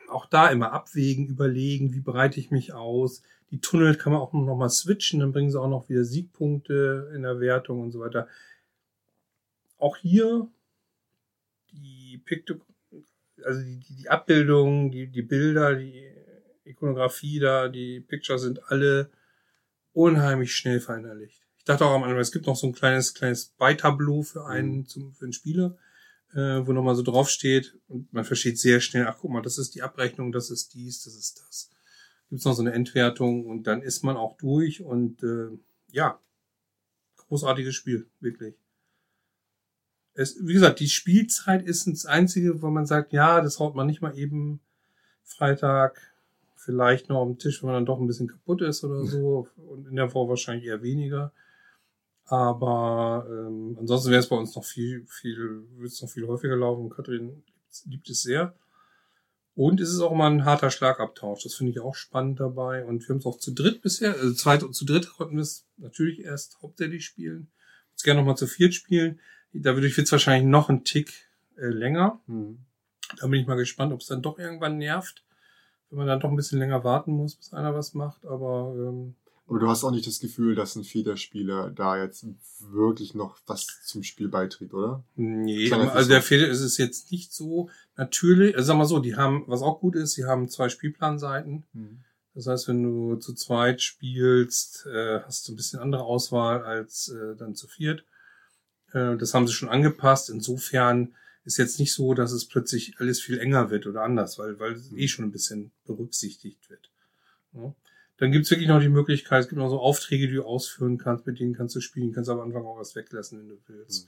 auch 0.09 0.27
da 0.27 0.48
immer 0.48 0.72
abwägen, 0.72 1.27
überlegen, 1.27 1.92
wie 1.94 2.01
breite 2.01 2.38
ich 2.38 2.51
mich 2.51 2.72
aus. 2.72 3.22
Die 3.51 3.61
Tunnel 3.61 3.96
kann 3.96 4.12
man 4.12 4.22
auch 4.22 4.33
noch 4.33 4.57
mal 4.57 4.68
switchen, 4.70 5.20
dann 5.20 5.33
bringen 5.33 5.51
sie 5.51 5.61
auch 5.61 5.68
noch 5.68 5.88
wieder 5.88 6.05
Siegpunkte 6.05 7.11
in 7.14 7.22
der 7.22 7.40
Wertung 7.40 7.81
und 7.81 7.92
so 7.92 8.01
weiter. 8.01 8.29
Auch 9.79 9.96
hier 9.96 10.48
Pikto, 12.25 12.55
also 13.44 13.61
die, 13.62 13.79
die, 13.79 13.94
die 13.96 14.09
Abbildungen, 14.09 14.90
die, 14.90 15.07
die 15.09 15.22
Bilder, 15.22 15.75
die 15.75 16.05
Ikonografie 16.64 17.40
da, 17.40 17.68
die 17.68 18.01
Pictures 18.01 18.42
sind 18.42 18.70
alle 18.70 19.11
unheimlich 19.92 20.55
schnell 20.55 20.81
verinnerlicht. 20.81 21.41
Ich 21.62 21.66
dachte 21.66 21.87
auch 21.87 21.94
am 21.94 22.03
Anfang, 22.03 22.18
es 22.18 22.33
gibt 22.33 22.46
noch 22.46 22.57
so 22.57 22.66
ein 22.66 22.72
kleines, 22.72 23.14
kleines 23.14 23.46
Beitableau 23.57 24.22
für 24.22 24.46
einen, 24.46 24.79
Mhm. 24.79 24.87
zum, 24.87 25.12
für 25.14 25.27
einen 25.27 25.33
Spieler, 25.33 25.77
äh, 26.33 26.66
wo 26.66 26.72
nochmal 26.72 26.96
so 26.96 27.03
drauf 27.03 27.29
steht 27.31 27.79
und 27.87 28.12
man 28.12 28.25
versteht 28.25 28.59
sehr 28.59 28.81
schnell, 28.81 29.07
ach 29.07 29.18
guck 29.20 29.31
mal, 29.31 29.42
das 29.42 29.59
ist 29.59 29.77
die 29.77 29.83
Abrechnung, 29.83 30.33
das 30.33 30.51
ist 30.51 30.75
dies, 30.75 31.05
das 31.05 31.14
ist 31.14 31.38
das. 31.40 31.70
Gibt's 32.31 32.44
noch 32.44 32.55
so 32.55 32.62
eine 32.62 32.72
Entwertung 32.72 33.46
und 33.46 33.68
dann 33.68 33.81
ist 33.81 34.03
man 34.03 34.16
auch 34.16 34.37
durch 34.38 34.83
und 34.83 35.22
äh, 35.22 35.51
ja, 35.92 36.18
großartiges 37.29 37.75
Spiel, 37.77 38.09
wirklich. 38.18 38.57
Es, 40.14 40.37
wie 40.44 40.53
gesagt, 40.55 40.81
die 40.81 40.88
Spielzeit 40.88 41.64
ist 41.64 41.87
das 41.87 42.07
Einzige, 42.07 42.61
wo 42.61 42.70
man 42.70 42.87
sagt, 42.87 43.12
ja, 43.12 43.40
das 43.40 43.59
haut 43.61 43.75
man 43.77 43.87
nicht 43.87 44.03
mal 44.03 44.18
eben 44.18 44.61
Freitag 45.22 46.12
vielleicht 46.57 47.09
noch 47.09 47.22
am 47.22 47.38
Tisch, 47.38 47.62
wenn 47.62 47.68
man 47.68 47.77
dann 47.77 47.87
doch 47.87 48.01
ein 48.01 48.07
bisschen 48.07 48.29
kaputt 48.29 48.62
ist 48.62 48.83
oder 48.83 49.05
so. 49.07 49.48
Und 49.57 49.87
in 49.87 49.94
der 49.96 50.12
Woche 50.12 50.29
wahrscheinlich 50.31 50.66
eher 50.66 50.83
weniger. 50.83 51.33
Aber 52.33 53.27
ähm, 53.29 53.77
ansonsten 53.79 54.11
wäre 54.11 54.21
es 54.21 54.29
bei 54.31 54.37
uns 54.37 54.57
noch 54.57 54.64
viel, 54.64 55.05
viel, 55.07 55.66
würde 55.77 55.88
es 55.88 56.01
noch 56.01 56.09
viel 56.09 56.27
häufiger 56.27 56.57
laufen. 56.57 56.88
Katrin 56.88 57.42
liebt 57.85 58.09
es 58.09 58.23
sehr. 58.23 58.55
Und 59.55 59.83
es 59.83 59.90
ist 59.90 60.01
auch 60.01 60.14
mal 60.14 60.31
ein 60.31 60.47
harter 60.47 60.71
Schlagabtausch. 60.71 61.42
Das 61.42 61.55
finde 61.55 61.73
ich 61.73 61.81
auch 61.81 61.95
spannend 61.95 62.40
dabei. 62.40 62.87
Und 62.87 63.03
wir 63.03 63.11
haben 63.11 63.18
es 63.18 63.27
auch 63.27 63.37
zu 63.37 63.53
dritt 63.53 63.83
bisher, 63.83 64.14
also 64.14 64.33
zweit 64.33 64.62
und 64.62 64.73
zu 64.73 64.87
dritt 64.87 65.11
konnten 65.11 65.37
wir 65.37 65.42
es 65.42 65.66
natürlich 65.77 66.21
erst 66.21 66.62
hauptsächlich 66.62 67.05
spielen. 67.05 67.51
Jetzt 67.90 68.05
gerne 68.05 68.21
noch 68.21 68.27
mal 68.27 68.37
zu 68.37 68.47
viert 68.47 68.73
spielen. 68.73 69.21
Da 69.53 69.75
würde 69.75 69.87
ich 69.87 69.99
jetzt 69.99 70.11
wahrscheinlich 70.11 70.49
noch 70.49 70.71
einen 70.71 70.85
Tick 70.85 71.29
äh, 71.59 71.66
länger. 71.66 72.18
Mhm. 72.29 72.61
Da 73.18 73.27
bin 73.27 73.42
ich 73.42 73.47
mal 73.47 73.57
gespannt, 73.57 73.92
ob 73.92 74.01
es 74.01 74.07
dann 74.07 74.23
doch 74.23 74.38
irgendwann 74.38 74.79
nervt, 74.79 75.23
wenn 75.90 75.99
man 75.99 76.07
dann 76.07 76.21
doch 76.21 76.31
ein 76.31 76.37
bisschen 76.37 76.61
länger 76.61 76.83
warten 76.83 77.12
muss, 77.12 77.37
bis 77.37 77.53
einer 77.53 77.75
was 77.75 77.92
macht. 77.92 78.25
Aber 78.25 78.75
ähm, 78.75 79.16
Aber 79.53 79.61
du 79.61 79.69
hast 79.69 79.85
auch 79.85 79.91
nicht 79.91 80.07
das 80.07 80.19
Gefühl, 80.19 80.55
dass 80.55 80.77
ein 80.77 80.83
Federspieler 80.85 81.69
da 81.69 82.03
jetzt 82.03 82.25
wirklich 82.71 83.12
noch 83.12 83.37
was 83.47 83.67
zum 83.85 84.03
Spiel 84.03 84.29
beiträgt, 84.29 84.73
oder? 84.73 85.05
nee, 85.15 85.71
also 85.71 86.09
der 86.09 86.23
so. 86.23 86.27
Fehler 86.27 86.49
ist 86.49 86.62
es 86.62 86.79
jetzt 86.79 87.12
nicht 87.12 87.35
so 87.35 87.69
natürlich. 87.95 88.57
Also 88.57 88.69
sag 88.69 88.79
mal 88.79 88.87
so, 88.87 88.99
die 88.99 89.15
haben, 89.15 89.45
was 89.49 89.61
auch 89.61 89.79
gut 89.81 89.95
ist, 89.95 90.15
sie 90.15 90.25
haben 90.25 90.49
zwei 90.49 90.71
Spielplanseiten. 90.71 91.65
Das 92.33 92.47
heißt, 92.47 92.67
wenn 92.67 92.83
du 92.83 93.17
zu 93.17 93.35
zweit 93.35 93.83
spielst, 93.83 94.87
äh, 94.87 95.21
hast 95.21 95.47
du 95.47 95.53
ein 95.53 95.57
bisschen 95.57 95.81
andere 95.81 96.05
Auswahl 96.05 96.62
als 96.65 97.09
äh, 97.09 97.37
dann 97.37 97.55
zu 97.55 97.69
viert. 97.69 98.07
Äh, 98.95 99.19
das 99.19 99.35
haben 99.35 99.47
sie 99.47 99.53
schon 99.53 99.69
angepasst. 99.69 100.31
Insofern 100.31 101.15
ist 101.45 101.59
jetzt 101.59 101.79
nicht 101.79 101.93
so, 101.93 102.15
dass 102.15 102.33
es 102.33 102.49
plötzlich 102.49 102.95
alles 103.01 103.21
viel 103.21 103.38
enger 103.38 103.69
wird 103.69 103.87
oder 103.87 104.03
anders, 104.03 104.38
weil, 104.38 104.59
weil 104.59 104.73
es 104.73 104.91
eh 104.93 105.09
schon 105.09 105.27
ein 105.27 105.33
bisschen 105.33 105.73
berücksichtigt 105.85 106.71
wird. 106.71 106.91
Ja. 107.53 107.75
Dann 108.22 108.30
gibt's 108.30 108.52
wirklich 108.52 108.68
noch 108.68 108.78
die 108.78 108.88
Möglichkeit, 108.88 109.40
es 109.40 109.48
gibt 109.48 109.58
noch 109.58 109.68
so 109.68 109.80
Aufträge, 109.80 110.28
die 110.28 110.35
du 110.35 110.44
ausführen 110.44 110.96
kannst, 110.96 111.26
mit 111.26 111.40
denen 111.40 111.54
kannst 111.54 111.74
du 111.74 111.80
spielen, 111.80 112.12
kannst 112.12 112.30
am 112.30 112.38
Anfang 112.38 112.64
auch 112.64 112.78
was 112.78 112.94
weglassen, 112.94 113.40
wenn 113.40 113.48
du 113.48 113.58
willst. 113.66 114.06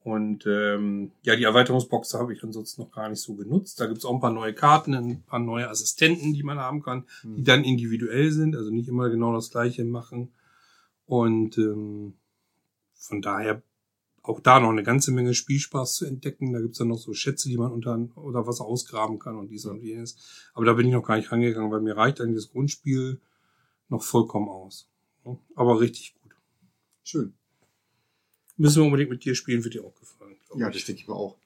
Und 0.00 0.46
ähm, 0.48 1.12
ja, 1.22 1.36
die 1.36 1.44
Erweiterungsbox 1.44 2.14
habe 2.14 2.32
ich 2.32 2.42
ansonsten 2.42 2.82
noch 2.82 2.90
gar 2.90 3.08
nicht 3.08 3.20
so 3.20 3.36
genutzt. 3.36 3.78
Da 3.78 3.86
gibt's 3.86 4.04
auch 4.04 4.14
ein 4.14 4.20
paar 4.20 4.32
neue 4.32 4.52
Karten, 4.52 4.94
ein 4.94 5.22
paar 5.22 5.38
neue 5.38 5.68
Assistenten, 5.68 6.32
die 6.32 6.42
man 6.42 6.58
haben 6.58 6.82
kann, 6.82 7.04
die 7.22 7.44
dann 7.44 7.62
individuell 7.62 8.32
sind, 8.32 8.56
also 8.56 8.72
nicht 8.72 8.88
immer 8.88 9.10
genau 9.10 9.32
das 9.32 9.52
gleiche 9.52 9.84
machen. 9.84 10.32
Und 11.06 11.56
ähm, 11.56 12.14
von 12.94 13.22
daher 13.22 13.62
auch 14.24 14.40
da 14.40 14.58
noch 14.58 14.70
eine 14.70 14.82
ganze 14.82 15.12
Menge 15.12 15.34
Spielspaß 15.34 15.94
zu 15.94 16.04
entdecken. 16.04 16.52
Da 16.52 16.60
gibt's 16.60 16.78
dann 16.78 16.88
noch 16.88 16.98
so 16.98 17.12
Schätze, 17.12 17.48
die 17.48 17.58
man 17.58 17.70
unter 17.70 17.96
oder 18.16 18.44
was 18.44 18.60
ausgraben 18.60 19.20
kann 19.20 19.36
und 19.36 19.52
dies 19.52 19.66
und 19.66 19.84
jenes. 19.84 20.50
Aber 20.52 20.64
da 20.64 20.72
bin 20.72 20.88
ich 20.88 20.92
noch 20.92 21.06
gar 21.06 21.16
nicht 21.16 21.30
rangegangen, 21.30 21.70
weil 21.70 21.80
mir 21.80 21.96
reicht 21.96 22.20
eigentlich 22.20 22.42
das 22.42 22.50
Grundspiel 22.50 23.20
noch 23.92 24.02
vollkommen 24.02 24.48
aus. 24.48 24.88
Aber 25.54 25.80
richtig 25.80 26.14
gut. 26.20 26.32
Schön. 27.04 27.34
Müssen 28.56 28.82
wir 28.82 28.86
unbedingt 28.86 29.10
mit 29.10 29.24
dir 29.24 29.34
spielen, 29.34 29.62
wird 29.62 29.74
dir 29.74 29.84
auch 29.84 29.94
gefallen. 29.94 30.36
Ja, 30.56 30.68
ich. 30.68 30.76
das 30.76 30.84
denke 30.84 31.02
ich 31.02 31.08
mir 31.08 31.14
auch. 31.14 31.36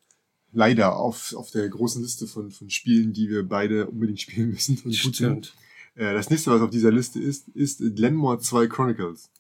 Leider 0.53 0.97
auf, 0.97 1.35
auf 1.35 1.51
der 1.51 1.69
großen 1.69 2.03
Liste 2.03 2.27
von, 2.27 2.51
von 2.51 2.71
Spielen, 2.71 3.13
die 3.13 3.29
wir 3.29 3.43
beide 3.47 3.87
unbedingt 3.87 4.21
spielen 4.23 4.51
müssen 4.51 4.81
und 4.85 5.19
gut. 5.19 5.55
Äh, 5.97 6.15
das 6.15 6.31
nächste, 6.31 6.51
was 6.51 6.63
auf 6.63 6.71
dieser 6.71 6.91
Liste 6.91 7.21
ist, 7.21 7.49
ist 7.49 7.79
Glenmore 7.95 8.39
2 8.39 8.67
Chronicles. 8.69 9.31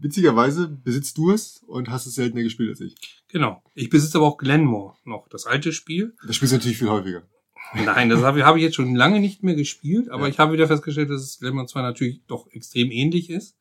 Witzigerweise 0.00 0.68
besitzt 0.68 1.18
du 1.18 1.30
es 1.30 1.62
und 1.66 1.88
hast 1.88 2.06
es 2.06 2.14
seltener 2.14 2.42
gespielt 2.42 2.70
als 2.70 2.80
ich. 2.80 2.94
Genau. 3.28 3.62
Ich 3.74 3.90
besitze 3.90 4.18
aber 4.18 4.26
auch 4.26 4.38
Glenmore 4.38 4.96
noch, 5.04 5.28
das 5.28 5.46
alte 5.46 5.72
Spiel. 5.72 6.14
Das 6.26 6.36
spielst 6.36 6.52
du 6.52 6.56
natürlich 6.56 6.78
viel 6.78 6.88
häufiger. 6.88 7.22
Nein, 7.74 8.08
das 8.08 8.22
habe 8.22 8.38
ich, 8.38 8.44
habe 8.44 8.58
ich 8.58 8.64
jetzt 8.64 8.76
schon 8.76 8.94
lange 8.94 9.20
nicht 9.20 9.42
mehr 9.42 9.54
gespielt, 9.54 10.08
aber 10.08 10.24
Ja. 10.24 10.28
ich 10.28 10.38
habe 10.38 10.52
wieder 10.52 10.66
festgestellt, 10.66 11.10
dass 11.10 11.22
es 11.22 11.38
Glenmore 11.38 11.66
2 11.66 11.82
natürlich 11.82 12.20
doch 12.26 12.50
extrem 12.52 12.90
ähnlich 12.90 13.28
ist. 13.30 13.54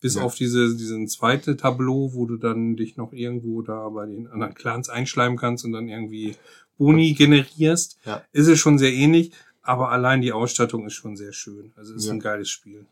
Bis 0.00 0.14
Ja. 0.14 0.22
auf 0.22 0.34
diese, 0.34 0.74
diesen 0.76 1.08
zweite 1.08 1.56
Tableau, 1.58 2.14
wo 2.14 2.24
du 2.24 2.36
dann 2.38 2.74
dich 2.76 2.96
noch 2.96 3.12
irgendwo 3.12 3.60
da 3.60 3.86
bei 3.90 4.06
den 4.06 4.26
anderen 4.28 4.54
Clans 4.54 4.88
einschleimen 4.88 5.36
kannst 5.36 5.64
und 5.66 5.72
dann 5.72 5.88
irgendwie 5.88 6.36
Boni 6.78 7.12
generierst, 7.12 7.98
Ja. 8.06 8.24
ist 8.32 8.46
es 8.48 8.58
schon 8.58 8.78
sehr 8.78 8.92
ähnlich, 8.94 9.32
aber 9.60 9.90
allein 9.90 10.22
die 10.22 10.32
Ausstattung 10.32 10.86
ist 10.86 10.94
schon 10.94 11.16
sehr 11.16 11.34
schön. 11.34 11.72
Also 11.76 11.94
es 11.94 12.04
ist 12.04 12.10
ein 12.10 12.18
geiles 12.20 12.48
Spiel. 12.48 12.86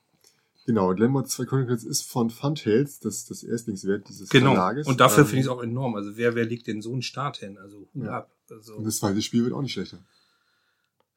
Genau, 0.67 0.95
Glenmore 0.95 1.25
2 1.25 1.47
Chronicles 1.47 1.83
ist 1.83 2.03
von 2.03 2.29
Funtails, 2.29 3.01
das 3.01 3.25
das 3.25 3.43
Erstlingswerk 3.43 4.05
dieses 4.05 4.29
Genau. 4.29 4.51
Verlages. 4.53 4.87
Und 4.87 5.01
dafür 5.01 5.23
Ähm, 5.23 5.27
finde 5.29 5.41
ich 5.41 5.47
es 5.47 5.51
auch 5.51 5.63
enorm. 5.63 5.95
Also 5.95 6.19
wer, 6.19 6.35
wer 6.35 6.45
legt 6.45 6.67
denn 6.67 6.83
so 6.83 6.93
einen 6.93 7.01
Start 7.01 7.39
hin? 7.39 7.57
Also 7.57 7.89
Hut 7.95 8.05
Ja. 8.05 8.19
ab. 8.19 8.31
Also, 8.51 8.75
Und 8.77 8.85
das 8.85 8.99
zweite 8.99 9.23
Spiel 9.23 9.45
wird 9.45 9.55
auch 9.55 9.63
nicht 9.63 9.73
schlechter. 9.73 9.99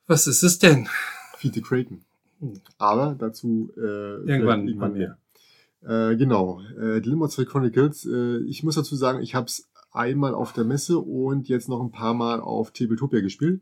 Was 0.07 0.27
ist 0.27 0.43
es 0.43 0.59
denn? 0.59 0.87
Kraken. 1.61 2.03
Hm. 2.39 2.61
Aber 2.77 3.15
dazu 3.17 3.71
äh, 3.77 3.79
Irgendwann, 3.79 4.67
irgendwann 4.67 4.93
mehr. 4.93 5.17
mehr. 5.81 6.11
Äh, 6.11 6.15
genau, 6.17 6.61
äh, 6.79 7.01
2 7.01 7.45
Chronicles. 7.45 8.05
Äh, 8.05 8.37
ich 8.45 8.63
muss 8.63 8.75
dazu 8.75 8.95
sagen, 8.95 9.21
ich 9.21 9.33
habe 9.35 9.47
es 9.47 9.67
einmal 9.91 10.33
auf 10.33 10.53
der 10.53 10.63
Messe 10.63 10.99
und 10.99 11.47
jetzt 11.49 11.69
noch 11.69 11.81
ein 11.81 11.91
paar 11.91 12.13
Mal 12.13 12.39
auf 12.39 12.71
Tabletopia 12.71 13.21
gespielt. 13.21 13.61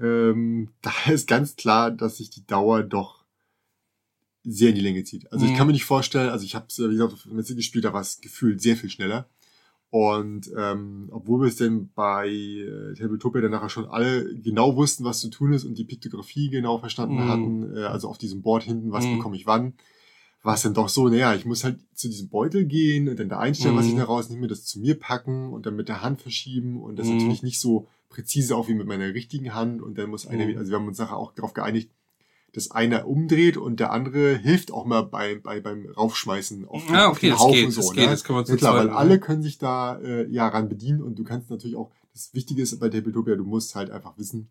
Ähm, 0.00 0.70
da 0.82 0.92
ist 1.12 1.28
ganz 1.28 1.56
klar, 1.56 1.90
dass 1.90 2.16
sich 2.18 2.30
die 2.30 2.46
Dauer 2.46 2.82
doch 2.82 3.22
sehr 4.44 4.70
in 4.70 4.74
die 4.74 4.80
Länge 4.80 5.04
zieht. 5.04 5.30
Also 5.32 5.44
ich 5.44 5.52
Mhm. 5.52 5.56
kann 5.56 5.66
mir 5.68 5.72
nicht 5.72 5.84
vorstellen, 5.84 6.30
also 6.30 6.44
ich 6.44 6.56
habe 6.56 6.66
es, 6.68 6.78
wie 6.78 6.88
gesagt, 6.88 7.12
auf 7.12 7.22
der 7.22 7.32
Messe 7.34 7.54
gespielt, 7.54 7.84
da 7.84 7.92
war 7.92 8.00
es 8.00 8.20
gefühlt 8.20 8.60
sehr 8.60 8.76
viel 8.76 8.90
schneller. 8.90 9.28
Und 9.94 10.50
ähm, 10.56 11.08
obwohl 11.10 11.42
wir 11.42 11.48
es 11.48 11.56
denn 11.56 11.90
bei 11.94 12.26
äh, 12.26 12.94
Tabletopia 12.94 13.42
dann 13.42 13.50
nachher 13.50 13.68
schon 13.68 13.84
alle 13.84 14.24
genau 14.36 14.74
wussten, 14.74 15.04
was 15.04 15.20
zu 15.20 15.28
tun 15.28 15.52
ist 15.52 15.66
und 15.66 15.76
die 15.76 15.84
Piktografie 15.84 16.48
genau 16.48 16.78
verstanden 16.78 17.16
Mhm. 17.16 17.28
hatten, 17.28 17.76
äh, 17.76 17.80
also 17.82 18.08
auf 18.08 18.16
diesem 18.16 18.40
Board 18.40 18.62
hinten, 18.62 18.90
was 18.90 19.06
Mhm. 19.06 19.18
bekomme 19.18 19.36
ich 19.36 19.46
wann, 19.46 19.74
war 20.42 20.54
es 20.54 20.62
dann 20.62 20.72
doch 20.72 20.88
so, 20.88 21.10
naja, 21.10 21.34
ich 21.34 21.44
muss 21.44 21.62
halt 21.62 21.78
zu 21.94 22.08
diesem 22.08 22.30
Beutel 22.30 22.64
gehen 22.64 23.06
und 23.10 23.20
dann 23.20 23.28
da 23.28 23.38
einstellen, 23.38 23.76
was 23.76 23.86
ich 23.86 23.92
Mhm. 23.92 23.98
da 23.98 24.04
rausnehme, 24.04 24.46
das 24.46 24.64
zu 24.64 24.80
mir 24.80 24.98
packen 24.98 25.52
und 25.52 25.66
dann 25.66 25.76
mit 25.76 25.90
der 25.90 26.00
Hand 26.00 26.22
verschieben 26.22 26.80
und 26.80 26.98
das 26.98 27.08
Mhm. 27.08 27.16
natürlich 27.16 27.42
nicht 27.42 27.60
so 27.60 27.86
präzise 28.08 28.56
auch 28.56 28.68
wie 28.68 28.74
mit 28.74 28.86
meiner 28.86 29.12
richtigen 29.12 29.52
Hand 29.52 29.82
und 29.82 29.98
dann 29.98 30.08
muss 30.08 30.26
einer, 30.26 30.46
Mhm. 30.46 30.56
also 30.56 30.70
wir 30.70 30.78
haben 30.78 30.88
uns 30.88 30.98
nachher 31.00 31.18
auch 31.18 31.34
darauf 31.34 31.52
geeinigt, 31.52 31.90
dass 32.54 32.70
einer 32.70 33.06
umdreht 33.08 33.56
und 33.56 33.80
der 33.80 33.92
andere 33.92 34.36
hilft 34.36 34.72
auch 34.72 34.84
mal 34.84 35.02
bei, 35.02 35.36
bei 35.36 35.60
beim 35.60 35.86
Raufschmeißen 35.86 36.66
auf 36.68 36.86
den, 36.86 36.94
Ah, 36.96 37.06
auf 37.08 37.16
okay, 37.16 37.28
den 37.28 37.30
das 37.32 37.40
Haufen 37.40 37.54
geht, 37.54 37.72
so. 37.72 37.80
das 37.80 37.90
ne? 37.90 37.96
geht, 37.96 38.10
das 38.10 38.24
kann 38.24 38.36
man 38.36 38.44
ja 38.44 38.56
klar, 38.56 38.74
weil 38.76 38.90
alle 38.90 39.18
können 39.20 39.42
sich 39.42 39.58
da 39.58 39.98
äh, 40.00 40.28
ja 40.28 40.48
ran 40.48 40.68
bedienen 40.68 41.02
und 41.02 41.18
du 41.18 41.24
kannst 41.24 41.48
natürlich 41.50 41.76
auch, 41.76 41.90
das 42.12 42.34
Wichtige 42.34 42.60
ist 42.62 42.78
bei 42.78 42.88
Tabletopia, 42.90 43.36
du 43.36 43.44
musst 43.44 43.74
halt 43.74 43.90
einfach 43.90 44.18
wissen, 44.18 44.48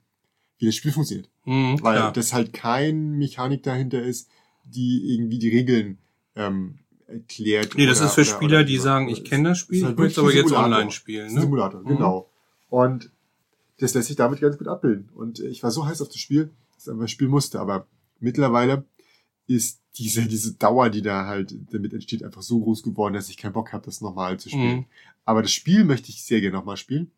wie 0.58 0.66
das 0.66 0.76
Spiel 0.76 0.92
funktioniert. 0.92 1.30
Mhm, 1.46 1.78
Weil 1.82 1.98
klar. 1.98 2.12
das 2.14 2.34
halt 2.34 2.54
kein 2.54 3.18
Mechanik 3.20 3.62
dahinter 3.64 4.02
ist, 4.02 4.30
die 4.66 5.14
irgendwie 5.14 5.38
die 5.40 5.50
Regeln 5.50 5.98
ähm, 6.36 6.80
erklärt. 7.08 7.74
Nee, 7.76 7.86
das 7.86 7.98
oder- 8.00 8.08
ist 8.08 8.14
für 8.16 8.22
oder- 8.22 8.30
Spieler, 8.30 8.58
oder 8.60 8.64
die 8.64 8.78
sagen, 8.78 9.10
ich 9.10 9.24
kenne 9.26 9.50
das 9.50 9.60
Spiel, 9.60 9.84
halt 9.84 9.94
ich 9.94 10.00
möchte 10.00 10.22
aber 10.22 10.34
jetzt 10.34 10.52
online 10.52 10.92
spielen. 10.92 11.34
Ne? 11.34 11.42
Simulator, 11.42 11.82
Mhm. 11.82 11.88
genau. 11.88 12.30
Und 12.70 13.12
das 13.80 13.94
lässt 13.94 14.08
sich 14.08 14.16
damit 14.16 14.40
ganz 14.42 14.58
gut 14.58 14.68
abbilden. 14.68 15.10
Und 15.14 15.40
ich 15.40 15.62
war 15.62 15.70
so 15.72 15.86
heiß 15.86 16.02
auf 16.02 16.08
das 16.10 16.18
Spiel, 16.18 16.50
ich 16.82 16.92
einfach 16.92 17.08
spielen 17.08 17.32
musste. 17.32 17.60
Aber 17.60 17.88
mittlerweile 18.20 18.86
ist 19.48 19.82
diese, 19.96 20.26
diese 20.26 20.54
Dauer, 20.54 20.90
die 20.90 21.02
da 21.02 21.26
halt 21.26 21.56
damit 21.72 21.94
entsteht, 21.94 22.24
einfach 22.24 22.42
so 22.42 22.60
groß 22.62 22.84
geworden, 22.84 23.14
dass 23.14 23.30
ich 23.30 23.38
keinen 23.38 23.54
Bock 23.54 23.74
habe, 23.74 23.86
das 23.86 24.02
nochmal 24.02 24.40
zu 24.40 24.50
spielen. 24.50 24.78
Mhm. 24.78 24.86
Aber 25.26 25.42
das 25.42 25.52
Spiel 25.52 25.84
möchte 25.84 26.10
ich 26.10 26.24
sehr 26.24 26.42
gerne 26.42 26.58
nochmal 26.58 26.78
spielen. 26.78 27.12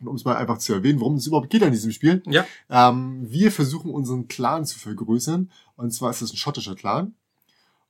Und 0.00 0.08
um 0.08 0.16
es 0.16 0.24
mal 0.24 0.36
einfach 0.36 0.58
zu 0.58 0.72
erwähnen, 0.72 1.00
worum 1.00 1.14
es 1.14 1.26
überhaupt 1.26 1.50
geht 1.50 1.62
an 1.62 1.70
diesem 1.70 1.92
Spiel. 1.92 2.22
Ja. 2.26 2.44
Ähm, 2.68 3.30
wir 3.30 3.52
versuchen 3.52 3.92
unseren 3.92 4.26
Clan 4.26 4.64
zu 4.64 4.78
vergrößern. 4.78 5.50
Und 5.76 5.92
zwar 5.92 6.10
ist 6.10 6.22
das 6.22 6.32
ein 6.32 6.36
schottischer 6.36 6.74
Clan. 6.74 7.14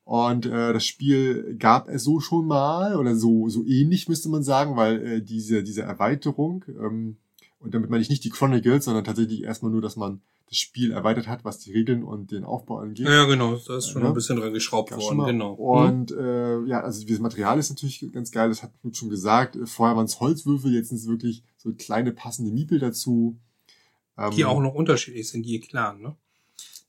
Und 0.04 0.46
äh, 0.46 0.72
das 0.72 0.84
Spiel 0.84 1.56
gab 1.58 1.88
es 1.88 2.02
so 2.04 2.20
schon 2.20 2.46
mal 2.46 2.96
oder 2.96 3.14
so 3.14 3.48
so 3.48 3.64
ähnlich 3.64 4.08
müsste 4.08 4.28
man 4.28 4.42
sagen, 4.42 4.76
weil 4.76 5.06
äh, 5.06 5.22
diese 5.22 5.62
diese 5.62 5.82
Erweiterung 5.82 6.64
ähm, 6.68 7.16
Und 7.62 7.74
damit 7.74 7.90
meine 7.90 8.02
ich 8.02 8.10
nicht 8.10 8.24
die 8.24 8.30
Chronicles, 8.30 8.84
sondern 8.84 9.04
tatsächlich 9.04 9.44
erstmal 9.44 9.70
nur, 9.70 9.80
dass 9.80 9.96
man 9.96 10.20
das 10.52 10.58
Spiel 10.58 10.92
erweitert 10.92 11.28
hat, 11.28 11.46
was 11.46 11.58
die 11.58 11.72
Regeln 11.72 12.02
und 12.04 12.30
den 12.30 12.44
Aufbau 12.44 12.78
angeht. 12.78 13.06
Ja, 13.06 13.24
genau, 13.24 13.56
da 13.66 13.78
ist 13.78 13.88
schon 13.88 14.02
Ja. 14.02 14.08
ein 14.08 14.14
bisschen 14.14 14.36
dran 14.36 14.52
geschraubt 14.52 14.94
worden, 14.94 15.24
genau. 15.24 15.54
Und 15.54 16.12
äh, 16.12 16.62
ja, 16.66 16.82
also 16.82 17.06
das 17.06 17.18
Material 17.20 17.58
ist 17.58 17.70
natürlich 17.70 18.06
ganz 18.12 18.30
geil, 18.30 18.50
das 18.50 18.62
hat 18.62 18.70
Knut 18.82 18.94
schon 18.96 19.08
gesagt. 19.08 19.56
Vorher 19.64 19.96
waren 19.96 20.04
es 20.04 20.20
Holzwürfel, 20.20 20.72
jetzt 20.74 20.90
sind 20.90 20.98
es 20.98 21.06
wirklich 21.08 21.42
so 21.56 21.72
kleine 21.72 22.12
passende 22.12 22.52
Miepel 22.52 22.78
dazu. 22.78 23.38
Ähm, 24.18 24.30
die 24.32 24.44
auch 24.44 24.60
noch 24.60 24.74
unterschiedlich 24.74 25.26
sind, 25.26 25.46
je 25.46 25.58
klar, 25.58 25.94
ne? 25.94 26.14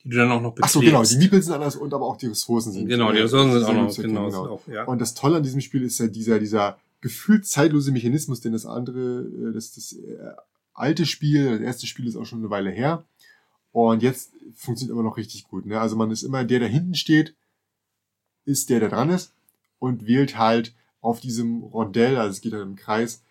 Die 0.04 0.10
du 0.10 0.18
dann 0.18 0.32
auch 0.32 0.42
noch 0.42 0.54
Ach 0.60 0.68
so, 0.68 0.82
genau, 0.82 1.02
die 1.02 1.16
Miepel 1.16 1.42
sind 1.42 1.54
anders 1.54 1.78
und 1.78 1.94
aber 1.94 2.06
auch 2.06 2.18
die 2.18 2.28
Ressourcen 2.28 2.74
sind. 2.74 2.90
Genau, 2.90 3.14
die 3.14 3.20
Ressourcen 3.20 3.54
sind 3.54 3.64
auch 3.64 3.74
noch, 3.74 3.96
genau, 3.96 4.30
sind 4.30 4.40
auch, 4.40 4.68
ja. 4.68 4.84
Und 4.84 5.00
das 5.00 5.14
Tolle 5.14 5.38
an 5.38 5.44
diesem 5.44 5.62
Spiel 5.62 5.84
ist 5.84 6.00
ja 6.00 6.08
dieser, 6.08 6.40
dieser 6.40 6.78
gefühlt 7.00 7.46
zeitlose 7.48 7.94
Mechanismus, 7.94 8.42
den 8.42 8.52
das 8.52 8.66
andere, 8.66 9.22
äh, 9.22 9.54
das, 9.54 9.74
das 9.74 9.94
äh, 9.94 10.18
alte 10.74 11.06
Spiel, 11.06 11.52
das 11.52 11.62
erste 11.62 11.88
Spiel 11.88 12.08
ist 12.08 12.18
auch 12.18 12.26
schon 12.26 12.40
eine 12.40 12.50
Weile 12.50 12.70
her. 12.72 13.06
Und 13.74 14.02
jetzt 14.04 14.32
funktioniert 14.56 14.94
immer 14.94 15.04
noch 15.04 15.18
richtig 15.18 15.48
gut. 15.50 15.66
Ne? 15.66 15.80
Also 15.82 15.96
man 15.98 16.10
ist 16.12 16.24
immer 16.24 16.46
der, 16.46 16.60
der 16.60 16.70
hinten 16.70 16.96
steht, 16.96 17.36
ist 18.46 18.70
der, 18.70 18.80
der 18.80 18.90
dran 18.90 19.10
ist 19.10 19.34
und 19.80 20.08
wählt 20.08 20.38
halt 20.38 20.74
auf 21.02 21.20
diesem 21.20 21.64
Rondell, 21.64 22.16
also 22.18 22.32
es 22.32 22.42
geht 22.42 22.54
halt 22.54 22.64
im 22.64 22.76
Kreis, 22.78 23.24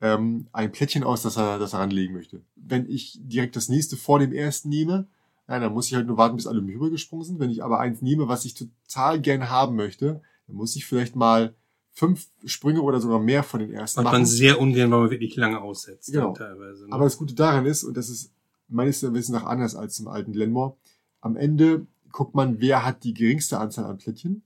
ähm, 0.00 0.46
ein 0.52 0.72
Plättchen 0.72 1.04
aus, 1.04 1.22
das 1.22 1.36
er, 1.36 1.58
das 1.58 1.74
er 1.74 1.80
ranlegen 1.80 2.14
möchte. 2.14 2.40
Wenn 2.56 2.88
ich 2.88 3.18
direkt 3.22 3.54
das 3.56 3.68
nächste 3.68 3.96
vor 3.96 4.18
dem 4.18 4.32
ersten 4.32 4.68
nehme, 4.70 5.06
ja, 5.48 5.58
dann 5.60 5.72
muss 5.72 5.86
ich 5.88 5.94
halt 5.94 6.06
nur 6.06 6.16
warten, 6.16 6.36
bis 6.36 6.46
alle 6.46 6.60
rübergesprungen 6.60 7.24
sind. 7.26 7.38
Wenn 7.40 7.50
ich 7.50 7.62
aber 7.62 7.78
eins 7.80 8.00
nehme, 8.00 8.26
was 8.28 8.44
ich 8.44 8.54
total 8.54 9.20
gern 9.20 9.50
haben 9.50 9.76
möchte, 9.76 10.22
dann 10.46 10.56
muss 10.56 10.76
ich 10.76 10.86
vielleicht 10.86 11.14
mal 11.16 11.54
fünf 11.92 12.28
Sprünge 12.46 12.80
oder 12.82 13.00
sogar 13.00 13.18
mehr 13.18 13.42
von 13.42 13.60
den 13.60 13.72
ersten 13.72 13.98
Was 13.98 14.04
machen. 14.04 14.14
man 14.20 14.26
sehr 14.26 14.60
ungern, 14.60 14.90
weil 14.90 15.00
man 15.00 15.10
wirklich 15.10 15.36
lange 15.36 15.60
aussetzt, 15.60 16.10
Genau. 16.12 16.32
teilweise. 16.32 16.86
Ne? 16.86 16.92
Aber 16.92 17.04
das 17.04 17.18
Gute 17.18 17.34
daran 17.34 17.66
ist, 17.66 17.84
und 17.84 17.96
das 17.96 18.08
ist 18.08 18.32
meines 18.70 19.02
Wissens 19.02 19.28
nach 19.30 19.44
anders 19.44 19.74
als 19.74 19.98
im 20.00 20.08
alten 20.08 20.32
Glenmore, 20.32 20.74
am 21.20 21.36
Ende 21.36 21.86
guckt 22.12 22.34
man, 22.34 22.60
wer 22.60 22.84
hat 22.84 23.04
die 23.04 23.14
geringste 23.14 23.58
Anzahl 23.58 23.84
an 23.84 23.98
Plättchen. 23.98 24.42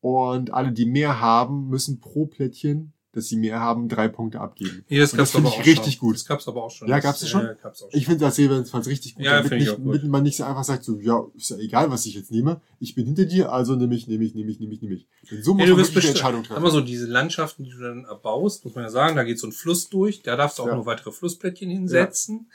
Und 0.00 0.52
alle, 0.52 0.70
die 0.72 0.84
mehr 0.84 1.20
haben, 1.20 1.68
müssen 1.68 1.98
pro 1.98 2.26
Plättchen, 2.26 2.92
das 3.12 3.28
sie 3.28 3.36
mehr 3.36 3.60
haben, 3.60 3.88
drei 3.88 4.08
Punkte 4.08 4.38
abgeben. 4.40 4.84
nee, 4.90 4.98
das 4.98 5.12
und 5.12 5.18
das 5.18 5.30
finde 5.30 5.48
aber 5.50 5.60
ich 5.60 5.66
richtig 5.66 5.94
schon. 5.94 6.08
gut. 6.08 6.16
Das 6.16 6.26
gab's 6.26 6.46
aber 6.46 6.62
auch 6.64 6.70
schon. 6.70 6.88
Ja, 6.88 6.98
gab's 6.98 7.20
das 7.20 7.30
schon? 7.30 7.42
Ja, 7.42 7.54
gab's 7.54 7.82
auch 7.82 7.90
schon. 7.90 7.98
Ich 7.98 8.04
finde 8.04 8.20
das 8.20 8.36
jedenfalls 8.36 8.86
richtig 8.86 9.14
gut, 9.14 9.24
Ja, 9.24 9.36
damit, 9.36 9.48
finde 9.48 9.64
ich 9.64 9.70
nicht, 9.70 9.86
damit 9.86 10.04
man 10.04 10.22
nicht 10.24 10.36
so 10.36 10.44
einfach 10.44 10.64
sagt, 10.64 10.84
so, 10.84 10.98
ja, 11.00 11.24
ist 11.34 11.50
ja 11.50 11.56
egal, 11.56 11.90
was 11.90 12.04
ich 12.06 12.14
jetzt 12.16 12.30
nehme. 12.32 12.60
Ich 12.80 12.94
bin 12.94 13.06
hinter 13.06 13.24
dir, 13.24 13.50
also 13.52 13.76
nehme 13.76 13.94
ich, 13.94 14.06
nehme 14.08 14.24
ich, 14.24 14.34
nehme 14.34 14.50
ich, 14.50 14.60
nehme 14.60 14.74
ich, 14.74 14.82
nehme 14.82 14.94
ich. 14.94 15.06
Denn 15.30 15.42
so 15.42 15.54
muss 15.54 15.60
Ja, 15.62 15.66
du 15.68 15.72
man 15.76 15.80
bestimmt, 15.82 16.04
Entscheidung 16.06 16.42
treffen. 16.42 16.62
mal 16.62 16.70
so, 16.70 16.80
diese 16.82 17.06
Landschaften, 17.06 17.64
die 17.64 17.70
du 17.70 17.78
dann 17.78 18.04
erbaust, 18.04 18.64
muss 18.64 18.74
man 18.74 18.84
ja 18.84 18.90
sagen, 18.90 19.16
da 19.16 19.22
geht 19.24 19.38
so 19.38 19.46
ein 19.46 19.52
Fluss 19.52 19.88
durch, 19.88 20.22
da 20.22 20.36
darfst 20.36 20.58
du 20.58 20.64
auch 20.64 20.66
Ja. 20.66 20.74
nur 20.74 20.84
weitere 20.86 21.12
Flussplättchen 21.12 21.70
hinsetzen, 21.70 22.50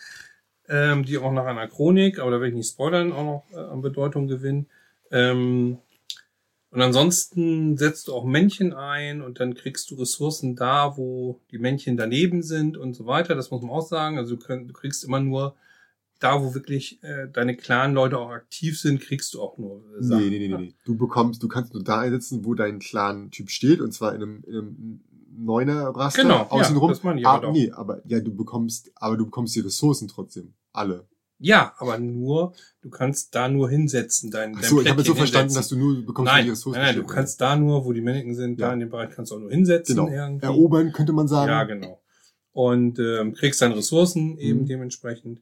ähm, 0.70 1.04
die 1.04 1.18
auch 1.18 1.34
nach 1.34 1.46
einer 1.46 1.68
Chronik, 1.68 2.20
aber 2.20 2.32
da 2.32 2.40
will 2.40 2.50
ich 2.50 2.56
nicht 2.56 2.70
spoilern, 2.70 3.12
auch 3.12 3.24
noch 3.24 3.44
äh, 3.52 3.60
an 3.60 3.82
Bedeutung 3.82 4.28
gewinnen. 4.28 4.68
Ähm, 5.12 5.80
und 6.72 6.82
ansonsten 6.82 7.78
setzt 7.78 8.08
du 8.08 8.14
auch 8.14 8.26
Männchen 8.26 8.74
ein 8.74 9.22
und 9.24 9.40
dann 9.40 9.56
kriegst 9.56 9.90
du 9.90 9.96
Ressourcen 9.96 10.56
da, 10.56 10.98
wo 10.98 11.40
die 11.50 11.58
Männchen 11.58 11.98
daneben 11.98 12.44
sind 12.44 12.78
und 12.78 12.94
so 12.94 13.08
weiter. 13.08 13.34
Das 13.34 13.50
muss 13.50 13.64
man 13.64 13.72
auch 13.72 13.88
sagen. 13.88 14.20
Also 14.20 14.36
du, 14.36 14.72
kriegst 14.72 15.04
immer 15.04 15.20
nur 15.20 15.56
da, 16.20 16.44
wo 16.44 16.54
wirklich 16.54 17.02
äh, 17.02 17.28
deine 17.32 17.56
Clan-Leute 17.56 18.20
auch 18.20 18.30
aktiv 18.30 18.80
sind, 18.80 19.02
kriegst 19.02 19.34
du 19.34 19.42
auch 19.42 19.58
nur 19.58 19.84
äh, 19.98 20.04
Sachen. 20.04 20.24
Nee, 20.26 20.30
nee, 20.30 20.48
nee, 20.48 20.48
nee, 20.50 20.66
nee. 20.66 20.74
Du 20.86 20.96
bekommst, 20.96 21.42
du 21.42 21.48
kannst 21.48 21.74
nur 21.74 21.84
da 21.84 22.02
einsetzen, 22.02 22.46
wo 22.46 22.54
dein 22.54 22.78
Clan-Typ 22.78 23.50
steht, 23.50 23.82
und 23.82 23.92
zwar 23.92 24.14
in 24.14 24.22
einem, 24.22 24.44
in 24.46 24.56
einem 24.56 25.02
Neuner-Raster 25.44 26.22
Genau, 26.24 26.36
ja, 26.36 26.48
außenrum. 26.50 26.90
das 26.90 27.04
meine 27.04 27.20
ich 27.20 27.26
ah, 27.28 27.36
aber 27.36 27.48
doch. 27.48 27.54
nee, 27.54 27.72
aber 27.72 28.02
ja, 28.06 28.20
du 28.20 28.36
bekommst, 28.36 28.92
aber 28.96 29.18
du 29.18 29.26
bekommst 29.26 29.56
die 29.56 29.62
Ressourcen 29.62 30.08
trotzdem. 30.08 30.54
Alle. 30.74 31.08
Ja, 31.42 31.74
aber 31.78 31.98
nur, 32.00 32.54
du 32.82 32.90
kannst 32.90 33.34
da 33.34 33.48
nur 33.48 33.70
hinsetzen, 33.70 34.30
dein, 34.30 34.56
Ach 34.58 34.62
dein 34.62 34.70
so, 34.70 34.82
ich 34.82 34.90
habe 34.90 35.00
jetzt 35.00 35.08
so 35.08 35.16
verstanden, 35.16 35.48
hinsetzen. 35.50 35.60
dass 35.62 35.70
du 35.70 35.78
nur 35.78 35.96
du 35.96 36.06
bekommst 36.06 36.32
nein, 36.32 36.44
die 36.44 36.48
nein, 36.50 36.56
Ressourcen. 36.56 36.82
nein, 36.82 36.96
du 36.96 37.02
stehen. 37.04 37.16
kannst 37.16 37.40
da 37.42 37.56
nur, 37.56 37.86
wo 37.86 37.94
die 37.94 38.02
Männchen 38.02 38.36
sind, 38.36 38.60
Ja. 38.60 38.68
da 38.68 38.74
in 38.74 38.82
dem 38.82 38.90
Bereich 38.90 39.12
kannst 39.12 39.32
du 39.32 39.36
auch 39.36 39.40
nur 39.40 39.50
hinsetzen. 39.52 39.96
genau. 39.96 40.10
irgendwie. 40.10 40.46
Erobern 40.46 40.92
könnte 40.92 41.14
man 41.14 41.28
sagen. 41.30 41.50
Ja, 41.50 41.64
genau. 41.64 42.02
Und 42.52 43.00
ähm, 43.00 43.34
kriegst 43.34 43.62
dann 43.62 43.72
Ressourcen 43.72 44.38
eben 44.38 44.62
Mhm. 44.62 44.66
dementsprechend. 44.66 45.40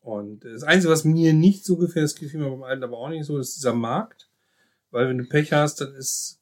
Und 0.00 0.44
das 0.44 0.62
Einzige, 0.62 0.92
was 0.92 1.04
mir 1.04 1.32
nicht 1.32 1.64
so 1.64 1.76
gefällt, 1.76 2.04
das 2.04 2.14
gefiel 2.14 2.38
mir 2.38 2.50
beim 2.50 2.62
Alten 2.62 2.84
aber 2.84 2.98
auch 2.98 3.08
nicht 3.08 3.24
so, 3.24 3.38
ist 3.38 3.56
dieser 3.56 3.72
Markt. 3.74 4.28
Weil 4.94 5.08
wenn 5.08 5.18
du 5.18 5.24
Pech 5.24 5.52
hast, 5.52 5.80
dann 5.80 5.92
ist, 5.96 6.38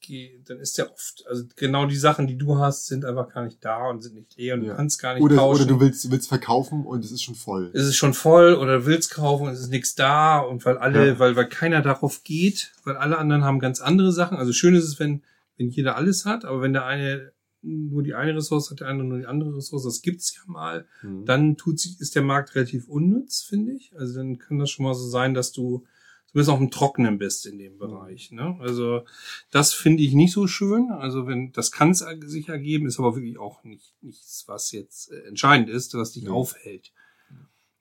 dann 0.47 0.59
ist 0.59 0.77
der 0.77 0.91
oft, 0.91 1.25
also 1.27 1.43
genau 1.55 1.87
die 1.87 1.95
Sachen, 1.95 2.27
die 2.27 2.37
du 2.37 2.59
hast, 2.59 2.85
sind 2.85 3.03
einfach 3.03 3.33
gar 3.33 3.43
nicht 3.45 3.65
da 3.65 3.89
und 3.89 4.03
sind 4.03 4.13
nicht 4.13 4.37
leer 4.37 4.53
und 4.53 4.61
Ja. 4.63 4.69
du 4.69 4.75
kannst 4.77 5.01
gar 5.01 5.15
nicht 5.15 5.23
Oder, 5.23 5.37
tauschen. 5.37 5.63
oder 5.63 5.71
du 5.73 5.79
willst, 5.79 6.11
willst 6.11 6.27
verkaufen 6.29 6.85
und 6.85 7.03
es 7.03 7.11
ist 7.11 7.23
schon 7.23 7.33
voll. 7.33 7.71
es 7.73 7.87
ist 7.87 7.95
schon 7.95 8.13
voll 8.13 8.53
oder 8.53 8.77
du 8.77 8.85
willst 8.85 9.09
kaufen 9.09 9.47
und 9.47 9.53
es 9.53 9.59
ist 9.61 9.69
nichts 9.71 9.95
da 9.95 10.37
und 10.37 10.63
weil 10.65 10.77
alle, 10.77 11.07
Ja. 11.07 11.19
weil, 11.19 11.35
weil 11.35 11.49
keiner 11.49 11.81
darauf 11.81 12.23
geht, 12.23 12.73
weil 12.83 12.95
alle 12.95 13.17
anderen 13.17 13.43
haben 13.43 13.59
ganz 13.59 13.81
andere 13.81 14.11
Sachen. 14.11 14.37
Also 14.37 14.53
schön 14.53 14.75
ist 14.75 14.83
es, 14.85 14.99
wenn, 14.99 15.23
wenn 15.57 15.69
jeder 15.69 15.95
alles 15.95 16.25
hat, 16.25 16.45
aber 16.45 16.61
wenn 16.61 16.73
der 16.73 16.85
eine 16.85 17.31
nur 17.63 18.03
die 18.03 18.13
eine 18.13 18.35
Ressource 18.35 18.69
hat, 18.69 18.81
der 18.81 18.87
andere 18.89 19.07
nur 19.07 19.17
die 19.17 19.25
andere 19.25 19.55
Ressource, 19.55 19.83
das 19.85 20.01
gibt's 20.03 20.35
ja 20.35 20.41
mal, 20.45 20.85
Mhm. 21.01 21.25
dann 21.25 21.57
tut 21.57 21.79
sich, 21.79 21.99
ist 21.99 22.13
der 22.13 22.21
Markt 22.21 22.53
relativ 22.53 22.87
unnütz, 22.87 23.41
finde 23.41 23.71
ich. 23.71 23.93
Also 23.97 24.15
dann 24.15 24.37
kann 24.37 24.59
das 24.59 24.69
schon 24.69 24.85
mal 24.85 24.93
so 24.93 25.07
sein, 25.07 25.33
dass 25.33 25.53
du 25.53 25.85
zumindest 26.33 26.49
auf 26.49 26.57
dem 26.59 26.71
Trockenen 26.71 27.17
bist 27.19 27.45
in 27.45 27.57
dem 27.59 27.77
Bereich. 27.77 28.31
Ne? 28.31 28.57
Also 28.59 29.03
das 29.51 29.73
finde 29.73 30.01
ich 30.03 30.13
nicht 30.13 30.33
so 30.33 30.47
schön. 30.47 30.89
Also 30.89 31.27
wenn 31.27 31.51
das 31.51 31.71
kann 31.71 31.91
es 31.91 32.03
sich 32.25 32.49
ergeben, 32.49 32.87
ist 32.87 32.99
aber 32.99 33.15
wirklich 33.15 33.37
auch 33.37 33.63
nicht 33.63 33.93
nichts, 34.01 34.43
was 34.47 34.71
jetzt 34.71 35.11
äh, 35.11 35.21
entscheidend 35.27 35.69
ist, 35.69 35.93
was 35.93 36.11
dich 36.13 36.23
Nee. 36.23 36.29
aufhält. 36.29 36.91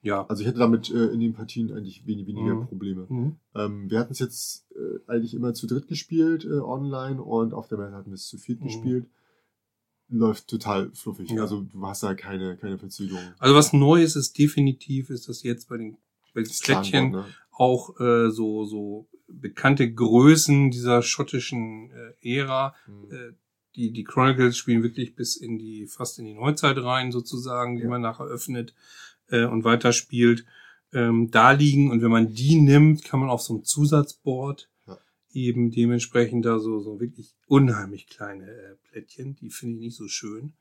Ja. 0.02 0.26
Also 0.26 0.42
ich 0.42 0.48
hätte 0.48 0.58
damit 0.58 0.90
äh, 0.90 1.06
in 1.06 1.20
den 1.20 1.32
Partien 1.32 1.72
eigentlich 1.72 2.06
wenig, 2.06 2.26
weniger 2.26 2.54
Mhm. 2.54 2.66
Probleme. 2.66 3.06
Mhm. 3.08 3.36
Ähm, 3.54 3.90
wir 3.90 3.98
hatten 4.00 4.12
es 4.12 4.18
jetzt 4.18 4.66
äh, 4.74 4.98
eigentlich 5.10 5.32
immer 5.32 5.54
zu 5.54 5.66
dritt 5.66 5.88
gespielt 5.88 6.44
äh, 6.44 6.58
online 6.60 7.22
und 7.22 7.54
auf 7.54 7.68
der 7.68 7.78
Welt 7.78 7.92
hatten 7.94 8.10
wir 8.10 8.14
es 8.16 8.26
zu 8.26 8.36
viert 8.36 8.60
Mhm. 8.60 8.64
gespielt. 8.64 9.06
Läuft 10.08 10.48
total 10.48 10.90
fluffig. 10.92 11.30
Ja. 11.30 11.40
Also 11.42 11.62
du 11.62 11.86
hast 11.86 12.02
da 12.02 12.14
keine, 12.14 12.56
keine 12.58 12.78
Verzögerung. 12.78 13.22
Also 13.38 13.54
was 13.54 13.72
Neues 13.72 14.14
ist 14.14 14.36
definitiv, 14.36 15.08
ist 15.08 15.26
das 15.28 15.42
jetzt 15.42 15.70
bei 15.70 15.78
den, 15.78 15.96
bei 16.34 16.42
den 16.42 16.50
Clanboard, 16.52 17.12
ne? 17.12 17.24
Auch 17.52 17.98
äh, 18.00 18.30
so, 18.30 18.64
so 18.64 19.08
bekannte 19.28 19.92
Größen 19.92 20.70
dieser 20.70 21.02
schottischen 21.02 21.90
äh, 22.22 22.38
Ära. 22.38 22.74
Mhm. 22.86 23.12
Äh, 23.12 23.32
die, 23.76 23.90
die 23.92 24.04
Chronicles 24.04 24.56
spielen 24.58 24.82
wirklich 24.82 25.14
bis 25.14 25.36
in 25.36 25.58
die, 25.58 25.86
fast 25.86 26.18
in 26.18 26.26
die 26.26 26.34
Neuzeit 26.34 26.76
rein 26.78 27.10
sozusagen, 27.12 27.76
die 27.76 27.82
Ja. 27.84 27.88
man 27.88 28.02
nachher 28.02 28.26
öffnet 28.26 28.74
äh, 29.28 29.44
und 29.46 29.64
weiterspielt, 29.64 30.44
ähm, 30.92 31.30
da 31.30 31.52
liegen. 31.52 31.90
Und 31.90 32.02
wenn 32.02 32.10
man 32.10 32.34
die 32.34 32.56
nimmt, 32.60 33.02
kann 33.04 33.20
man 33.20 33.30
auf 33.30 33.40
so 33.40 33.54
einem 33.54 33.64
Zusatzboard 33.64 34.68
Ja. 34.86 34.98
eben 35.32 35.70
dementsprechend 35.70 36.44
da 36.44 36.58
so, 36.58 36.80
so 36.80 37.00
wirklich 37.00 37.34
unheimlich 37.46 38.08
kleine 38.08 38.44
äh, 38.50 38.74
Plättchen, 38.90 39.36
die 39.36 39.48
finde 39.50 39.76
ich 39.76 39.80
nicht 39.80 39.96
so 39.96 40.06
schön, 40.08 40.52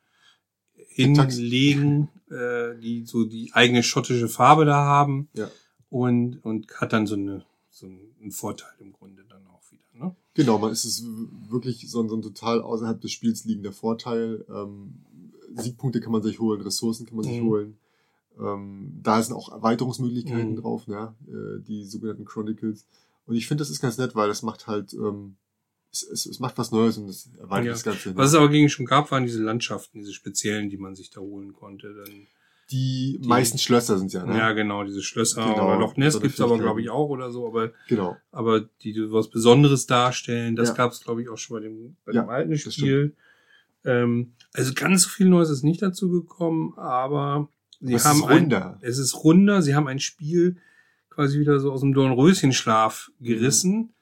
hinlegen, 0.87 2.09
äh, 2.29 2.79
die 2.79 3.05
so 3.05 3.25
die 3.25 3.51
eigene 3.53 3.83
schottische 3.83 4.27
Farbe 4.29 4.65
da 4.65 4.75
haben 4.85 5.29
Ja. 5.33 5.49
Und, 5.91 6.43
und 6.43 6.73
hat 6.81 6.93
dann 6.93 7.05
so, 7.05 7.13
eine, 7.15 7.45
so 7.69 7.85
einen 7.85 8.31
Vorteil 8.31 8.71
im 8.79 8.93
Grunde 8.93 9.23
dann 9.29 9.45
auch 9.47 9.61
wieder. 9.71 10.05
Ne? 10.05 10.15
Genau, 10.33 10.57
man 10.57 10.71
ist 10.71 10.85
es 10.85 11.03
wirklich 11.49 11.87
so 11.91 12.01
ein, 12.01 12.09
so 12.09 12.15
ein 12.15 12.21
total 12.23 12.61
außerhalb 12.61 12.99
des 12.99 13.11
Spiels 13.11 13.45
liegender 13.45 13.73
Vorteil. 13.73 14.43
Ähm, 14.49 14.95
Siegpunkte 15.53 15.99
kann 15.99 16.13
man 16.13 16.23
sich 16.23 16.39
holen, 16.39 16.61
Ressourcen 16.61 17.05
kann 17.05 17.17
man 17.17 17.25
sich 17.25 17.41
Mhm. 17.41 17.45
holen. 17.45 17.77
Ähm, 18.39 18.99
da 19.03 19.21
sind 19.21 19.35
auch 19.35 19.51
Erweiterungsmöglichkeiten 19.51 20.51
Mhm. 20.53 20.55
drauf, 20.55 20.87
ne? 20.87 21.13
äh, 21.27 21.61
die 21.61 21.83
sogenannten 21.83 22.23
Chronicles. 22.25 22.85
Und 23.25 23.35
ich 23.35 23.47
finde, 23.47 23.61
das 23.61 23.69
ist 23.69 23.81
ganz 23.81 23.97
nett, 23.97 24.15
weil 24.15 24.29
das 24.29 24.41
macht 24.41 24.67
halt, 24.67 24.93
ähm, 24.93 25.35
es, 25.91 26.03
es, 26.03 26.25
es 26.25 26.39
macht 26.39 26.57
was 26.57 26.71
Neues 26.71 26.97
und 26.97 27.09
es 27.09 27.29
erweitert 27.37 27.65
Ja. 27.65 27.71
das 27.73 27.83
Ganze. 27.83 28.09
ne? 28.11 28.15
Was 28.15 28.29
es 28.29 28.35
aber 28.35 28.47
gegen 28.47 28.69
schon 28.69 28.85
gab, 28.85 29.11
waren 29.11 29.25
diese 29.25 29.43
Landschaften, 29.43 29.99
diese 29.99 30.13
speziellen, 30.13 30.69
die 30.69 30.77
man 30.77 30.95
sich 30.95 31.09
da 31.09 31.19
holen 31.19 31.51
konnte. 31.51 31.93
Dann, 31.93 32.27
die, 32.71 33.19
die- 33.21 33.27
meisten 33.27 33.57
Schlösser 33.57 33.97
sind 33.97 34.13
ja, 34.13 34.25
ne? 34.25 34.37
Ja, 34.37 34.51
genau, 34.53 34.83
diese 34.83 35.01
Schlösser 35.03 35.43
Genau, 35.43 35.67
oder 35.67 35.79
Loch 35.79 35.97
Ness 35.97 36.19
gibt's 36.19 36.39
aber, 36.41 36.57
glaube 36.57 36.81
ich, 36.81 36.89
auch 36.89 37.09
oder 37.09 37.31
so, 37.31 37.45
aber, 37.47 37.71
Genau. 37.87 38.17
aber 38.31 38.61
die 38.61 38.93
die 38.93 39.11
was 39.11 39.29
Besonderes 39.29 39.85
darstellen, 39.85 40.55
das 40.55 40.69
Ja. 40.69 40.75
gab's 40.75 41.01
glaube 41.03 41.21
ich, 41.21 41.29
auch 41.29 41.37
schon 41.37 41.57
bei 41.57 41.61
dem, 41.61 41.95
bei 42.05 42.13
Ja, 42.13 42.21
dem 42.23 42.29
alten 42.29 42.57
Spiel. 42.57 43.15
Ähm, 43.83 44.33
also 44.53 44.73
ganz 44.73 45.03
so 45.03 45.09
viel 45.09 45.27
Neues 45.27 45.49
ist 45.49 45.63
nicht 45.63 45.81
dazu 45.81 46.09
gekommen, 46.09 46.73
aber 46.77 47.49
sie 47.79 47.93
Es 47.95 48.05
haben 48.05 48.19
ist 48.19 48.25
ein, 48.25 48.37
runder. 48.43 48.77
es 48.81 48.97
ist 48.99 49.23
runder, 49.23 49.61
sie 49.61 49.75
haben 49.75 49.87
ein 49.87 49.99
Spiel 49.99 50.57
quasi 51.09 51.39
wieder 51.39 51.59
so 51.59 51.71
aus 51.71 51.81
dem 51.81 51.93
Dornröschenschlaf 51.93 53.11
gerissen. 53.19 53.93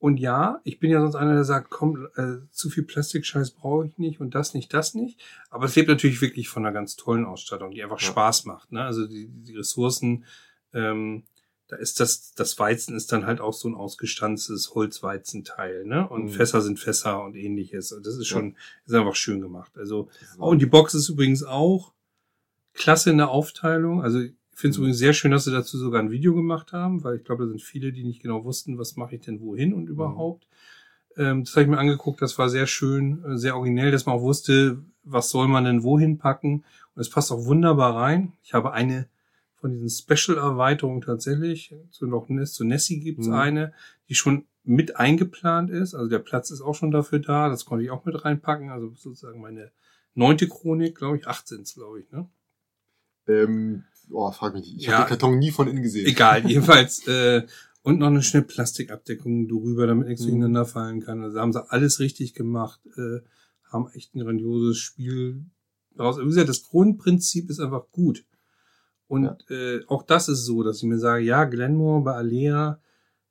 Und 0.00 0.18
ja, 0.18 0.60
ich 0.62 0.78
bin 0.78 0.90
ja 0.90 1.00
sonst 1.00 1.16
einer, 1.16 1.34
der 1.34 1.44
sagt, 1.44 1.70
komm, 1.70 2.06
äh, 2.16 2.36
zu 2.52 2.70
viel 2.70 2.84
Plastikscheiß 2.84 3.50
brauche 3.52 3.86
ich 3.86 3.98
nicht 3.98 4.20
und 4.20 4.34
das 4.34 4.54
nicht, 4.54 4.72
das 4.72 4.94
nicht. 4.94 5.20
Aber 5.50 5.64
es 5.64 5.74
lebt 5.74 5.88
natürlich 5.88 6.20
wirklich 6.20 6.48
von 6.48 6.64
einer 6.64 6.72
ganz 6.72 6.94
tollen 6.94 7.24
Ausstattung, 7.24 7.72
die 7.72 7.82
einfach 7.82 8.00
Ja. 8.00 8.06
Spaß 8.06 8.44
macht. 8.44 8.70
Ne? 8.70 8.84
Also 8.84 9.06
die, 9.08 9.26
die 9.28 9.56
Ressourcen, 9.56 10.24
ähm, 10.72 11.24
da 11.66 11.76
ist 11.76 11.98
das, 12.00 12.32
das 12.34 12.58
Weizen 12.58 12.96
ist 12.96 13.10
dann 13.12 13.26
halt 13.26 13.40
auch 13.40 13.52
so 13.52 13.68
ein 13.68 13.74
ausgestanztes 13.74 14.74
Holzweizenteil, 14.74 15.84
ne? 15.84 16.08
Und 16.08 16.24
Mhm. 16.24 16.28
Fässer 16.30 16.62
sind 16.62 16.78
Fässer 16.78 17.22
und 17.22 17.34
ähnliches. 17.36 17.92
Und 17.92 18.06
das 18.06 18.14
ist 18.14 18.30
Ja. 18.30 18.36
schon, 18.38 18.56
ist 18.86 18.94
einfach 18.94 19.16
schön 19.16 19.40
gemacht. 19.40 19.72
Also, 19.76 20.08
oh, 20.38 20.46
und 20.48 20.62
die 20.62 20.66
Box 20.66 20.94
ist 20.94 21.08
übrigens 21.10 21.42
auch 21.42 21.92
klasse 22.72 23.10
in 23.10 23.18
der 23.18 23.28
Aufteilung. 23.30 24.02
Also 24.02 24.22
finde 24.58 24.72
es 24.72 24.78
übrigens 24.78 24.98
sehr 24.98 25.12
schön, 25.12 25.30
dass 25.30 25.44
sie 25.44 25.52
dazu 25.52 25.78
sogar 25.78 26.00
ein 26.02 26.10
Video 26.10 26.34
gemacht 26.34 26.72
haben, 26.72 27.04
weil 27.04 27.16
ich 27.16 27.24
glaube, 27.24 27.44
da 27.44 27.48
sind 27.48 27.62
viele, 27.62 27.92
die 27.92 28.04
nicht 28.04 28.22
genau 28.22 28.44
wussten, 28.44 28.78
was 28.78 28.96
mache 28.96 29.14
ich 29.14 29.20
denn 29.20 29.40
wohin 29.40 29.72
und 29.72 29.88
überhaupt. 29.88 30.48
Ähm, 31.16 31.44
das 31.44 31.52
habe 31.54 31.62
ich 31.62 31.68
mir 31.68 31.78
angeguckt, 31.78 32.20
das 32.22 32.38
war 32.38 32.48
sehr 32.48 32.66
schön, 32.66 33.24
äh, 33.24 33.38
sehr 33.38 33.56
originell, 33.56 33.90
dass 33.90 34.06
man 34.06 34.16
auch 34.16 34.22
wusste, 34.22 34.82
was 35.04 35.30
soll 35.30 35.48
man 35.48 35.64
denn 35.64 35.82
wohin 35.82 36.18
packen. 36.18 36.64
Und 36.94 37.00
es 37.00 37.10
passt 37.10 37.30
auch 37.32 37.44
wunderbar 37.44 37.96
rein. 37.96 38.32
Ich 38.42 38.52
habe 38.54 38.72
eine 38.72 39.08
von 39.54 39.72
diesen 39.72 39.90
Special-Erweiterungen 39.90 41.00
tatsächlich. 41.02 41.74
Zu 41.90 42.06
Loch 42.06 42.28
Ness, 42.28 42.52
zu 42.52 42.64
Nessie 42.64 43.00
gibt's 43.00 43.26
Mhm. 43.26 43.34
eine, 43.34 43.72
die 44.08 44.14
schon 44.14 44.44
mit 44.64 44.96
eingeplant 44.96 45.70
ist. 45.70 45.94
Also 45.94 46.08
der 46.08 46.18
Platz 46.18 46.50
ist 46.50 46.60
auch 46.60 46.74
schon 46.74 46.90
dafür 46.90 47.18
da. 47.20 47.48
Das 47.48 47.64
konnte 47.64 47.84
ich 47.84 47.90
auch 47.90 48.04
mit 48.04 48.24
reinpacken. 48.24 48.70
Also 48.70 48.88
sozusagen 48.94 49.40
meine 49.40 49.70
neunte 50.14 50.46
Chronik, 50.48 50.96
glaube 50.96 51.16
ich, 51.16 51.26
acht 51.26 51.48
sind's, 51.48 51.74
glaube 51.74 52.00
ich. 52.00 52.10
Ne? 52.12 52.28
Ähm, 53.26 53.84
oh, 54.10 54.30
frag 54.32 54.54
mich 54.54 54.66
nicht. 54.66 54.76
Ich 54.80 54.86
Ja. 54.86 54.92
habe 54.98 55.04
den 55.04 55.08
Karton 55.08 55.38
nie 55.38 55.50
von 55.50 55.68
innen 55.68 55.82
gesehen. 55.82 56.06
Egal, 56.06 56.42
jedenfalls. 56.48 57.06
Äh, 57.06 57.46
und 57.82 57.98
noch 58.00 58.08
eine 58.08 58.22
schöne 58.22 58.44
Plastikabdeckung 58.44 59.48
drüber, 59.48 59.86
damit 59.86 60.08
nichts 60.08 60.22
Mhm. 60.24 60.28
durcheinander 60.30 60.66
fallen 60.66 61.00
kann. 61.00 61.22
Also 61.22 61.38
haben 61.40 61.52
sie 61.52 61.70
alles 61.70 62.00
richtig 62.00 62.34
gemacht, 62.34 62.80
äh, 62.96 63.20
haben 63.70 63.88
echt 63.94 64.14
ein 64.14 64.20
grandioses 64.20 64.78
Spiel 64.78 65.44
daraus. 65.94 66.18
Wie 66.18 66.24
gesagt, 66.24 66.48
das 66.48 66.62
Grundprinzip 66.64 67.48
ist 67.50 67.60
einfach 67.60 67.84
gut. 67.90 68.24
Und 69.06 69.28
äh, 69.50 69.80
auch 69.86 70.02
das 70.02 70.28
ist 70.28 70.44
so, 70.44 70.62
dass 70.62 70.78
ich 70.78 70.84
mir 70.84 70.98
sage, 70.98 71.24
ja, 71.24 71.44
Glenmore 71.44 72.02
bei 72.02 72.12
Alea, 72.14 72.78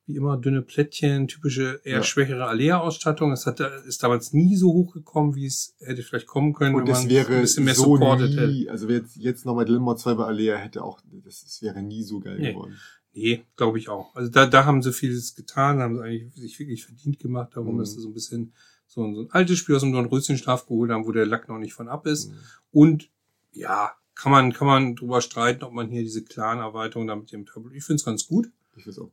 wie 0.08 0.16
immer 0.16 0.38
dünne 0.38 0.62
Plättchen, 0.62 1.28
typische 1.28 1.82
eher 1.84 1.98
Ja. 1.98 2.04
schwächere 2.04 2.48
Alea-Ausstattung. 2.48 3.32
Es 3.34 3.46
hat, 3.46 3.60
ist 3.60 4.02
damals 4.02 4.32
nie 4.34 4.56
so 4.56 4.72
hochgekommen, 4.74 5.36
wie 5.36 5.46
es 5.46 5.76
hätte 5.80 6.02
vielleicht 6.02 6.28
kommen 6.28 6.54
können, 6.54 6.76
Und 6.76 6.82
wenn 6.82 6.88
das 6.88 7.02
man 7.02 7.10
wäre 7.10 7.36
ein 7.36 7.42
bisschen 7.42 7.66
mehr 7.66 7.76
so 7.76 7.84
supported 7.98 8.32
hätte. 8.32 8.48
nie, 8.48 8.70
also 8.70 8.88
wer 8.88 8.98
jetzt, 9.00 9.18
jetzt 9.18 9.46
nochmal 9.46 9.66
Gilmore 9.66 9.98
2 9.98 10.14
bei 10.16 10.24
Alea 10.26 10.56
hätte 10.58 10.82
auch, 10.84 11.02
das, 11.26 11.44
das 11.44 11.62
wäre 11.62 11.84
nie 11.84 12.04
so 12.04 12.20
geil 12.20 12.38
Nee. 12.40 12.54
geworden. 12.54 12.76
Nee, 13.14 13.44
glaube 13.56 13.80
ich 13.80 13.90
auch. 13.90 14.16
Also 14.16 14.30
da, 14.32 14.46
da 14.46 14.64
haben 14.66 14.82
sie 14.82 14.94
vieles 14.94 15.36
getan, 15.36 15.80
haben 15.80 15.96
sie 15.98 16.04
eigentlich 16.04 16.34
sich 16.36 16.58
wirklich 16.60 16.86
verdient 16.86 17.20
gemacht 17.20 17.52
darum, 17.56 17.76
Mhm. 17.76 17.80
dass 17.80 17.94
sie 17.94 18.00
so 18.02 18.08
ein 18.10 18.14
bisschen 18.14 18.54
so 18.86 19.04
ein, 19.04 19.14
so 19.16 19.22
ein 19.24 19.32
altes 19.32 19.58
Spiel 19.58 19.76
aus 19.76 19.82
dem 19.82 19.92
Dornröschenschlaf 19.92 20.68
geholt 20.68 20.92
haben, 20.92 21.06
wo 21.06 21.12
der 21.12 21.26
Lack 21.26 21.50
noch 21.50 21.58
nicht 21.58 21.74
von 21.74 21.90
ab 21.90 22.08
ist. 22.08 22.30
Mhm. 22.32 22.36
Und 22.72 23.10
ja, 23.52 23.92
kann 24.16 24.32
man, 24.32 24.54
kann 24.54 24.68
man 24.68 24.96
drüber 24.96 25.20
streiten, 25.22 25.64
ob 25.66 25.74
man 25.74 25.90
hier 25.90 26.02
diese 26.04 26.24
Clan-Erweiterung 26.24 27.08
da 27.08 27.16
mit 27.16 27.32
dem 27.32 27.46
Tableau. 27.46 27.72
Ich 27.72 27.84
finde 27.84 27.96
es 27.98 28.06
ganz 28.06 28.26
gut. 28.28 28.50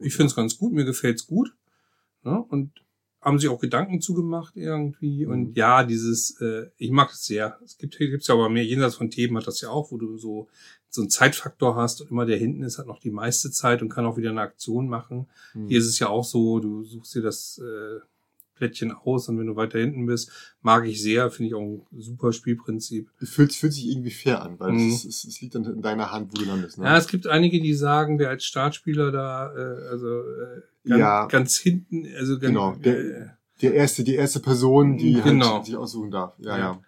Ich 0.00 0.14
finde 0.14 0.28
es 0.28 0.36
ganz 0.36 0.58
gut, 0.58 0.72
mir 0.72 0.84
gefällt's 0.84 1.26
gut. 1.26 1.54
Ne? 2.22 2.42
Und 2.42 2.72
haben 3.24 3.38
sich 3.38 3.48
auch 3.48 3.58
Gedanken 3.58 4.00
zugemacht 4.00 4.56
irgendwie. 4.56 5.24
Mhm. 5.24 5.32
Und 5.32 5.56
ja, 5.56 5.82
dieses, 5.84 6.38
äh, 6.40 6.66
ich 6.76 6.90
mag 6.90 7.10
es 7.10 7.24
sehr. 7.24 7.58
Es 7.64 7.78
gibt 7.78 7.96
gibt's 7.96 8.28
ja 8.28 8.34
aber 8.34 8.50
mehr, 8.50 8.64
jenseits 8.64 8.96
von 8.96 9.10
Themen 9.10 9.36
hat 9.36 9.46
das 9.46 9.60
ja 9.62 9.70
auch, 9.70 9.90
wo 9.90 9.96
du 9.96 10.18
so, 10.18 10.48
so 10.90 11.00
einen 11.00 11.10
Zeitfaktor 11.10 11.74
hast 11.74 12.02
und 12.02 12.10
immer 12.10 12.26
der 12.26 12.36
hinten 12.36 12.62
ist, 12.62 12.78
hat 12.78 12.86
noch 12.86 13.00
die 13.00 13.10
meiste 13.10 13.50
Zeit 13.50 13.82
und 13.82 13.88
kann 13.88 14.04
auch 14.04 14.18
wieder 14.18 14.30
eine 14.30 14.42
Aktion 14.42 14.88
machen. 14.88 15.26
Mhm. 15.54 15.68
Hier 15.68 15.78
ist 15.78 15.86
es 15.86 15.98
ja 15.98 16.08
auch 16.08 16.24
so, 16.24 16.60
du 16.60 16.84
suchst 16.84 17.14
dir 17.14 17.22
das 17.22 17.58
äh, 17.58 18.00
Plättchen 18.54 18.92
aus 18.92 19.28
und 19.28 19.38
wenn 19.38 19.46
du 19.46 19.56
weiter 19.56 19.78
hinten 19.78 20.06
bist, 20.06 20.30
mag 20.62 20.86
ich 20.86 21.02
sehr, 21.02 21.30
finde 21.30 21.48
ich 21.48 21.54
auch 21.54 21.60
ein 21.62 21.82
super 22.00 22.32
Spielprinzip. 22.32 23.08
fühlt, 23.18 23.52
fühlt 23.52 23.72
sich 23.72 23.86
irgendwie 23.90 24.10
fair 24.10 24.42
an, 24.42 24.58
weil 24.60 24.72
Mhm. 24.72 24.88
es, 24.90 25.04
es, 25.04 25.24
es 25.24 25.40
liegt 25.40 25.54
dann 25.54 25.64
in 25.64 25.82
deiner 25.82 26.12
Hand, 26.12 26.32
wo 26.32 26.36
du 26.38 26.44
landest. 26.44 26.78
Ne? 26.78 26.84
Ja, 26.84 26.96
es 26.96 27.08
gibt 27.08 27.26
einige, 27.26 27.60
die 27.60 27.74
sagen, 27.74 28.18
wer 28.18 28.28
als 28.30 28.44
Startspieler 28.44 29.10
da, 29.12 29.52
äh, 29.52 29.88
also 29.88 30.20
äh, 30.20 30.60
ganz, 30.88 31.00
Ja. 31.00 31.26
ganz 31.26 31.56
hinten, 31.58 32.06
also 32.16 32.34
ganz, 32.34 32.42
Genau, 32.46 32.74
der- 32.76 32.98
äh, 32.98 33.26
der 33.62 33.74
erste, 33.74 34.04
die 34.04 34.14
erste 34.14 34.40
Person, 34.40 34.96
die 34.98 35.20
Genau. 35.22 35.54
halt 35.56 35.66
sich 35.66 35.76
aussuchen 35.76 36.10
darf. 36.10 36.34
Ja, 36.38 36.50
Ja. 36.52 36.58
ja. 36.58 36.80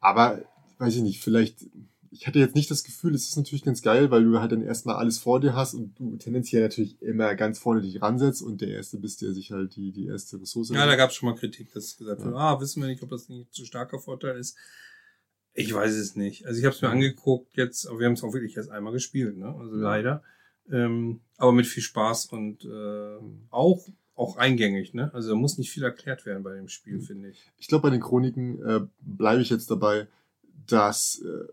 Aber 0.00 0.42
weiß 0.78 0.96
ich 0.96 1.02
nicht, 1.02 1.22
vielleicht, 1.22 1.66
ich 2.12 2.26
hatte 2.26 2.38
jetzt 2.38 2.54
nicht 2.54 2.70
das 2.70 2.84
Gefühl, 2.84 3.14
es 3.14 3.28
ist 3.28 3.36
natürlich 3.36 3.64
ganz 3.64 3.80
geil, 3.80 4.10
weil 4.10 4.22
du 4.24 4.38
halt 4.38 4.52
dann 4.52 4.62
erstmal 4.62 4.96
alles 4.96 5.18
vor 5.18 5.40
dir 5.40 5.54
hast 5.54 5.72
und 5.72 5.98
du 5.98 6.16
tendenziell 6.16 6.62
natürlich 6.62 7.00
immer 7.00 7.34
ganz 7.34 7.58
vorne 7.58 7.80
dich 7.80 8.02
ransetzt 8.02 8.42
und 8.42 8.60
der 8.60 8.68
Erste 8.68 8.98
bist, 8.98 9.22
der 9.22 9.32
sich 9.32 9.50
halt 9.50 9.76
die, 9.76 9.92
die 9.92 10.06
erste 10.06 10.38
Ressource 10.40 10.68
Ja, 10.70 10.86
da 10.86 10.96
gab 10.96 11.10
es 11.10 11.16
schon 11.16 11.30
mal 11.30 11.36
Kritik, 11.36 11.72
dass 11.72 11.96
gesagt 11.96 12.20
Ja. 12.20 12.26
wird, 12.26 12.36
ah, 12.36 12.60
wissen 12.60 12.82
wir 12.82 12.88
nicht, 12.88 13.02
ob 13.02 13.08
das 13.08 13.28
nicht 13.30 13.52
zu 13.54 13.64
starker 13.64 13.98
Vorteil 13.98 14.36
ist. 14.38 14.56
Ich 15.54 15.72
weiß 15.72 15.94
es 15.94 16.14
nicht. 16.14 16.46
Also 16.46 16.58
ich 16.60 16.64
habe 16.66 16.74
es 16.74 16.82
mir 16.82 16.88
angeguckt 16.90 17.56
jetzt, 17.56 17.86
aber 17.86 17.98
wir 17.98 18.06
haben 18.06 18.14
es 18.14 18.22
auch 18.22 18.32
wirklich 18.32 18.56
erst 18.56 18.70
einmal 18.70 18.92
gespielt, 18.92 19.36
ne? 19.38 19.54
Also 19.58 19.76
Ja. 19.76 19.82
leider. 19.82 20.22
Ähm, 20.70 21.20
aber 21.38 21.52
mit 21.52 21.66
viel 21.66 21.82
Spaß 21.82 22.26
und 22.26 22.64
äh, 22.64 23.18
auch 23.50 23.86
auch 24.14 24.36
eingängig, 24.36 24.92
ne? 24.92 25.12
Also 25.14 25.30
da 25.30 25.34
muss 25.34 25.56
nicht 25.58 25.70
viel 25.70 25.82
erklärt 25.82 26.26
werden 26.26 26.42
bei 26.42 26.54
dem 26.54 26.68
Spiel, 26.68 26.96
Mhm. 26.98 27.02
finde 27.02 27.28
ich. 27.30 27.50
Ich 27.56 27.66
glaube, 27.68 27.82
bei 27.82 27.90
den 27.90 28.00
Chroniken 28.02 28.62
äh, 28.62 28.80
bleibe 29.00 29.40
ich 29.40 29.48
jetzt 29.50 29.70
dabei, 29.70 30.06
dass 30.66 31.22
äh, 31.24 31.48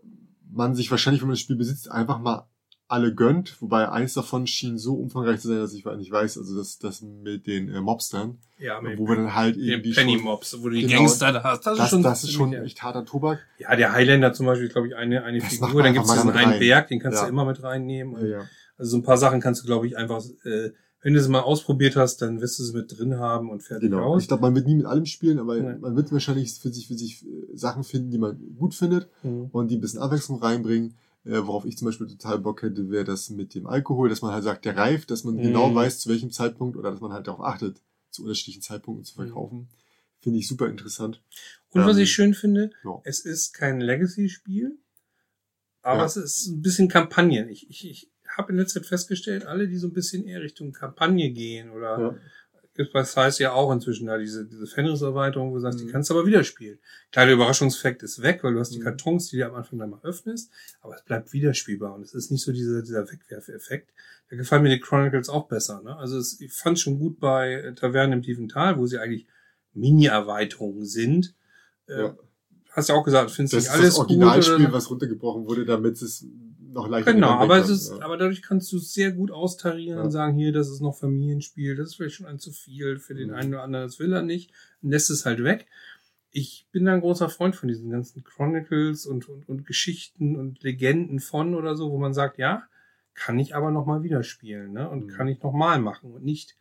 man 0.52 0.74
sich 0.74 0.90
wahrscheinlich, 0.90 1.22
wenn 1.22 1.28
man 1.28 1.34
das 1.34 1.40
Spiel 1.40 1.56
besitzt, 1.56 1.90
einfach 1.90 2.18
mal 2.18 2.46
alle 2.88 3.14
gönnt. 3.14 3.60
Wobei 3.62 3.88
eins 3.88 4.14
davon 4.14 4.48
schien 4.48 4.76
so 4.76 4.94
umfangreich 4.94 5.38
zu 5.40 5.46
sein, 5.48 5.58
dass 5.58 5.72
ich 5.72 5.84
nicht 5.84 6.10
weiß. 6.10 6.38
Also 6.38 6.56
das, 6.58 6.78
das 6.78 7.02
mit 7.02 7.46
den 7.46 7.68
äh, 7.68 7.80
Mobstern, 7.80 8.38
Ja, 8.58 8.80
mit 8.80 8.98
wo 8.98 9.06
wir 9.08 9.14
dann 9.16 9.34
halt 9.34 9.56
irgendwie 9.56 9.92
Penny 9.92 10.14
schon, 10.16 10.24
Mobs, 10.24 10.56
wo 10.60 10.68
du 10.68 10.74
die 10.74 10.82
Genau. 10.86 10.98
Gangster 11.02 11.30
da 11.32 11.42
hast. 11.44 11.66
Das, 11.66 11.76
das, 11.78 11.84
ist 11.86 11.90
schon, 11.90 12.02
das 12.02 12.24
ist 12.24 12.32
schon 12.32 12.52
echt 12.52 12.82
harter 12.82 13.04
Tobak. 13.04 13.38
Ja, 13.58 13.76
der 13.76 13.92
Highlander 13.92 14.32
zum 14.32 14.46
Beispiel, 14.46 14.68
glaube 14.68 14.88
ich, 14.88 14.96
eine, 14.96 15.22
eine 15.22 15.38
Das 15.38 15.50
Figur. 15.50 15.68
man 15.74 15.84
Dann 15.84 15.92
gibt 15.94 16.06
es 16.06 16.12
diesen 16.12 16.30
einen 16.30 16.50
rein. 16.50 16.58
Berg, 16.58 16.88
den 16.88 16.98
kannst 16.98 17.18
Ja. 17.18 17.24
du 17.24 17.30
immer 17.30 17.44
mit 17.44 17.62
reinnehmen. 17.62 18.20
Ja, 18.22 18.38
ja. 18.38 18.44
Also 18.76 18.90
so 18.92 18.96
ein 18.96 19.02
paar 19.04 19.18
Sachen 19.18 19.40
kannst 19.40 19.62
du, 19.62 19.66
glaube 19.66 19.86
ich, 19.86 19.96
einfach, 19.96 20.22
äh, 20.44 20.70
wenn 21.02 21.14
du 21.14 21.20
es 21.20 21.28
mal 21.28 21.40
ausprobiert 21.40 21.96
hast, 21.96 22.18
dann 22.22 22.40
wirst 22.40 22.58
du 22.58 22.62
es 22.62 22.72
mit 22.72 22.96
drin 22.98 23.16
haben 23.16 23.48
und 23.50 23.62
fertig 23.62 23.90
Genau. 23.90 24.02
aus. 24.04 24.22
Ich 24.22 24.28
glaube, 24.28 24.42
man 24.42 24.54
wird 24.54 24.66
nie 24.66 24.74
mit 24.74 24.86
allem 24.86 25.06
spielen, 25.06 25.38
aber 25.38 25.56
Nee. 25.56 25.78
man 25.78 25.96
wird 25.96 26.12
wahrscheinlich 26.12 26.52
für 26.54 26.72
sich, 26.72 26.88
für 26.88 26.94
sich 26.98 27.24
äh, 27.24 27.28
Sachen 27.56 27.84
finden, 27.84 28.10
die 28.10 28.18
man 28.18 28.38
gut 28.56 28.74
findet 28.74 29.08
Mhm. 29.22 29.48
und 29.52 29.68
die 29.70 29.76
ein 29.76 29.80
bisschen 29.80 30.00
Abwechslung 30.00 30.40
reinbringen. 30.42 30.96
Äh, 31.24 31.38
worauf 31.46 31.64
ich 31.66 31.76
zum 31.76 31.86
Beispiel 31.86 32.06
total 32.06 32.38
Bock 32.38 32.62
hätte, 32.62 32.90
wäre 32.90 33.04
das 33.04 33.28
mit 33.28 33.54
dem 33.54 33.66
Alkohol, 33.66 34.08
dass 34.08 34.22
man 34.22 34.32
halt 34.32 34.44
sagt, 34.44 34.64
der 34.64 34.76
reift, 34.76 35.10
dass 35.10 35.24
man 35.24 35.34
Mhm. 35.36 35.42
genau 35.42 35.74
weiß, 35.74 36.00
zu 36.00 36.08
welchem 36.08 36.30
Zeitpunkt 36.30 36.76
oder 36.78 36.90
dass 36.90 37.00
man 37.00 37.12
halt 37.12 37.26
darauf 37.26 37.40
achtet, 37.44 37.82
zu 38.10 38.22
unterschiedlichen 38.22 38.62
Zeitpunkten 38.62 39.04
zu 39.04 39.12
Mhm. 39.20 39.24
verkaufen. 39.26 39.68
Finde 40.20 40.38
ich 40.38 40.48
super 40.48 40.66
interessant. 40.68 41.22
Und 41.70 41.84
was 41.84 41.96
Ähm, 41.96 42.02
ich 42.02 42.10
schön 42.12 42.34
finde, 42.34 42.70
ja. 42.84 43.00
es 43.04 43.20
ist 43.20 43.52
kein 43.54 43.80
Legacy-Spiel, 43.80 44.78
aber 45.82 46.00
Ja. 46.00 46.06
es 46.06 46.16
ist 46.16 46.46
ein 46.48 46.62
bisschen 46.62 46.88
Kampagnen. 46.88 47.48
Ich, 47.48 47.68
ich, 47.70 47.88
ich 47.90 48.10
habe 48.36 48.52
in 48.52 48.58
letzter 48.58 48.80
Zeit 48.80 48.88
festgestellt, 48.88 49.44
alle, 49.46 49.68
die 49.68 49.76
so 49.76 49.88
ein 49.88 49.92
bisschen 49.92 50.24
eher 50.24 50.40
Richtung 50.42 50.72
Kampagne 50.72 51.30
gehen 51.30 51.70
oder 51.70 52.00
Ja. 52.00 52.14
gibt 52.74 52.92
bei 52.92 53.02
Size 53.02 53.42
ja 53.42 53.52
auch 53.52 53.70
inzwischen 53.72 54.06
da 54.06 54.16
diese, 54.16 54.46
diese 54.46 54.66
Fenris-Erweiterung, 54.66 55.50
wo 55.50 55.56
du 55.56 55.60
sagst, 55.60 55.80
die 55.80 55.84
Mhm. 55.84 55.90
kannst 55.90 56.08
du 56.08 56.14
aber 56.14 56.26
wieder 56.26 56.44
spielen. 56.44 56.78
Kleiner 57.12 57.32
Überraschungsfakt 57.32 58.02
ist 58.02 58.22
weg, 58.22 58.42
weil 58.42 58.54
du 58.54 58.60
hast 58.60 58.70
die 58.72 58.78
Mhm. 58.78 58.84
Kartons, 58.84 59.28
die 59.28 59.38
du 59.38 59.46
am 59.46 59.54
Anfang 59.54 59.78
dann 59.80 59.90
mal 59.90 60.00
öffnest, 60.02 60.50
aber 60.80 60.94
es 60.94 61.02
bleibt 61.04 61.32
wieder 61.32 61.52
spielbar 61.52 61.94
und 61.94 62.02
es 62.02 62.14
ist 62.14 62.30
nicht 62.30 62.42
so 62.44 62.52
dieser, 62.52 62.80
dieser 62.82 63.10
Wegwerfeffekt. 63.10 63.90
Da 64.30 64.36
gefallen 64.36 64.62
mir 64.62 64.70
die 64.70 64.80
Chronicles 64.80 65.28
auch 65.28 65.48
besser. 65.48 65.82
Ne? 65.82 65.96
Also 65.96 66.16
es, 66.18 66.40
ich 66.40 66.52
fand 66.52 66.78
schon 66.78 66.98
gut 66.98 67.18
bei 67.18 67.54
äh, 67.54 67.74
Tavernen 67.74 68.12
im 68.14 68.22
tiefen 68.22 68.48
Tal, 68.48 68.78
wo 68.78 68.86
sie 68.86 68.98
eigentlich 68.98 69.26
Mini-Erweiterungen 69.74 70.84
sind. 70.84 71.34
Äh, 71.86 72.00
Ja. 72.02 72.16
Hast 72.72 72.88
ja 72.88 72.94
auch 72.94 73.02
gesagt, 73.04 73.32
findest 73.32 73.52
du 73.52 73.56
Das 73.56 73.64
nicht 73.64 73.72
ist 73.74 73.80
alles 73.80 73.88
das 73.94 73.98
Originalspiel, 73.98 74.56
gut? 74.58 74.64
Oder? 74.66 74.72
was 74.74 74.90
runtergebrochen 74.90 75.44
wurde, 75.46 75.64
damit 75.66 76.00
es 76.00 76.24
noch 76.72 76.88
leichter 76.88 77.12
Genau, 77.14 77.30
aber 77.30 77.58
es 77.58 77.68
ist, 77.68 77.90
ja. 77.90 78.00
aber 78.02 78.16
dadurch 78.16 78.42
kannst 78.42 78.70
du 78.72 78.76
es 78.76 78.92
sehr 78.92 79.12
gut 79.12 79.30
austarieren 79.30 79.98
Ja. 79.98 80.04
und 80.04 80.10
sagen, 80.10 80.36
hier, 80.36 80.52
das 80.52 80.68
ist 80.68 80.80
noch 80.80 80.96
Familienspiel, 80.96 81.76
das 81.76 81.88
ist 81.90 81.94
vielleicht 81.96 82.16
schon 82.16 82.26
ein 82.26 82.38
zu 82.38 82.52
viel 82.52 82.98
für 82.98 83.14
den 83.14 83.28
Mhm. 83.28 83.34
einen 83.34 83.54
oder 83.54 83.62
anderen, 83.62 83.86
das 83.86 83.98
will 83.98 84.12
er 84.12 84.22
nicht, 84.22 84.52
und 84.82 84.90
lässt 84.90 85.10
es 85.10 85.26
halt 85.26 85.42
weg. 85.44 85.66
Ich 86.32 86.68
bin 86.70 86.84
da 86.84 86.92
ein 86.94 87.00
großer 87.00 87.28
Freund 87.28 87.56
von 87.56 87.68
diesen 87.68 87.90
ganzen 87.90 88.22
Chronicles 88.22 89.04
und, 89.06 89.28
und, 89.28 89.48
und 89.48 89.66
Geschichten 89.66 90.36
und 90.36 90.62
Legenden 90.62 91.18
von 91.18 91.54
oder 91.54 91.74
so, 91.76 91.90
wo 91.90 91.98
man 91.98 92.14
sagt, 92.14 92.38
ja, 92.38 92.62
kann 93.14 93.38
ich 93.38 93.54
aber 93.56 93.70
noch 93.72 93.84
mal 93.86 94.02
wieder 94.02 94.22
spielen, 94.22 94.72
ne? 94.72 94.88
Und 94.88 95.06
Mhm. 95.06 95.08
kann 95.10 95.28
ich 95.28 95.42
noch 95.42 95.52
mal 95.52 95.80
machen 95.80 96.12
und 96.12 96.24
nicht, 96.24 96.56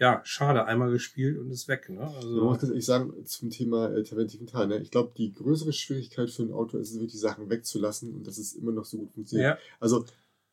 ja, 0.00 0.20
schade, 0.24 0.64
einmal 0.64 0.90
gespielt 0.90 1.38
und 1.38 1.50
ist 1.50 1.68
weg, 1.68 1.90
ne? 1.90 1.96
Man 2.00 2.14
Also, 2.14 2.42
muss 2.44 2.58
ganz 2.58 2.70
ehrlich 2.70 2.86
sagen, 2.86 3.12
zum 3.26 3.50
Thema 3.50 3.90
äh, 3.92 4.02
Taverntiven 4.02 4.46
Teil, 4.46 4.66
ne? 4.66 4.78
ich 4.78 4.90
glaube, 4.90 5.12
die 5.16 5.30
größere 5.32 5.72
Schwierigkeit 5.74 6.30
für 6.30 6.42
ein 6.42 6.52
Autor 6.52 6.80
ist 6.80 6.90
es 6.92 6.98
wirklich, 7.00 7.20
Sachen 7.20 7.50
wegzulassen 7.50 8.14
und 8.14 8.26
dass 8.26 8.38
es 8.38 8.54
immer 8.54 8.72
noch 8.72 8.86
so 8.86 8.96
gut 8.98 9.12
funktioniert. 9.12 9.58
ja, 9.58 9.64
Also 9.78 10.06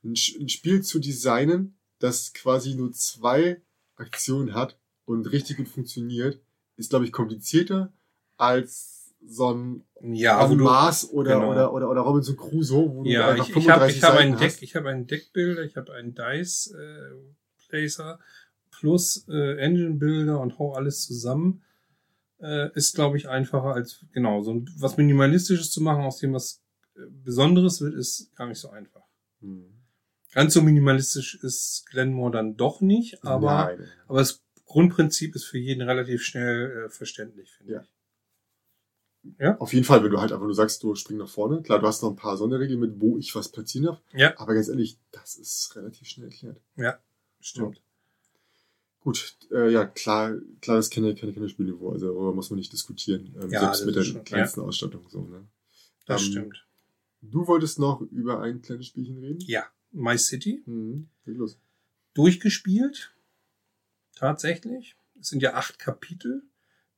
ein, 0.04 0.12
ein 0.40 0.50
Spiel 0.50 0.82
zu 0.84 1.00
designen, 1.00 1.78
das 2.00 2.34
quasi 2.34 2.76
nur 2.76 2.92
zwei 2.92 3.62
Aktionen 3.96 4.54
hat 4.54 4.78
und 5.06 5.32
richtig 5.32 5.58
gut 5.58 5.70
funktioniert, 5.70 6.40
ist, 6.76 6.90
glaube 6.90 7.06
ich, 7.06 7.12
komplizierter 7.14 7.92
als 8.36 9.16
so 9.26 9.52
ein 9.54 9.84
ja, 10.02 10.38
also 10.38 10.56
Mars 10.56 11.10
oder, 11.10 11.36
genau. 11.36 11.52
oder, 11.52 11.74
oder, 11.74 11.90
oder 11.90 12.02
Robinson 12.02 12.36
Crusoe, 12.38 12.94
wo 12.94 13.04
Ja, 13.06 13.28
du 13.28 13.42
einfach 13.42 13.50
ich, 13.50 13.56
ich 13.56 13.70
habe 13.70 13.90
35 13.90 13.98
ich 13.98 14.04
hab 14.04 14.14
Seiten 14.14 14.34
ein 14.34 14.38
Deck, 14.40 14.52
hast. 14.52 14.62
ich 14.62 14.76
habe 14.76 14.90
einen 14.90 15.08
Deckbilder, 15.08 15.64
ich 15.64 15.76
habe 15.78 15.94
einen 15.94 16.14
Dice 16.14 16.68
äh, 16.78 17.16
Placer 17.70 18.20
plus 18.80 19.26
äh, 19.30 19.58
Engine 19.58 19.96
Builder 19.96 20.40
und 20.40 20.60
hau 20.60 20.74
alles 20.74 21.06
zusammen. 21.06 21.64
Äh, 22.40 22.72
ist, 22.76 22.94
glaube 22.96 23.18
ich, 23.18 23.28
einfacher 23.28 23.74
als 23.74 24.06
genau 24.14 24.44
so 24.44 24.54
ein, 24.54 24.70
was 24.78 24.98
minimalistisches 24.98 25.72
zu 25.72 25.82
machen, 25.82 26.04
aus 26.04 26.18
dem 26.20 26.34
was 26.34 26.62
äh, 26.96 27.00
Besonderes 27.10 27.82
wird, 27.82 27.96
ist 27.96 28.32
gar 28.36 28.48
nicht 28.48 28.60
so 28.60 28.70
einfach. 28.70 29.02
Hm. 29.42 29.74
Ganz 30.34 30.54
so 30.54 30.62
minimalistisch 30.62 31.36
ist 31.42 31.86
Glenmore 31.90 32.32
dann 32.32 32.56
doch 32.56 32.82
nicht, 32.82 33.24
aber 33.24 33.66
Nein. 33.78 33.88
aber 34.08 34.20
das 34.20 34.44
Grundprinzip 34.66 35.34
ist 35.36 35.46
für 35.46 35.58
jeden 35.58 35.82
relativ 35.82 36.24
schnell 36.24 36.86
äh, 36.86 36.90
verständlich, 36.90 37.52
finde 37.54 37.74
Ja. 37.74 37.82
ich. 37.82 37.90
Ja. 39.40 39.58
Auf 39.58 39.74
jeden 39.74 39.86
Fall, 39.86 40.04
wenn 40.04 40.12
du 40.12 40.22
halt 40.22 40.32
einfach 40.32 40.46
nur 40.46 40.54
sagst, 40.56 40.84
du 40.84 40.94
spring 40.96 41.18
nach 41.18 41.28
vorne. 41.28 41.62
Klar, 41.62 41.80
du 41.80 41.88
hast 41.88 42.02
noch 42.04 42.12
ein 42.12 42.16
paar 42.16 42.38
Sonderregeln 42.38 42.80
mit, 42.80 43.02
wo 43.02 43.18
ich 43.18 43.34
was 43.36 43.50
platzieren 43.50 43.88
darf. 43.88 44.02
Ja. 44.14 44.38
Aber 44.38 44.54
ganz 44.54 44.68
ehrlich, 44.70 45.00
das 45.12 45.36
ist 45.36 45.76
relativ 45.76 46.08
schnell 46.08 46.28
erklärt. 46.28 46.62
Stimmt. 47.42 47.82
Gut, 49.08 49.38
äh, 49.52 49.72
ja, 49.72 49.86
klar, 49.86 50.36
klar, 50.60 50.76
das 50.78 50.88
ist 50.88 50.94
keine, 50.94 51.16
keine 51.16 51.32
Kinderspielniveau, 51.32 51.92
also 51.94 52.08
darüber 52.08 52.34
muss 52.34 52.50
man 52.50 52.58
nicht 52.60 52.74
diskutieren. 52.74 53.34
Ähm, 53.42 53.50
Ja, 53.50 53.62
selbst 53.62 53.86
mit 53.86 53.96
der 53.96 54.04
schon- 54.04 54.22
kleinsten 54.26 54.60
Ausstattung. 54.60 55.08
So, 55.08 55.22
ne? 55.22 55.48
Das 56.06 56.24
Ähm, 56.26 56.32
stimmt. 56.32 56.68
Du 57.22 57.48
wolltest 57.48 57.80
noch 57.80 58.02
über 58.02 58.42
ein 58.42 58.62
kleines 58.62 58.88
Spielchen 58.88 59.18
reden? 59.20 59.40
Ja. 59.40 59.66
My 59.92 60.18
City. 60.18 60.62
Mhm. 60.66 61.08
Los. 61.24 61.58
durchgespielt. 62.16 63.16
Tatsächlich. 64.16 64.96
Es 65.22 65.28
sind 65.30 65.42
ja 65.42 65.54
acht 65.54 65.80
Kapitel. 65.80 66.44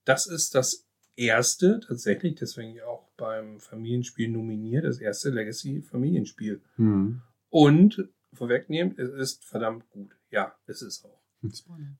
Das 0.05 0.25
ist 0.25 0.55
das 0.55 0.87
erste, 1.15 1.79
tatsächlich, 1.85 2.35
deswegen 2.35 2.73
ja 2.73 2.85
auch 2.85 3.09
beim 3.17 3.59
Familienspiel 3.59 4.29
nominiert, 4.29 4.85
das 4.85 4.97
erste 4.99 5.29
Legacy-Familienspiel. 5.29 6.61
Mhm. 6.77 7.21
Und 7.49 8.07
vorwegnehmen, 8.33 8.97
es 8.97 9.11
ist 9.11 9.43
verdammt 9.45 9.87
gut. 9.91 10.15
Ja, 10.31 10.55
es 10.65 10.81
ist 10.81 11.05
auch. 11.05 11.18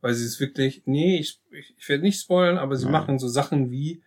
Weil 0.02 0.14
sie 0.14 0.26
es 0.26 0.40
wirklich, 0.40 0.84
nee, 0.86 1.20
ich, 1.20 1.42
ich, 1.52 1.76
ich 1.78 1.90
werde 1.90 2.04
nicht 2.04 2.20
spoilern, 2.20 2.58
aber 2.58 2.76
sie 2.76 2.86
Nein. 2.86 2.92
machen 2.94 3.20
so 3.20 3.28
Sachen 3.28 3.72
wie, 3.72 4.02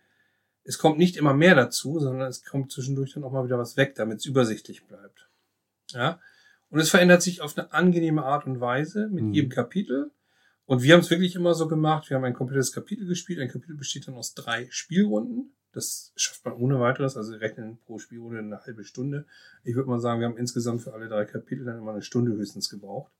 es 0.63 0.77
kommt 0.77 0.97
nicht 0.97 1.17
immer 1.17 1.33
mehr 1.33 1.55
dazu, 1.55 1.99
sondern 1.99 2.27
es 2.27 2.43
kommt 2.45 2.71
zwischendurch 2.71 3.13
dann 3.13 3.23
auch 3.23 3.31
mal 3.31 3.45
wieder 3.45 3.57
was 3.59 3.75
weg, 3.75 3.95
damit 3.95 4.19
es 4.19 4.25
übersichtlich 4.25 4.85
bleibt. 4.85 5.27
Ja. 5.89 6.19
Und 6.69 6.79
es 6.79 6.89
verändert 6.89 7.21
sich 7.21 7.41
auf 7.41 7.57
eine 7.57 7.71
angenehme 7.73 8.23
Art 8.23 8.45
und 8.45 8.59
Weise 8.59 9.07
mit 9.09 9.25
Mhm. 9.25 9.33
jedem 9.33 9.49
Kapitel. 9.49 10.11
Und 10.65 10.81
wir 10.81 10.93
haben 10.93 11.01
es 11.01 11.09
wirklich 11.09 11.35
immer 11.35 11.53
so 11.53 11.67
gemacht, 11.67 12.09
wir 12.09 12.15
haben 12.17 12.23
ein 12.23 12.33
komplettes 12.33 12.71
Kapitel 12.71 13.05
gespielt. 13.05 13.39
Ein 13.39 13.49
Kapitel 13.49 13.75
besteht 13.75 14.07
dann 14.07 14.15
aus 14.15 14.33
drei 14.33 14.67
Spielrunden. 14.69 15.51
Das 15.73 16.13
schafft 16.15 16.45
man 16.45 16.53
ohne 16.53 16.79
weiteres, 16.79 17.17
also 17.17 17.31
wir 17.33 17.41
rechnen 17.41 17.79
pro 17.85 17.97
Spielrunde 17.97 18.39
eine 18.39 18.59
halbe 18.63 18.83
Stunde. 18.85 19.25
Ich 19.63 19.75
würde 19.75 19.89
mal 19.89 19.99
sagen, 19.99 20.19
wir 20.21 20.27
haben 20.27 20.37
insgesamt 20.37 20.83
für 20.83 20.93
alle 20.93 21.09
drei 21.09 21.25
Kapitel 21.25 21.65
dann 21.65 21.79
immer 21.79 21.91
eine 21.91 22.01
Stunde 22.03 22.31
höchstens 22.31 22.69
gebraucht. 22.69 23.11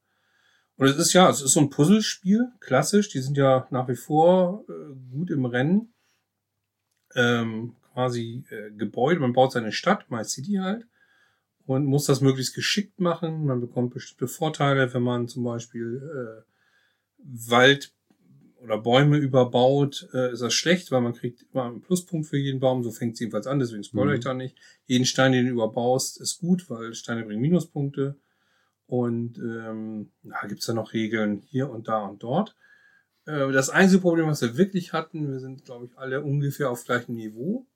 Und 0.78 0.88
es 0.88 0.98
ist 0.98 1.14
ja, 1.14 1.30
es 1.30 1.42
ist 1.42 1.54
so 1.54 1.60
ein 1.60 1.70
Puzzlespiel, 1.70 2.52
klassisch. 2.60 3.10
Die 3.10 3.20
sind 3.22 3.38
ja 3.38 3.68
nach 3.70 3.88
wie 3.88 3.96
vor 3.96 4.66
äh, 4.68 4.94
gut 5.12 5.30
im 5.30 5.46
Rennen. 5.46 5.94
Ähm, 7.16 7.76
quasi 7.94 8.44
äh, 8.50 8.72
Gebäude, 8.72 9.20
man 9.20 9.34
baut 9.34 9.52
seine 9.52 9.72
Stadt, 9.72 10.10
My 10.10 10.24
City 10.24 10.54
halt, 10.56 10.88
und 11.66 11.86
muss 11.86 12.06
das 12.06 12.22
möglichst 12.22 12.56
geschickt 12.56 13.00
machen. 13.00 13.46
Man 13.46 13.62
bekommt 13.62 13.94
bestimmte 13.94 14.28
Vorteile, 14.28 14.92
wenn 14.94 15.04
man 15.04 15.28
zum 15.28 15.44
Beispiel 15.44 16.02
äh, 16.02 16.42
Wald 17.20 17.94
oder 18.64 18.80
Bäume 18.80 19.18
überbaut, 19.18 20.08
äh, 20.14 20.32
ist 20.32 20.42
das 20.42 20.54
schlecht, 20.54 20.90
weil 20.92 21.02
man 21.02 21.14
kriegt 21.14 21.46
immer 21.54 21.66
einen 21.66 21.82
Pluspunkt 21.82 22.28
für 22.28 22.38
jeden 22.38 22.60
Baum. 22.60 22.84
So 22.84 22.92
fängt 22.92 23.14
es 23.14 23.20
jedenfalls 23.20 23.46
an, 23.46 23.60
deswegen 23.60 23.84
spoilere 23.84 24.14
Mhm. 24.14 24.20
ich 24.20 24.24
da 24.24 24.34
nicht. 24.34 24.58
Jeden 24.86 25.06
Stein, 25.06 25.34
den 25.34 25.46
du 25.46 25.52
überbaust, 25.52 26.20
ist 26.20 26.40
gut, 26.40 26.70
weil 26.70 26.94
Steine 26.96 27.24
bringen 27.26 27.42
Minuspunkte. 27.42 28.16
Und 28.86 29.38
ähm, 29.38 30.12
da 30.24 30.48
gibt's 30.48 30.68
ja 30.68 30.74
noch 30.74 30.94
Regeln 30.94 31.42
hier 31.42 31.70
und 31.70 31.88
da 31.88 32.06
und 32.06 32.22
dort. 32.24 32.56
Äh, 33.26 33.52
das 33.52 33.70
einzige 33.70 34.02
Problem, 34.02 34.28
was 34.28 34.42
wir 34.42 34.58
wirklich 34.58 34.94
hatten, 34.94 35.32
wir 35.32 35.40
sind, 35.40 35.66
glaube 35.66 35.86
ich, 35.86 35.98
alle 35.98 36.22
ungefähr 36.22 36.70
auf 36.70 36.84
gleichem 36.84 37.16
Niveau. 37.16 37.68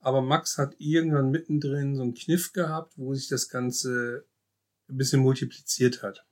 Aber 0.00 0.20
Max 0.20 0.58
hat 0.58 0.74
irgendwann 0.78 1.30
mittendrin 1.30 1.96
so 1.96 2.02
einen 2.02 2.14
Kniff 2.14 2.52
gehabt, 2.52 2.92
wo 2.96 3.14
sich 3.14 3.28
das 3.28 3.48
Ganze 3.48 4.26
ein 4.88 4.98
bisschen 4.98 5.22
multipliziert 5.22 6.02
hat. 6.02 6.26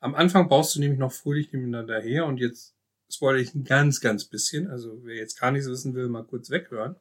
Am 0.00 0.14
Anfang 0.14 0.48
baust 0.48 0.74
du 0.74 0.80
nämlich 0.80 0.98
noch 0.98 1.12
fröhlich 1.12 1.52
nebeneinander 1.52 2.00
her 2.00 2.24
und 2.24 2.38
jetzt 2.38 2.74
spoilere 3.10 3.42
ich 3.42 3.54
ein 3.54 3.64
ganz, 3.64 4.00
ganz 4.00 4.24
bisschen. 4.24 4.70
Also 4.70 5.04
wer 5.04 5.16
jetzt 5.16 5.38
gar 5.38 5.50
nichts 5.50 5.68
wissen 5.68 5.94
will, 5.94 6.08
mal 6.08 6.24
kurz 6.24 6.48
weghören. 6.48 6.96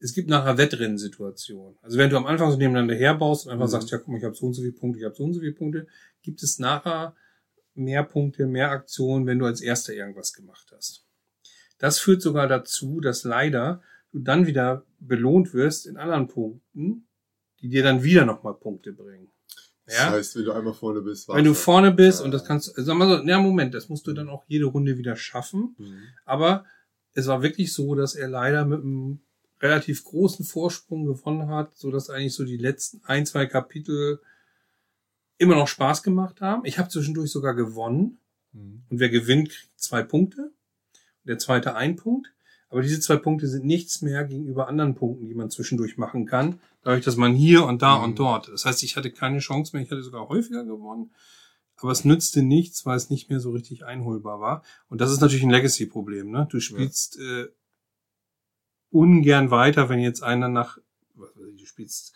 Es 0.00 0.12
gibt 0.12 0.28
nachher 0.28 0.58
Wettrennensituationen. 0.58 1.78
Also 1.82 1.98
wenn 1.98 2.10
du 2.10 2.16
am 2.16 2.26
Anfang 2.26 2.50
so 2.50 2.56
nebeneinander 2.58 2.94
herbaust 2.94 3.46
und 3.46 3.52
einfach 3.52 3.66
Mhm. 3.66 3.70
sagst, 3.70 3.90
ja 3.90 3.98
guck 3.98 4.08
mal, 4.08 4.18
ich 4.18 4.24
habe 4.24 4.34
so 4.34 4.46
und 4.46 4.54
so 4.54 4.60
viele 4.62 4.72
Punkte, 4.74 4.98
ich 4.98 5.04
habe 5.04 5.14
so 5.14 5.24
und 5.24 5.32
so 5.34 5.40
viele 5.40 5.52
Punkte, 5.52 5.86
gibt 6.22 6.42
es 6.42 6.58
nachher 6.58 7.14
mehr 7.74 8.02
Punkte, 8.04 8.46
mehr 8.46 8.70
Aktionen, 8.70 9.26
wenn 9.26 9.38
du 9.38 9.46
als 9.46 9.60
erster 9.60 9.94
irgendwas 9.94 10.32
gemacht 10.32 10.72
hast. 10.76 11.04
Das 11.78 11.98
führt 11.98 12.22
sogar 12.22 12.46
dazu, 12.48 13.00
dass 13.00 13.24
leider 13.24 13.82
du 14.12 14.20
dann 14.20 14.46
wieder 14.46 14.84
belohnt 15.00 15.54
wirst 15.54 15.86
in 15.86 15.96
anderen 15.96 16.28
Punkten, 16.28 17.06
die 17.60 17.68
dir 17.68 17.82
dann 17.82 18.02
wieder 18.02 18.24
nochmal 18.24 18.54
Punkte 18.54 18.92
bringen. 18.92 19.32
Das 19.86 19.96
Ja? 19.98 20.10
heißt, 20.10 20.36
wenn 20.36 20.44
du 20.44 20.52
einmal 20.52 20.72
vorne 20.74 21.00
bist, 21.02 21.28
Wenn 21.28 21.44
du 21.44 21.54
vorne 21.54 21.92
bist 21.92 22.20
Ja. 22.20 22.24
und 22.24 22.30
das 22.30 22.44
kannst, 22.44 22.72
sag 22.76 22.96
mal 22.96 23.08
so, 23.18 23.22
na 23.24 23.40
Moment, 23.40 23.74
das 23.74 23.88
musst 23.88 24.06
du 24.06 24.12
dann 24.12 24.28
auch 24.28 24.44
jede 24.46 24.66
Runde 24.66 24.96
wieder 24.98 25.16
schaffen. 25.16 25.74
das. 25.78 25.86
Mhm. 25.88 26.02
Aber 26.24 26.64
es 27.12 27.26
war 27.26 27.42
wirklich 27.42 27.72
so, 27.72 27.94
dass 27.94 28.14
er 28.14 28.28
leider 28.28 28.64
mit 28.64 28.80
einem 28.82 29.20
relativ 29.60 30.04
großen 30.04 30.44
Vorsprung 30.44 31.06
gewonnen 31.06 31.48
hat, 31.48 31.76
so 31.76 31.90
dass 31.90 32.10
eigentlich 32.10 32.34
so 32.34 32.44
die 32.44 32.56
letzten 32.56 33.00
ein, 33.04 33.24
zwei 33.26 33.46
Kapitel 33.46 34.20
immer 35.38 35.54
noch 35.56 35.68
Spaß 35.68 36.02
gemacht 36.02 36.40
haben. 36.40 36.64
Ich 36.64 36.78
habe 36.78 36.88
zwischendurch 36.88 37.30
sogar 37.30 37.54
gewonnen 37.54 38.18
Mhm. 38.52 38.82
und 38.88 39.00
wer 39.00 39.08
gewinnt, 39.08 39.48
kriegt 39.50 39.80
zwei 39.80 40.02
Punkte. 40.02 40.52
Der 41.24 41.38
zweite 41.38 41.74
ein 41.74 41.96
Punkt. 41.96 42.28
Aber 42.68 42.82
diese 42.82 43.00
zwei 43.00 43.16
Punkte 43.16 43.46
sind 43.48 43.64
nichts 43.64 44.02
mehr 44.02 44.24
gegenüber 44.24 44.68
anderen 44.68 44.94
Punkten, 44.94 45.26
die 45.26 45.34
man 45.34 45.48
zwischendurch 45.50 45.96
machen 45.96 46.26
kann, 46.26 46.60
dadurch, 46.82 47.04
dass 47.04 47.16
man 47.16 47.34
hier 47.34 47.64
und 47.64 47.82
da 47.82 47.98
Mhm. 47.98 48.04
und 48.04 48.18
dort. 48.18 48.48
Das 48.48 48.64
heißt, 48.64 48.82
ich 48.82 48.96
hatte 48.96 49.10
keine 49.10 49.38
Chance 49.38 49.74
mehr, 49.74 49.82
ich 49.84 49.90
hatte 49.90 50.02
sogar 50.02 50.28
häufiger 50.28 50.64
gewonnen. 50.64 51.12
Aber 51.76 51.90
es 51.92 52.04
nützte 52.04 52.42
nichts, 52.42 52.86
weil 52.86 52.96
es 52.96 53.10
nicht 53.10 53.28
mehr 53.30 53.40
so 53.40 53.50
richtig 53.50 53.84
einholbar 53.84 54.40
war. 54.40 54.62
Und 54.88 55.00
das 55.00 55.10
ist 55.12 55.20
natürlich 55.20 55.42
ein 55.44 55.50
Legacy-Problem. 55.50 56.30
Ne? 56.30 56.46
Du 56.50 56.60
spielst 56.60 57.18
äh, 57.18 57.46
ungern 58.94 59.50
weiter, 59.50 59.88
wenn 59.88 59.98
jetzt 60.00 60.22
einer 60.22 60.48
nach, 60.48 60.78
du 61.16 61.64
spielst 61.66 62.14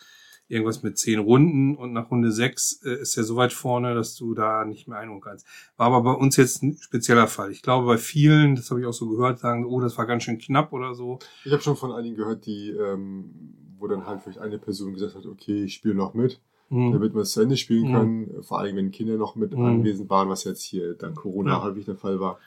irgendwas 0.51 0.83
mit 0.83 0.97
zehn 0.97 1.18
Runden 1.18 1.76
und 1.76 1.93
nach 1.93 2.11
Runde 2.11 2.33
sechs 2.33 2.81
äh, 2.85 3.01
ist 3.03 3.16
er 3.18 3.24
so 3.24 3.37
weit 3.37 3.53
vorne, 3.53 3.95
dass 3.95 4.14
du 4.14 4.33
da 4.33 4.64
nicht 4.64 4.89
mehr 4.89 4.99
einholen 4.99 5.20
kannst. 5.20 5.47
War 5.76 5.89
aber 5.89 6.03
bei 6.03 6.12
uns 6.12 6.37
jetzt 6.37 6.62
ein 6.62 6.79
spezieller 6.81 7.26
Fall. 7.26 7.51
Ich 7.51 7.61
glaube, 7.61 7.87
bei 7.87 7.99
vielen, 7.99 8.57
das 8.57 8.70
habe 8.70 8.81
ich 8.81 8.87
auch 8.87 8.93
so 8.95 9.09
gehört, 9.11 9.41
sagen, 9.41 9.66
oh, 9.66 9.81
das 9.81 9.99
war 9.99 10.07
ganz 10.07 10.22
schön 10.22 10.39
knapp 10.39 10.72
oder 10.72 10.95
so. 10.95 11.18
Ich 11.45 11.53
habe 11.53 11.61
schon 11.62 11.76
von 11.76 11.93
einigen 11.93 12.16
gehört, 12.16 12.47
die, 12.47 12.70
ähm, 12.70 13.31
wo 13.79 13.89
dann 13.89 14.07
halt 14.07 14.22
vielleicht 14.22 14.39
eine 14.39 14.59
Person 14.59 14.95
gesagt 14.95 15.16
hat, 15.16 15.26
okay, 15.26 15.64
ich 15.64 15.74
spiele 15.74 15.95
noch 15.95 16.14
mit, 16.14 16.41
Hm. 16.70 16.93
damit 16.93 17.14
wir 17.14 17.20
es 17.22 17.33
zu 17.33 17.43
Ende 17.43 17.57
spielen 17.59 17.89
Mhm. 17.89 17.93
können. 17.93 18.43
Vor 18.43 18.59
allem, 18.61 18.76
wenn 18.76 18.91
Kinder 18.91 19.16
noch 19.18 19.37
mit 19.37 19.53
Mhm. 19.53 19.64
anwesend 19.64 20.09
waren, 20.09 20.29
was 20.31 20.45
jetzt 20.45 20.62
hier 20.62 20.95
dank 20.95 21.16
Corona 21.16 21.51
Ja. 21.53 21.62
häufig 21.62 21.85
der 21.85 21.97
Fall 21.97 22.20
war. 22.20 22.39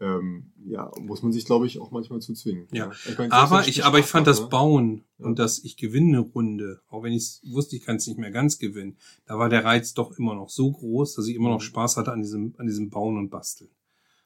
Ähm, 0.00 0.52
ja, 0.64 0.92
muss 1.00 1.22
man 1.22 1.32
sich, 1.32 1.44
glaube 1.44 1.66
ich, 1.66 1.80
auch 1.80 1.90
manchmal 1.90 2.20
zu 2.20 2.32
zwingen. 2.32 2.68
Ja. 2.72 2.92
Ich 3.08 3.18
meine, 3.18 3.32
Aber 3.32 3.66
ich, 3.66 3.84
aber 3.84 3.98
ich 3.98 4.06
fand 4.06 4.26
macht, 4.26 4.36
das 4.36 4.42
ne? 4.42 4.48
Bauen 4.48 5.04
Ja. 5.18 5.26
und 5.26 5.40
dass 5.40 5.58
ich 5.64 5.76
gewinne 5.76 6.18
eine 6.18 6.20
Runde, 6.20 6.80
auch 6.88 7.02
wenn 7.02 7.12
ich 7.12 7.40
wusste, 7.50 7.74
ich 7.74 7.82
kann 7.84 7.96
es 7.96 8.06
nicht 8.06 8.18
mehr 8.18 8.30
ganz 8.30 8.58
gewinnen, 8.58 8.96
da 9.26 9.38
war 9.38 9.48
der 9.48 9.64
Reiz 9.64 9.94
doch 9.94 10.12
immer 10.16 10.36
noch 10.36 10.50
so 10.50 10.70
groß, 10.70 11.14
dass 11.16 11.26
ich 11.26 11.34
immer 11.34 11.48
noch 11.48 11.58
Mhm. 11.58 11.64
Spaß 11.64 11.96
hatte 11.96 12.12
an 12.12 12.22
diesem, 12.22 12.54
an 12.58 12.66
diesem 12.66 12.90
Bauen 12.90 13.16
und 13.16 13.30
Basteln. 13.30 13.70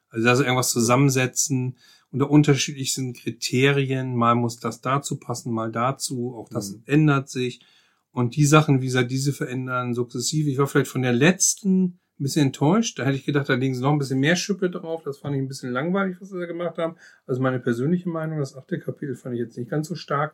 Also 0.09 0.25
da 0.25 0.35
so 0.35 0.43
irgendwas 0.43 0.69
zusammensetzen 0.71 1.77
unter 2.11 2.29
unterschiedlichsten 2.29 3.13
Kriterien, 3.13 4.15
mal 4.15 4.35
muss 4.35 4.59
das 4.59 4.81
dazu 4.81 5.17
passen, 5.17 5.51
mal 5.51 5.71
dazu, 5.71 6.35
auch 6.37 6.49
das 6.49 6.73
Mhm. 6.73 6.83
ändert 6.85 7.29
sich. 7.29 7.65
Und 8.11 8.35
die 8.35 8.45
Sachen, 8.45 8.79
wie 8.81 8.85
gesagt, 8.85 9.09
diese 9.09 9.33
verändern 9.33 9.95
sukzessive. 9.95 10.51
Ich 10.51 10.59
war 10.59 10.67
vielleicht 10.67 10.91
von 10.91 11.01
der 11.01 11.13
letzten 11.13 11.99
ein 12.23 12.25
bisschen 12.25 12.47
enttäuscht. 12.47 12.97
Da 12.97 13.03
hätte 13.03 13.17
ich 13.17 13.25
gedacht, 13.25 13.49
da 13.49 13.55
legen 13.55 13.75
sie 13.75 13.81
noch 13.81 13.91
ein 13.91 13.99
bisschen 13.99 14.19
mehr 14.19 14.37
Schippe 14.37 14.69
drauf. 14.69 15.03
Das 15.03 15.17
fand 15.17 15.35
ich 15.35 15.41
ein 15.41 15.49
bisschen 15.49 15.71
langweilig, 15.71 16.15
was 16.21 16.29
sie 16.29 16.39
da 16.39 16.45
gemacht 16.45 16.77
haben. 16.77 16.95
Also 17.27 17.41
meine 17.41 17.59
persönliche 17.59 18.07
Meinung, 18.07 18.39
das 18.39 18.55
achte 18.55 18.79
Kapitel 18.79 19.15
fand 19.15 19.35
ich 19.35 19.41
jetzt 19.41 19.57
nicht 19.57 19.69
ganz 19.69 19.89
so 19.89 19.95
stark. 19.95 20.33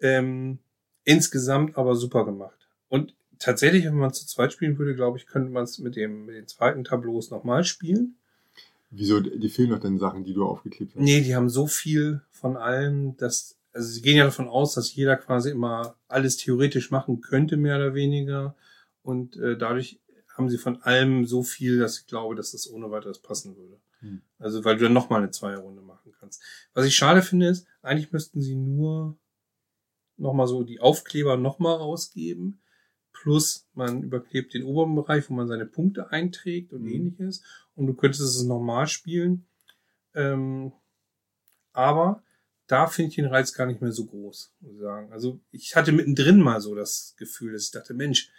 Ähm, 0.00 0.58
insgesamt 1.04 1.78
aber 1.78 1.96
super 1.96 2.26
gemacht. 2.26 2.68
Und 2.88 3.14
tatsächlich, 3.38 3.86
wenn 3.86 3.94
man 3.94 4.12
zu 4.12 4.26
zweit 4.26 4.52
spielen 4.52 4.78
würde, 4.78 4.94
glaube 4.94 5.16
ich, 5.16 5.26
könnte 5.26 5.50
man 5.50 5.64
es 5.64 5.78
mit 5.78 5.96
dem, 5.96 6.26
mit 6.26 6.36
den 6.36 6.46
zweiten 6.46 6.84
Tableaus 6.84 7.30
nochmal 7.30 7.64
spielen. 7.64 8.16
Wieso, 8.90 9.20
die 9.20 9.48
fehlen 9.48 9.70
noch 9.70 9.80
dann 9.80 9.98
Sachen, 9.98 10.24
die 10.24 10.34
du 10.34 10.44
aufgeklebt 10.44 10.94
hast. 10.94 11.02
Nee, 11.02 11.22
die 11.22 11.34
haben 11.34 11.48
so 11.48 11.66
viel 11.66 12.20
von 12.30 12.56
allem, 12.56 13.16
dass, 13.16 13.56
also 13.72 13.88
sie 13.88 14.02
gehen 14.02 14.16
ja 14.16 14.24
davon 14.24 14.48
aus, 14.48 14.74
dass 14.74 14.94
jeder 14.94 15.16
quasi 15.16 15.50
immer 15.50 15.96
alles 16.08 16.36
theoretisch 16.36 16.90
machen 16.90 17.20
könnte, 17.22 17.56
mehr 17.56 17.76
oder 17.76 17.94
weniger. 17.94 18.54
Und 19.02 19.36
äh, 19.36 19.56
dadurch 19.56 19.98
haben 20.38 20.48
sie 20.48 20.58
von 20.58 20.80
allem 20.82 21.26
so 21.26 21.42
viel, 21.42 21.78
dass 21.78 21.98
ich 21.98 22.06
glaube, 22.06 22.34
dass 22.34 22.52
das 22.52 22.70
ohne 22.70 22.90
weiteres 22.90 23.18
passen 23.18 23.56
würde. 23.56 23.80
Hm. 24.00 24.22
Also, 24.38 24.64
weil 24.64 24.76
du 24.76 24.84
dann 24.84 24.92
nochmal 24.92 25.20
eine 25.22 25.30
Zweierrunde 25.30 25.82
machen 25.82 26.12
kannst. 26.18 26.42
Was 26.74 26.86
ich 26.86 26.94
schade 26.94 27.22
finde, 27.22 27.48
ist, 27.48 27.66
eigentlich 27.82 28.12
müssten 28.12 28.40
sie 28.40 28.54
nur 28.54 29.18
nochmal 30.16 30.46
so 30.46 30.62
die 30.62 30.80
Aufkleber 30.80 31.36
nochmal 31.36 31.76
rausgeben. 31.76 32.60
Plus 33.12 33.66
man 33.74 34.02
überklebt 34.02 34.54
den 34.54 34.62
oberen 34.62 34.94
Bereich, 34.94 35.28
wo 35.28 35.34
man 35.34 35.48
seine 35.48 35.66
Punkte 35.66 36.12
einträgt 36.12 36.72
und 36.72 36.82
Mhm. 36.82 36.88
ähnliches. 36.88 37.42
Und 37.74 37.86
du 37.88 37.94
könntest 37.94 38.22
es 38.22 38.42
normal 38.44 38.86
spielen. 38.86 39.46
Ähm, 40.14 40.72
aber 41.72 42.22
da 42.66 42.86
finde 42.86 43.08
ich 43.10 43.16
den 43.16 43.26
Reiz 43.26 43.54
gar 43.54 43.66
nicht 43.66 43.80
mehr 43.80 43.92
so 43.92 44.04
groß, 44.04 44.52
muss 44.60 44.74
ich 44.74 44.80
sagen. 44.80 45.12
Also 45.12 45.40
ich 45.50 45.74
hatte 45.74 45.90
mittendrin 45.90 46.40
mal 46.40 46.60
so 46.60 46.74
das 46.74 47.14
Gefühl, 47.16 47.52
dass 47.52 47.64
ich 47.64 47.70
dachte, 47.70 47.94
Mensch, 47.94 48.30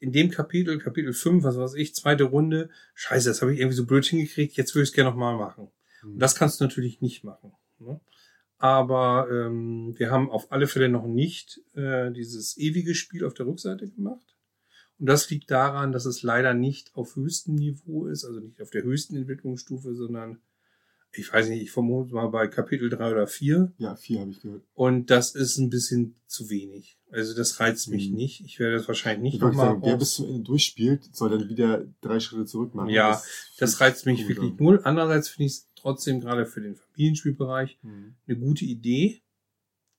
in 0.00 0.12
dem 0.12 0.30
Kapitel, 0.30 0.78
Kapitel 0.78 1.12
5, 1.12 1.44
was 1.44 1.56
weiß 1.56 1.74
ich, 1.74 1.94
zweite 1.94 2.24
Runde, 2.24 2.70
scheiße, 2.94 3.28
das 3.28 3.42
habe 3.42 3.52
ich 3.52 3.60
irgendwie 3.60 3.76
so 3.76 3.86
blöd 3.86 4.04
hingekriegt, 4.04 4.56
jetzt 4.56 4.74
würde 4.74 4.84
ich 4.84 4.90
es 4.90 4.94
gerne 4.94 5.10
nochmal 5.10 5.36
machen. 5.36 5.68
Mhm. 6.02 6.12
Und 6.14 6.18
das 6.18 6.34
kannst 6.34 6.60
du 6.60 6.64
natürlich 6.64 7.00
nicht 7.00 7.24
machen. 7.24 7.52
Ne? 7.78 8.00
Aber 8.58 9.28
ähm, 9.30 9.94
wir 9.96 10.10
haben 10.10 10.30
auf 10.30 10.50
alle 10.50 10.66
Fälle 10.66 10.88
noch 10.88 11.06
nicht 11.06 11.60
äh, 11.74 12.10
dieses 12.10 12.56
ewige 12.58 12.94
Spiel 12.94 13.24
auf 13.24 13.34
der 13.34 13.46
Rückseite 13.46 13.88
gemacht. 13.88 14.36
Und 14.98 15.06
das 15.06 15.30
liegt 15.30 15.50
daran, 15.50 15.92
dass 15.92 16.06
es 16.06 16.22
leider 16.22 16.54
nicht 16.54 16.94
auf 16.96 17.14
höchstem 17.14 17.54
Niveau 17.54 18.06
ist, 18.06 18.24
also 18.24 18.40
nicht 18.40 18.60
auf 18.60 18.70
der 18.70 18.82
höchsten 18.82 19.16
Entwicklungsstufe, 19.16 19.94
sondern 19.94 20.40
ich 21.12 21.32
weiß 21.32 21.48
nicht, 21.48 21.62
ich 21.62 21.70
vermute 21.70 22.14
mal 22.14 22.28
bei 22.28 22.46
Kapitel 22.48 22.90
drei 22.90 23.10
oder 23.10 23.26
vier. 23.26 23.72
Ja, 23.78 23.96
vier 23.96 24.20
habe 24.20 24.30
ich 24.30 24.40
gehört. 24.40 24.62
Und 24.74 25.10
das 25.10 25.34
ist 25.34 25.58
ein 25.58 25.70
bisschen 25.70 26.16
zu 26.26 26.50
wenig. 26.50 26.98
Also 27.10 27.34
das 27.34 27.58
reizt 27.60 27.88
mich 27.88 28.10
Mhm. 28.10 28.16
nicht. 28.16 28.40
Ich 28.44 28.58
werde 28.58 28.76
das 28.76 28.86
wahrscheinlich 28.86 29.32
nicht 29.32 29.42
nochmal 29.42 29.78
wer 29.82 29.96
bis 29.96 30.14
zum 30.14 30.26
Ende 30.26 30.42
durchspielt, 30.42 31.08
soll 31.14 31.30
dann 31.30 31.48
wieder 31.48 31.86
drei 32.02 32.20
Schritte 32.20 32.44
zurück 32.44 32.74
machen. 32.74 32.90
Ja, 32.90 33.20
Das 33.58 33.74
fühlt 33.76 33.80
reizt 33.80 34.06
mich 34.06 34.28
wirklich 34.28 34.50
an. 34.52 34.56
null. 34.60 34.80
Andererseits 34.84 35.28
finde 35.30 35.46
ich 35.46 35.52
es 35.52 35.68
trotzdem 35.74 36.20
gerade 36.20 36.44
für 36.44 36.60
den 36.60 36.76
Familienspielbereich 36.76 37.78
Mhm. 37.82 38.14
eine 38.26 38.36
gute 38.38 38.64
Idee, 38.66 39.22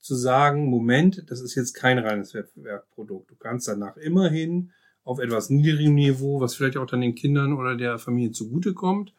zu 0.02 0.16
sagen, 0.16 0.68
Moment, 0.70 1.24
das 1.28 1.42
ist 1.42 1.56
jetzt 1.56 1.74
kein 1.74 1.98
reines 2.00 2.34
Wettbewerbprodukt. 2.34 3.32
Du 3.32 3.36
kannst 3.36 3.68
danach 3.68 3.98
immerhin 3.98 4.72
auf 5.04 5.20
etwas 5.20 5.50
niedrigem 5.50 5.96
Niveau, 5.96 6.40
was 6.40 6.56
vielleicht 6.56 6.78
auch 6.78 6.86
dann 6.86 7.02
den 7.02 7.16
Kindern 7.16 7.54
oder 7.54 7.76
der 7.76 7.98
Familie 8.00 8.32
zugutekommt, 8.32 9.14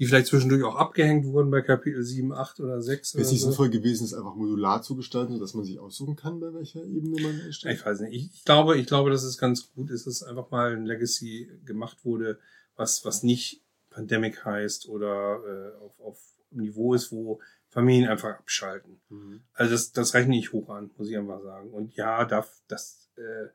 die 0.00 0.06
vielleicht 0.06 0.28
zwischendurch 0.28 0.64
auch 0.64 0.76
abgehängt 0.76 1.26
wurden 1.26 1.50
bei 1.50 1.60
Kapitel 1.60 2.02
7, 2.02 2.32
8 2.32 2.60
oder 2.60 2.80
6 2.80 3.14
Wäre 3.14 3.22
es 3.22 3.30
nicht 3.30 3.42
so. 3.42 3.48
sinnvoll 3.48 3.68
gewesen, 3.68 4.04
es 4.04 4.14
einfach 4.14 4.34
modular 4.34 4.80
zu 4.82 4.96
gestalten, 4.96 5.34
sodass 5.34 5.52
man 5.52 5.66
sich 5.66 5.78
aussuchen 5.78 6.16
kann, 6.16 6.40
bei 6.40 6.54
welcher 6.54 6.82
Ebene 6.82 7.20
man 7.20 7.38
einsteigt? 7.42 7.80
Ich 7.80 7.86
weiß 7.86 8.00
nicht. 8.00 8.34
Ich, 8.34 8.44
glaube, 8.46 8.78
ich 8.78 8.86
glaube, 8.86 9.10
dass 9.10 9.22
es 9.24 9.36
ganz 9.36 9.70
gut 9.74 9.90
ist, 9.90 10.06
dass 10.06 10.22
einfach 10.22 10.50
mal 10.50 10.72
ein 10.72 10.86
Legacy 10.86 11.50
gemacht 11.66 11.98
wurde, 12.06 12.38
was, 12.76 13.04
was 13.04 13.22
nicht 13.22 13.62
Pandemic 13.90 14.42
heißt 14.42 14.88
oder 14.88 15.42
äh, 15.46 15.84
auf, 15.84 16.00
auf 16.00 16.18
Niveau 16.50 16.94
ist, 16.94 17.12
wo 17.12 17.38
Familien 17.68 18.08
einfach 18.08 18.38
abschalten. 18.38 19.02
Mhm. 19.10 19.42
Also 19.52 19.72
das, 19.72 19.92
das 19.92 20.14
rechne 20.14 20.38
ich 20.38 20.54
hoch 20.54 20.70
an, 20.70 20.90
muss 20.96 21.10
ich 21.10 21.18
einfach 21.18 21.42
sagen. 21.42 21.70
Und 21.72 21.94
ja, 21.94 22.24
darf 22.24 22.62
das 22.68 23.10
äh, 23.16 23.48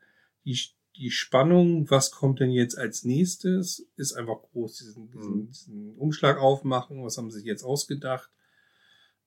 die, 0.44 0.56
die 0.98 1.10
Spannung, 1.10 1.90
was 1.90 2.10
kommt 2.10 2.40
denn 2.40 2.50
jetzt 2.50 2.76
als 2.78 3.04
nächstes, 3.04 3.86
ist 3.96 4.14
einfach 4.14 4.40
groß. 4.52 4.78
Diesen, 4.78 5.10
diesen, 5.10 5.36
Mhm. 5.36 5.46
diesen 5.48 5.94
Umschlag 5.96 6.38
aufmachen, 6.38 7.04
was 7.04 7.18
haben 7.18 7.30
sie 7.30 7.38
sich 7.38 7.46
jetzt 7.46 7.64
ausgedacht? 7.64 8.30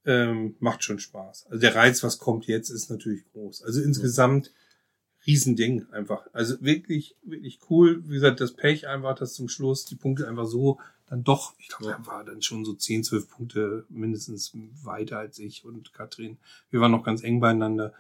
Ähm, 0.06 0.56
macht 0.60 0.84
schon 0.84 1.00
Spaß. 1.00 1.48
Also 1.48 1.60
der 1.60 1.76
Reiz, 1.76 2.04
was 2.04 2.18
kommt 2.20 2.48
jetzt, 2.48 2.70
ist 2.70 2.90
natürlich 2.90 3.24
groß. 3.32 3.64
Also 3.64 3.82
insgesamt 3.82 4.52
Riesending 5.28 5.86
einfach. 5.92 6.28
Also 6.32 6.62
wirklich, 6.62 7.18
wirklich 7.24 7.60
cool. 7.70 8.02
Wie 8.08 8.14
gesagt, 8.14 8.40
das 8.40 8.54
Pech 8.54 8.88
einfach, 8.88 9.16
dass 9.16 9.34
zum 9.34 9.50
Schluss 9.50 9.84
die 9.86 9.96
Punkte 9.96 10.28
einfach 10.28 10.46
so 10.46 10.80
dann 11.08 11.24
doch, 11.24 11.54
ich 11.60 11.68
glaube, 11.68 11.92
er 11.94 12.06
war 12.08 12.24
dann 12.24 12.42
schon 12.42 12.64
so 12.64 12.74
10, 12.74 13.04
12 13.04 13.30
Punkte 13.30 13.86
mindestens 13.90 14.52
weiter 14.84 15.18
als 15.18 15.40
ich 15.40 15.66
und 15.66 15.92
Katrin. 15.92 16.38
Wir 16.70 16.80
waren 16.80 16.92
noch 16.92 17.04
ganz 17.04 17.24
eng 17.24 17.40
beieinander. 17.40 17.94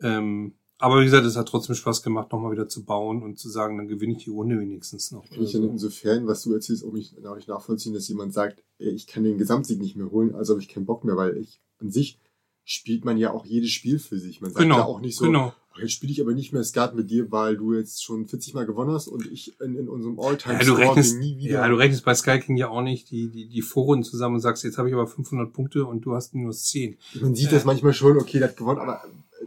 Ähm, 0.00 0.54
aber 0.80 1.00
wie 1.00 1.04
gesagt, 1.04 1.24
es 1.26 1.36
hat 1.36 1.48
trotzdem 1.48 1.76
Spaß 1.76 2.02
gemacht, 2.02 2.32
nochmal 2.32 2.52
wieder 2.52 2.68
zu 2.68 2.84
bauen 2.84 3.22
und 3.22 3.38
zu 3.38 3.48
sagen, 3.48 3.76
dann 3.78 3.86
gewinne 3.88 4.14
ich 4.16 4.24
die 4.24 4.30
Runde 4.30 4.58
wenigstens 4.58 5.12
noch. 5.12 5.28
Kann 5.28 5.42
ich 5.42 5.52
dann 5.52 5.62
so. 5.62 5.68
insofern, 5.68 6.26
was 6.26 6.42
du 6.42 6.52
erzählst, 6.52 6.84
auch 6.84 6.92
nicht, 6.92 7.14
auch 7.24 7.36
nicht 7.36 7.48
nachvollziehen, 7.48 7.94
dass 7.94 8.08
jemand 8.08 8.32
sagt, 8.32 8.62
ich 8.78 9.06
kann 9.06 9.22
den 9.24 9.38
Gesamtsieg 9.38 9.78
nicht 9.80 9.94
mehr 9.96 10.10
holen, 10.10 10.34
also 10.34 10.54
habe 10.54 10.62
ich 10.62 10.68
keinen 10.68 10.86
Bock 10.86 11.04
mehr, 11.04 11.16
weil 11.16 11.36
ich 11.36 11.60
an 11.78 11.90
sich 11.90 12.18
spielt 12.64 13.04
man 13.04 13.16
ja 13.18 13.32
auch 13.32 13.44
jedes 13.46 13.70
Spiel 13.70 13.98
für 13.98 14.18
sich. 14.18 14.40
Man 14.40 14.50
sagt 14.52 14.62
Genau, 14.62 14.76
ja 14.78 14.84
auch 14.84 15.00
nicht 15.00 15.16
so, 15.16 15.24
genau. 15.24 15.52
"Ach, 15.72 15.78
jetzt 15.80 15.92
spiele 15.92 16.12
ich 16.12 16.20
aber 16.20 16.34
nicht 16.34 16.52
mehr 16.52 16.62
Skat 16.62 16.94
mit 16.94 17.10
dir, 17.10 17.30
weil 17.32 17.56
du 17.56 17.74
jetzt 17.74 18.04
schon 18.04 18.26
40 18.26 18.54
Mal 18.54 18.64
gewonnen 18.66 18.92
hast 18.92 19.08
und 19.08 19.26
ich 19.26 19.58
in, 19.60 19.76
in 19.76 19.88
unserem 19.88 20.16
Ja, 20.18 20.58
du 20.64 20.72
rechnest, 20.74 21.12
bin 21.12 21.20
nie 21.20 21.38
wieder. 21.38 21.50
ja, 21.54 21.68
du 21.68 21.74
rechnest 21.76 22.04
bei 22.04 22.14
Sky 22.14 22.38
King 22.38 22.56
ja 22.56 22.68
auch 22.68 22.82
nicht 22.82 23.10
die, 23.10 23.28
die, 23.28 23.48
die 23.48 23.62
Vorrunden 23.62 24.04
zusammen 24.04 24.36
und 24.36 24.40
sagst, 24.40 24.62
jetzt 24.62 24.78
habe 24.78 24.88
ich 24.88 24.94
aber 24.94 25.06
500 25.08 25.52
Punkte 25.52 25.84
und 25.84 26.02
du 26.04 26.14
hast 26.14 26.32
minus 26.34 26.64
10. 26.66 26.96
Man 27.20 27.34
sieht 27.34 27.46
Ja. 27.46 27.52
das 27.52 27.64
manchmal 27.64 27.92
schon, 27.94 28.18
okay, 28.18 28.38
der 28.38 28.48
hat 28.50 28.56
gewonnen, 28.56 28.78
aber 28.78 29.02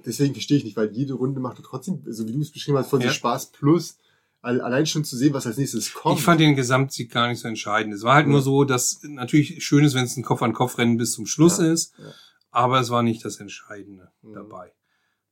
deswegen 0.05 0.33
verstehe 0.33 0.57
ich 0.57 0.63
nicht, 0.63 0.77
weil 0.77 0.91
jede 0.91 1.13
Runde 1.13 1.39
macht 1.39 1.59
doch 1.59 1.63
trotzdem, 1.63 2.01
so 2.07 2.27
wie 2.27 2.31
du 2.33 2.39
es 2.41 2.51
beschrieben 2.51 2.77
hast, 2.77 2.89
von 2.89 3.01
Ja. 3.01 3.07
sich 3.07 3.17
Spaß 3.17 3.51
plus 3.51 3.97
al- 4.41 4.61
allein 4.61 4.85
schon 4.85 5.03
zu 5.05 5.15
sehen, 5.15 5.33
was 5.33 5.47
als 5.47 5.57
nächstes 5.57 5.93
kommt. 5.93 6.19
Ich 6.19 6.23
fand 6.25 6.39
den 6.41 6.55
Gesamtsieg 6.55 7.11
gar 7.11 7.27
nicht 7.29 7.39
so 7.39 7.47
entscheidend. 7.47 7.93
Es 7.93 8.03
war 8.03 8.15
halt 8.15 8.25
Ja. 8.25 8.31
nur 8.31 8.41
so, 8.41 8.63
dass 8.65 8.99
natürlich 9.03 9.63
schön 9.63 9.83
ist, 9.85 9.93
wenn 9.95 10.03
es 10.03 10.17
ein 10.17 10.23
Kopf-an-Kopf-Rennen 10.23 10.97
bis 10.97 11.13
zum 11.13 11.25
Schluss 11.25 11.59
Ja, 11.59 11.71
ist, 11.71 11.93
ja. 11.97 12.11
aber 12.51 12.79
es 12.79 12.89
war 12.89 13.03
nicht 13.03 13.23
das 13.23 13.37
Entscheidende 13.39 14.11
Mhm. 14.21 14.33
dabei. 14.33 14.71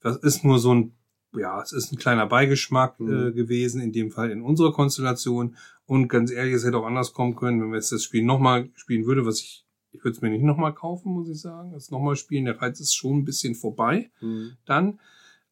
Das 0.02 0.18
ist 0.18 0.44
nur 0.46 0.60
so 0.60 0.74
ein, 0.74 0.96
ja, 1.38 1.62
es 1.62 1.72
ist 1.74 1.92
ein 1.92 1.98
kleiner 1.98 2.26
Beigeschmack 2.26 3.00
Mhm. 3.00 3.28
äh, 3.28 3.32
gewesen, 3.34 3.82
in 3.82 3.92
dem 3.92 4.12
Fall 4.12 4.32
in 4.32 4.42
unserer 4.42 4.72
Konstellation. 4.74 5.58
Und 5.86 6.08
ganz 6.08 6.32
ehrlich, 6.32 6.54
es 6.54 6.64
hätte 6.64 6.78
auch 6.78 6.86
anders 6.86 7.12
kommen 7.14 7.36
können, 7.36 7.62
wenn 7.62 7.70
wir 7.72 7.76
jetzt 7.78 7.92
das 7.92 8.04
Spiel 8.04 8.24
nochmal 8.24 8.70
spielen 8.76 9.06
würde, 9.06 9.26
was 9.26 9.40
ich, 9.42 9.61
ich 9.94 10.04
würde 10.04 10.16
es 10.16 10.22
mir 10.22 10.30
nicht 10.30 10.44
nochmal 10.44 10.74
kaufen, 10.74 11.12
muss 11.12 11.30
ich 11.30 11.40
sagen. 11.40 11.72
Das 11.72 11.92
nochmal 11.92 12.16
spielen, 12.16 12.46
der 12.46 12.62
Reiz 12.62 12.80
ist 12.80 12.94
schon 12.94 13.18
ein 13.20 13.26
bisschen 13.26 13.56
vorbei 13.56 14.12
Mhm. 14.22 14.58
dann. 14.66 15.00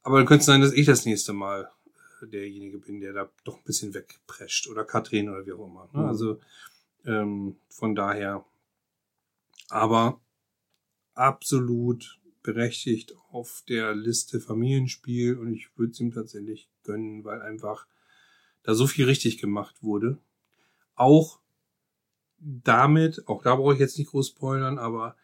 Aber 0.01 0.17
dann 0.17 0.25
könnte 0.25 0.41
es 0.41 0.45
sein, 0.45 0.61
dass 0.61 0.71
ich 0.71 0.85
das 0.85 1.05
nächste 1.05 1.33
Mal 1.33 1.69
äh, 2.21 2.27
derjenige 2.27 2.77
bin, 2.79 3.01
der 3.01 3.13
da 3.13 3.29
doch 3.43 3.57
ein 3.57 3.63
bisschen 3.65 3.93
wegprescht. 3.93 4.67
Oder 4.69 4.85
Katrin 4.85 5.29
oder 5.29 5.45
wie 5.45 5.51
auch 5.51 5.67
immer. 5.67 5.89
Ne? 5.93 5.99
Mhm. 6.01 6.05
Also 6.07 6.39
ähm, 7.05 7.55
von 7.69 7.95
daher. 7.95 8.45
Aber 9.69 10.19
absolut 11.13 12.19
berechtigt 12.41 13.15
auf 13.31 13.63
der 13.67 13.93
Liste 13.93 14.39
Familienspiel 14.39 15.37
und 15.37 15.53
ich 15.53 15.69
würde 15.77 15.91
es 15.91 15.99
ihm 15.99 16.11
tatsächlich 16.11 16.69
gönnen, 16.83 17.23
weil 17.23 17.41
einfach 17.41 17.85
da 18.63 18.73
so 18.73 18.87
viel 18.87 19.05
richtig 19.05 19.37
gemacht 19.37 19.83
wurde. 19.83 20.17
Auch 20.95 21.38
damit, 22.41 23.27
auch 23.27 23.43
da 23.43 23.55
brauche 23.55 23.73
ich 23.73 23.79
jetzt 23.79 23.97
nicht 23.97 24.11
groß 24.11 24.29
spoilern, 24.29 24.77
aber 24.77 25.15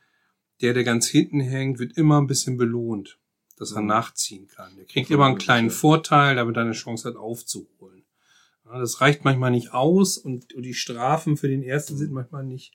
der, 0.62 0.74
der 0.74 0.84
ganz 0.84 1.08
hinten 1.08 1.40
hängt, 1.42 1.80
wird 1.80 1.98
immer 1.98 2.20
ein 2.22 2.28
bisschen 2.28 2.58
belohnt, 2.58 3.18
dass 3.58 3.72
er 3.74 3.82
Mhm. 3.82 3.88
nachziehen 3.88 4.48
kann. 4.48 4.76
Der 4.78 4.86
kriegt 4.86 5.10
immer 5.12 5.26
einen 5.26 5.38
kleinen. 5.38 5.70
Vorteil, 5.70 6.36
damit 6.36 6.56
er 6.58 6.64
eine 6.64 6.72
Chance 6.74 7.08
hat 7.10 7.16
aufzuholen. 7.16 8.04
Ja, 8.66 8.80
das 8.80 9.02
reicht 9.02 9.24
manchmal 9.24 9.52
nicht 9.52 9.74
aus 9.74 10.18
und, 10.18 10.54
und 10.54 10.64
die 10.64 10.74
Strafen 10.74 11.38
für 11.38 11.48
den 11.48 11.62
ersten 11.62 11.98
sind 11.98 12.12
manchmal 12.12 12.44
nicht, 12.44 12.74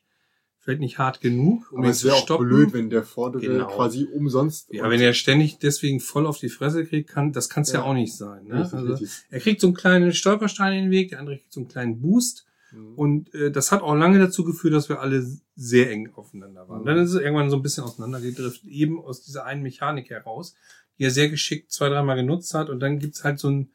vielleicht 0.58 0.80
nicht 0.80 0.98
hart 0.98 1.20
genug, 1.20 1.72
um 1.72 1.78
Aber 1.78 1.86
ihn 1.88 1.90
es 1.90 2.00
zu 2.00 2.06
wäre 2.06 2.16
auch 2.16 2.22
stoppen. 2.22 2.46
blöd, 2.46 2.72
wenn 2.74 2.90
der 2.90 3.02
vordere 3.02 3.42
Genau. 3.42 3.66
quasi 3.68 4.04
umsonst. 4.04 4.72
ja, 4.72 4.88
wenn 4.88 5.00
er 5.00 5.14
ständig 5.14 5.58
deswegen 5.58 5.98
voll 6.00 6.26
auf 6.26 6.38
die 6.38 6.50
Fresse 6.50 6.84
kriegt, 6.84 7.08
kann, 7.10 7.32
das 7.32 7.48
kann 7.48 7.62
es 7.62 7.72
ja. 7.72 7.80
Ja. 7.80 7.84
auch 7.86 7.94
nicht 7.94 8.14
sein. 8.14 8.44
Ne? 8.44 8.68
Also, 8.72 9.04
er 9.30 9.40
kriegt 9.40 9.60
so 9.60 9.66
einen 9.68 9.74
kleinen 9.74 10.12
Stolperstein 10.12 10.74
in 10.74 10.84
den 10.84 10.90
Weg, 10.92 11.08
der 11.10 11.18
andere 11.18 11.38
kriegt 11.38 11.52
so 11.52 11.60
einen 11.60 11.68
kleinen 11.68 12.00
Boost. 12.00 12.46
Mhm. 12.72 12.94
Und 12.94 13.34
äh, 13.34 13.50
das 13.50 13.72
hat 13.72 13.82
auch 13.82 13.94
lange 13.94 14.18
dazu 14.18 14.44
geführt, 14.44 14.74
dass 14.74 14.88
wir 14.88 15.00
alle 15.00 15.24
sehr 15.56 15.90
eng 15.90 16.12
aufeinander 16.14 16.68
waren. 16.68 16.82
Mhm. 16.82 16.86
Dann 16.86 16.98
ist 16.98 17.12
es 17.14 17.20
irgendwann 17.20 17.50
so 17.50 17.56
ein 17.56 17.62
bisschen 17.62 17.84
auseinandergedriftet, 17.84 18.68
eben 18.70 19.00
aus 19.00 19.22
dieser 19.22 19.44
einen 19.44 19.62
Mechanik 19.62 20.10
heraus, 20.10 20.54
die 20.98 21.04
er 21.04 21.10
sehr 21.10 21.28
geschickt 21.28 21.72
zwei, 21.72 21.88
dreimal 21.88 22.16
genutzt 22.16 22.54
hat. 22.54 22.70
Und 22.70 22.80
dann 22.80 22.98
gibt's 22.98 23.24
halt 23.24 23.38
so 23.38 23.48
ein, 23.48 23.70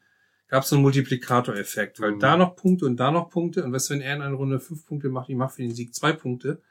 gab 0.48 0.64
so 0.64 0.76
einen 0.76 0.82
Multiplikatoreffekt, 0.82 2.00
weil 2.00 2.12
Mhm. 2.12 2.20
da 2.20 2.36
noch 2.36 2.56
Punkte 2.56 2.86
und 2.86 2.96
da 2.96 3.10
noch 3.10 3.30
Punkte. 3.30 3.64
Und 3.64 3.72
du, 3.72 3.90
wenn 3.90 4.00
er 4.00 4.16
in 4.16 4.22
einer 4.22 4.34
Runde 4.36 4.60
fünf 4.60 4.86
Punkte 4.86 5.08
macht, 5.08 5.28
ich 5.28 5.36
mache 5.36 5.54
für 5.56 5.62
den 5.62 5.74
Sieg 5.74 5.94
zwei 5.94 6.12
Punkte, 6.12 6.62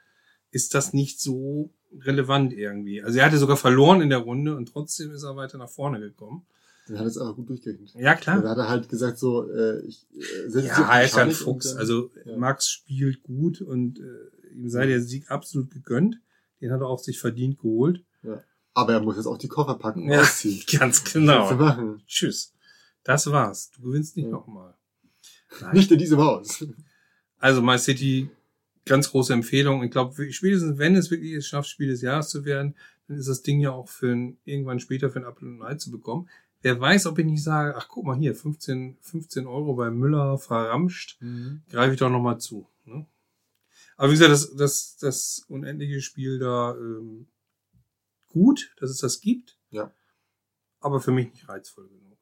ist 0.50 0.74
das 0.74 0.92
nicht 0.92 1.20
so 1.20 1.70
relevant 2.00 2.52
irgendwie. 2.52 3.02
Also 3.02 3.18
er 3.18 3.26
hatte 3.26 3.38
sogar 3.38 3.56
verloren 3.56 4.00
in 4.00 4.10
der 4.10 4.18
Runde 4.18 4.56
und 4.56 4.66
trotzdem 4.66 5.10
ist 5.12 5.22
er 5.22 5.36
weiter 5.36 5.58
nach 5.58 5.68
vorne 5.68 6.00
gekommen. 6.00 6.46
Dann 6.86 6.98
hat 6.98 7.04
er 7.04 7.08
es 7.08 7.18
aber 7.18 7.34
gut 7.34 7.48
durchgerechnet. 7.48 7.94
Ja, 7.96 8.14
klar. 8.14 8.40
Dann 8.40 8.50
hat 8.50 8.58
er 8.58 8.68
halt 8.68 8.88
gesagt, 8.88 9.18
so, 9.18 9.50
äh, 9.50 9.80
ich 9.86 10.06
äh, 10.14 10.48
setze 10.48 10.66
Ja, 10.68 10.98
er 10.98 11.04
ist 11.04 11.16
ja 11.16 11.22
ein 11.22 11.32
Fuchs. 11.32 11.70
dann- 11.70 11.78
Also 11.78 12.10
ja. 12.24 12.36
Max 12.36 12.68
spielt 12.68 13.22
gut 13.22 13.60
und 13.60 13.98
äh, 13.98 14.52
ihm 14.54 14.68
sei 14.68 14.86
der 14.86 15.00
Sieg 15.02 15.30
absolut 15.30 15.70
gegönnt. 15.70 16.20
Den 16.60 16.70
hat 16.72 16.80
er 16.80 16.86
auch 16.86 16.98
sich 17.00 17.18
verdient 17.18 17.58
geholt. 17.58 18.02
Aber 18.74 18.92
er 18.92 19.00
muss 19.00 19.16
jetzt 19.16 19.26
auch 19.26 19.38
die 19.38 19.48
Koffer 19.48 19.74
packen 19.76 20.02
und 20.04 20.10
Ja, 20.10 20.20
ausziehen. 20.20 20.62
Ganz 20.78 21.02
genau. 21.04 21.52
machen. 21.54 22.02
Tschüss. 22.06 22.52
Das 23.04 23.26
war's. 23.30 23.70
Du 23.70 23.82
gewinnst 23.82 24.16
nicht 24.16 24.26
Ja. 24.26 24.30
nochmal. 24.32 24.74
Nicht 25.72 25.90
in 25.92 25.98
diesem 25.98 26.18
Haus. 26.18 26.64
Also 27.38 27.62
My 27.62 27.78
City, 27.78 28.28
ganz 28.84 29.10
große 29.10 29.32
Empfehlung. 29.32 29.82
Ich 29.84 29.90
glaube, 29.90 30.30
spätestens 30.32 30.76
wenn 30.78 30.94
es 30.96 31.10
wirklich 31.10 31.32
es 31.32 31.46
schafft, 31.46 31.68
Spiel 31.68 31.88
des 31.88 32.02
Jahres 32.02 32.28
zu 32.28 32.44
werden, 32.44 32.74
dann 33.08 33.16
ist 33.18 33.28
das 33.28 33.42
Ding 33.42 33.60
ja 33.60 33.70
auch 33.70 33.88
für 33.88 34.10
ein, 34.12 34.38
irgendwann 34.44 34.80
später 34.80 35.08
für 35.10 35.20
ein 35.20 35.24
Apple 35.24 35.48
und 35.48 35.58
ein 35.60 35.62
Ei 35.62 35.74
zu 35.76 35.90
bekommen. 35.90 36.28
Wer 36.66 36.80
weiß, 36.80 37.06
ob 37.06 37.16
ich 37.20 37.24
nicht 37.24 37.44
sage, 37.44 37.76
ach 37.76 37.86
guck 37.86 38.06
mal 38.06 38.16
hier, 38.16 38.34
15, 38.34 38.98
15 39.00 39.46
Euro 39.46 39.74
bei 39.74 39.88
Müller 39.88 40.36
verramscht. 40.36 41.16
greife 41.70 41.92
ich 41.92 42.00
doch 42.00 42.10
nochmal 42.10 42.40
zu. 42.40 42.68
Ne? 42.86 43.06
Aber 43.96 44.08
wie 44.08 44.14
gesagt, 44.14 44.32
das, 44.32 44.56
das, 44.56 44.96
das 44.96 45.46
unendliche 45.46 46.00
Spiel 46.00 46.40
da 46.40 46.74
ähm, 46.74 47.28
gut, 48.32 48.74
dass 48.80 48.90
es 48.90 48.98
das 48.98 49.20
gibt. 49.20 49.56
Ja. 49.70 49.92
Aber 50.80 51.00
für 51.00 51.12
mich 51.12 51.30
nicht 51.30 51.48
reizvoll 51.48 51.86
genug. 51.86 52.18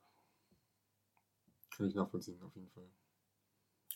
Kann 1.75 1.87
ich 1.87 1.95
nachvollziehen, 1.95 2.43
auf 2.43 2.55
jeden 2.55 2.69
Fall. 2.69 2.91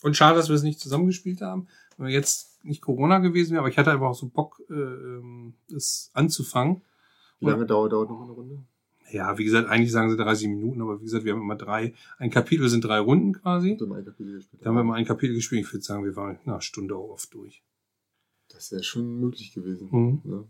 Und 0.00 0.16
schade, 0.16 0.38
dass 0.38 0.48
wir 0.48 0.56
es 0.56 0.62
nicht 0.62 0.80
zusammengespielt 0.80 1.42
haben. 1.42 1.68
Wenn 1.98 2.06
wir 2.06 2.14
jetzt 2.14 2.64
nicht 2.64 2.80
Corona 2.80 3.18
gewesen 3.18 3.50
wäre, 3.50 3.60
aber 3.60 3.68
ich 3.68 3.76
hatte 3.76 3.90
einfach 3.90 4.08
auch 4.08 4.18
so 4.18 4.30
Bock, 4.30 4.62
äh, 4.70 4.72
ähm, 4.72 5.58
das 5.68 6.10
anzufangen. 6.14 6.80
Wie 7.38 7.50
lange 7.50 7.66
dauert, 7.66 7.92
dauert 7.92 8.08
noch 8.08 8.22
eine 8.22 8.32
Runde? 8.32 8.64
Ja, 9.10 9.38
wie 9.38 9.44
gesagt, 9.44 9.68
eigentlich 9.68 9.92
sagen 9.92 10.10
sie 10.10 10.16
30 10.16 10.48
Minuten, 10.48 10.82
aber 10.82 11.00
wie 11.00 11.04
gesagt, 11.04 11.24
wir 11.24 11.32
haben 11.32 11.40
immer 11.40 11.56
drei, 11.56 11.94
ein 12.18 12.30
Kapitel 12.30 12.68
sind 12.68 12.84
drei 12.84 12.98
Runden 12.98 13.32
quasi. 13.32 13.76
Du 13.76 13.92
ein 13.92 14.04
Kapitel 14.04 14.34
gespielt. 14.34 14.62
Da 14.62 14.68
haben 14.68 14.76
wir 14.76 14.82
immer 14.82 14.94
ein 14.94 15.06
Kapitel 15.06 15.34
gespielt. 15.34 15.66
Ich 15.66 15.72
würde 15.72 15.84
sagen, 15.84 16.04
wir 16.04 16.16
waren 16.16 16.38
nach 16.44 16.54
einer 16.54 16.60
Stunde 16.60 16.96
auch 16.96 17.10
oft 17.10 17.32
durch. 17.32 17.62
Das 18.48 18.70
wäre 18.72 18.82
schon 18.82 19.18
möglich 19.20 19.52
gewesen. 19.52 19.88
Mhm. 19.90 20.20
Ne? 20.24 20.48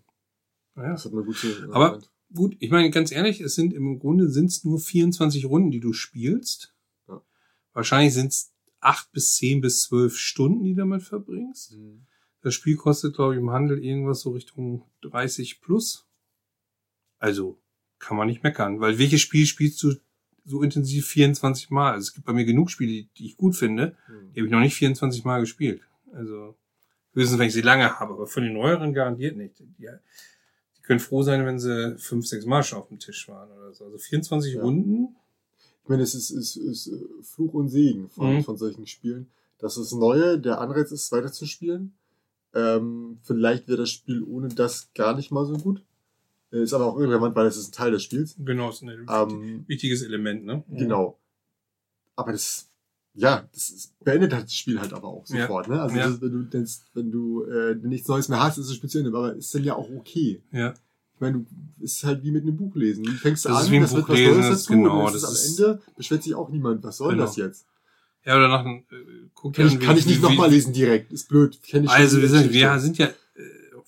Ja. 0.76 0.92
Das 0.92 1.04
hat 1.04 1.12
man 1.12 1.24
gut 1.24 1.36
so 1.36 1.48
Aber-. 1.72 2.00
Gut, 2.34 2.56
ich 2.58 2.70
meine, 2.70 2.90
ganz 2.90 3.10
ehrlich, 3.10 3.40
es 3.40 3.54
sind 3.54 3.72
im 3.72 3.98
Grunde 3.98 4.28
sind's 4.28 4.62
nur 4.62 4.78
24 4.78 5.46
Runden, 5.46 5.70
die 5.70 5.80
du 5.80 5.94
spielst. 5.94 6.74
Ja. 7.08 7.22
Wahrscheinlich 7.72 8.12
sind's 8.12 8.52
acht 8.80 9.10
bis 9.12 9.34
zehn 9.36 9.62
bis 9.62 9.82
zwölf 9.82 10.16
Stunden, 10.16 10.62
die 10.62 10.74
du 10.74 10.80
damit 10.80 11.02
verbringst. 11.02 11.78
Mhm. 11.78 12.06
Das 12.42 12.54
Spiel 12.54 12.76
kostet, 12.76 13.14
glaube 13.14 13.34
ich, 13.34 13.40
im 13.40 13.50
Handel 13.50 13.82
irgendwas 13.82 14.20
so 14.20 14.30
Richtung 14.30 14.84
30 15.02 15.60
plus. 15.60 16.06
Also 17.18 17.58
kann 17.98 18.16
man 18.16 18.26
nicht 18.28 18.42
meckern, 18.42 18.80
weil 18.80 18.98
welches 18.98 19.20
Spiel 19.20 19.46
spielst 19.46 19.82
du 19.82 19.94
so 20.44 20.62
intensiv 20.62 21.06
24 21.08 21.70
Mal? 21.70 21.92
Also 21.92 22.04
es 22.08 22.14
gibt 22.14 22.26
bei 22.26 22.32
mir 22.32 22.44
genug 22.44 22.70
Spiele, 22.70 23.06
die, 23.18 23.26
ich 23.26 23.36
gut 23.36 23.56
finde, 23.56 23.96
Mhm. 24.08 24.32
die 24.32 24.40
habe 24.40 24.46
ich 24.46 24.52
noch 24.52 24.60
nicht 24.60 24.74
24 24.76 25.24
Mal 25.24 25.40
gespielt. 25.40 25.82
Also 26.12 26.56
höchstens, 27.12 27.38
wenn 27.38 27.48
ich 27.48 27.52
sie 27.54 27.60
lange 27.60 27.98
habe, 27.98 28.14
aber 28.14 28.26
von 28.26 28.42
den 28.42 28.54
neueren 28.54 28.94
garantiert 28.94 29.36
nicht. 29.36 29.58
Die, 29.58 29.64
die 29.78 30.82
können 30.82 31.00
froh 31.00 31.22
sein, 31.22 31.44
wenn 31.44 31.58
sie 31.58 31.96
fünf, 31.98 32.26
sechs 32.26 32.46
Mal 32.46 32.62
schon 32.62 32.78
auf 32.78 32.88
dem 32.88 32.98
Tisch 32.98 33.28
waren 33.28 33.50
oder 33.50 33.72
so. 33.74 33.84
Also 33.84 33.98
24 33.98 34.54
Ja. 34.54 34.62
Runden. 34.62 35.16
Ich 35.82 35.88
meine, 35.88 36.02
es 36.02 36.14
ist, 36.14 36.30
ist, 36.30 36.56
ist 36.56 36.86
äh, 36.88 36.98
Fluch 37.22 37.54
und 37.54 37.68
Segen 37.68 38.08
von, 38.10 38.36
Mhm. 38.36 38.42
von 38.44 38.56
solchen 38.56 38.86
Spielen. 38.86 39.30
Das 39.58 39.76
ist 39.76 39.92
Neue, 39.92 40.38
der 40.38 40.60
Anreiz 40.60 40.92
ist, 40.92 41.10
weiterzuspielen. 41.12 41.94
Ähm, 42.54 43.18
vielleicht 43.22 43.68
wäre 43.68 43.78
das 43.78 43.90
Spiel 43.90 44.22
ohne 44.22 44.48
das 44.48 44.90
gar 44.94 45.14
nicht 45.16 45.30
mal 45.30 45.44
so 45.44 45.56
gut. 45.58 45.82
Äh, 46.52 46.62
Ist 46.62 46.72
aber 46.72 46.86
auch 46.86 46.98
irrelevant, 46.98 47.34
weil 47.36 47.46
es 47.46 47.56
ist 47.56 47.68
ein 47.68 47.72
Teil 47.72 47.90
des 47.92 48.02
Spiels. 48.02 48.34
Genau, 48.38 48.70
ist 48.70 48.82
ein 48.82 49.06
Ähm, 49.08 49.64
wichtiges 49.66 50.02
Element, 50.02 50.44
ne? 50.46 50.64
Genau. 50.70 51.18
Aber 52.16 52.32
das, 52.32 52.68
ja, 53.14 53.48
das 53.52 53.70
ist, 53.70 53.98
beendet 54.04 54.32
halt 54.32 54.44
das 54.44 54.54
Spiel 54.54 54.80
halt 54.80 54.92
aber 54.92 55.08
auch 55.08 55.26
Ja. 55.28 55.42
sofort. 55.42 55.68
Ne? 55.68 55.80
Also 55.80 55.96
Ja. 55.96 56.08
das, 56.08 56.20
wenn 56.20 56.30
du, 56.32 56.42
denkst, 56.44 56.78
wenn 56.94 57.10
du 57.10 57.44
äh, 57.44 57.74
nichts 57.74 58.08
Neues 58.08 58.28
mehr 58.28 58.42
hast, 58.42 58.58
ist 58.58 58.70
es 58.70 58.80
Ende. 58.80 59.14
Aber 59.14 59.34
ist 59.34 59.54
dann 59.54 59.64
ja 59.64 59.74
auch 59.74 59.88
okay. 59.90 60.42
Ja. 60.52 60.74
Ich 61.14 61.20
meine, 61.20 61.38
du 61.40 61.46
ist 61.84 62.02
halt 62.04 62.22
wie 62.22 62.30
mit 62.30 62.42
einem 62.44 62.56
Buch 62.56 62.74
lesen. 62.76 63.02
Du 63.04 63.10
fängst 63.12 63.44
Das 63.44 63.52
ist 63.52 63.66
an, 63.66 63.72
wie 63.72 63.76
ein 63.76 63.82
das 63.82 63.92
wird 63.94 64.06
Buch 64.06 64.12
was 64.14 64.18
lesen, 64.18 64.34
Neues 64.40 64.48
das- 64.50 64.62
dazu, 64.64 64.72
genau, 64.72 65.06
und 65.06 65.14
das 65.14 65.22
ist 65.24 65.30
ist- 65.44 65.60
am 65.60 65.66
Ende 65.70 65.82
beschwert 65.96 66.22
sich 66.22 66.34
auch 66.34 66.48
niemand, 66.48 66.82
was 66.84 66.96
soll 66.96 67.12
Genau. 67.12 67.24
das 67.24 67.36
jetzt? 67.36 67.66
Ja, 68.24 68.36
oder 68.36 68.48
nach 68.48 68.64
äh, 68.66 68.82
guck 69.34 69.54
Kann 69.54 69.66
ich, 69.66 69.72
an, 69.74 69.78
kann 69.80 69.96
ich 69.96 70.06
nicht 70.06 70.22
nochmal 70.22 70.50
lesen 70.50 70.72
direkt. 70.72 71.12
Ist 71.12 71.28
blöd. 71.28 71.58
Kenn 71.62 71.84
ich 71.84 71.90
Also 71.90 72.20
wir, 72.20 72.28
sind, 72.28 72.52
wir 72.52 72.78
sind 72.78 72.98
ja 72.98 73.08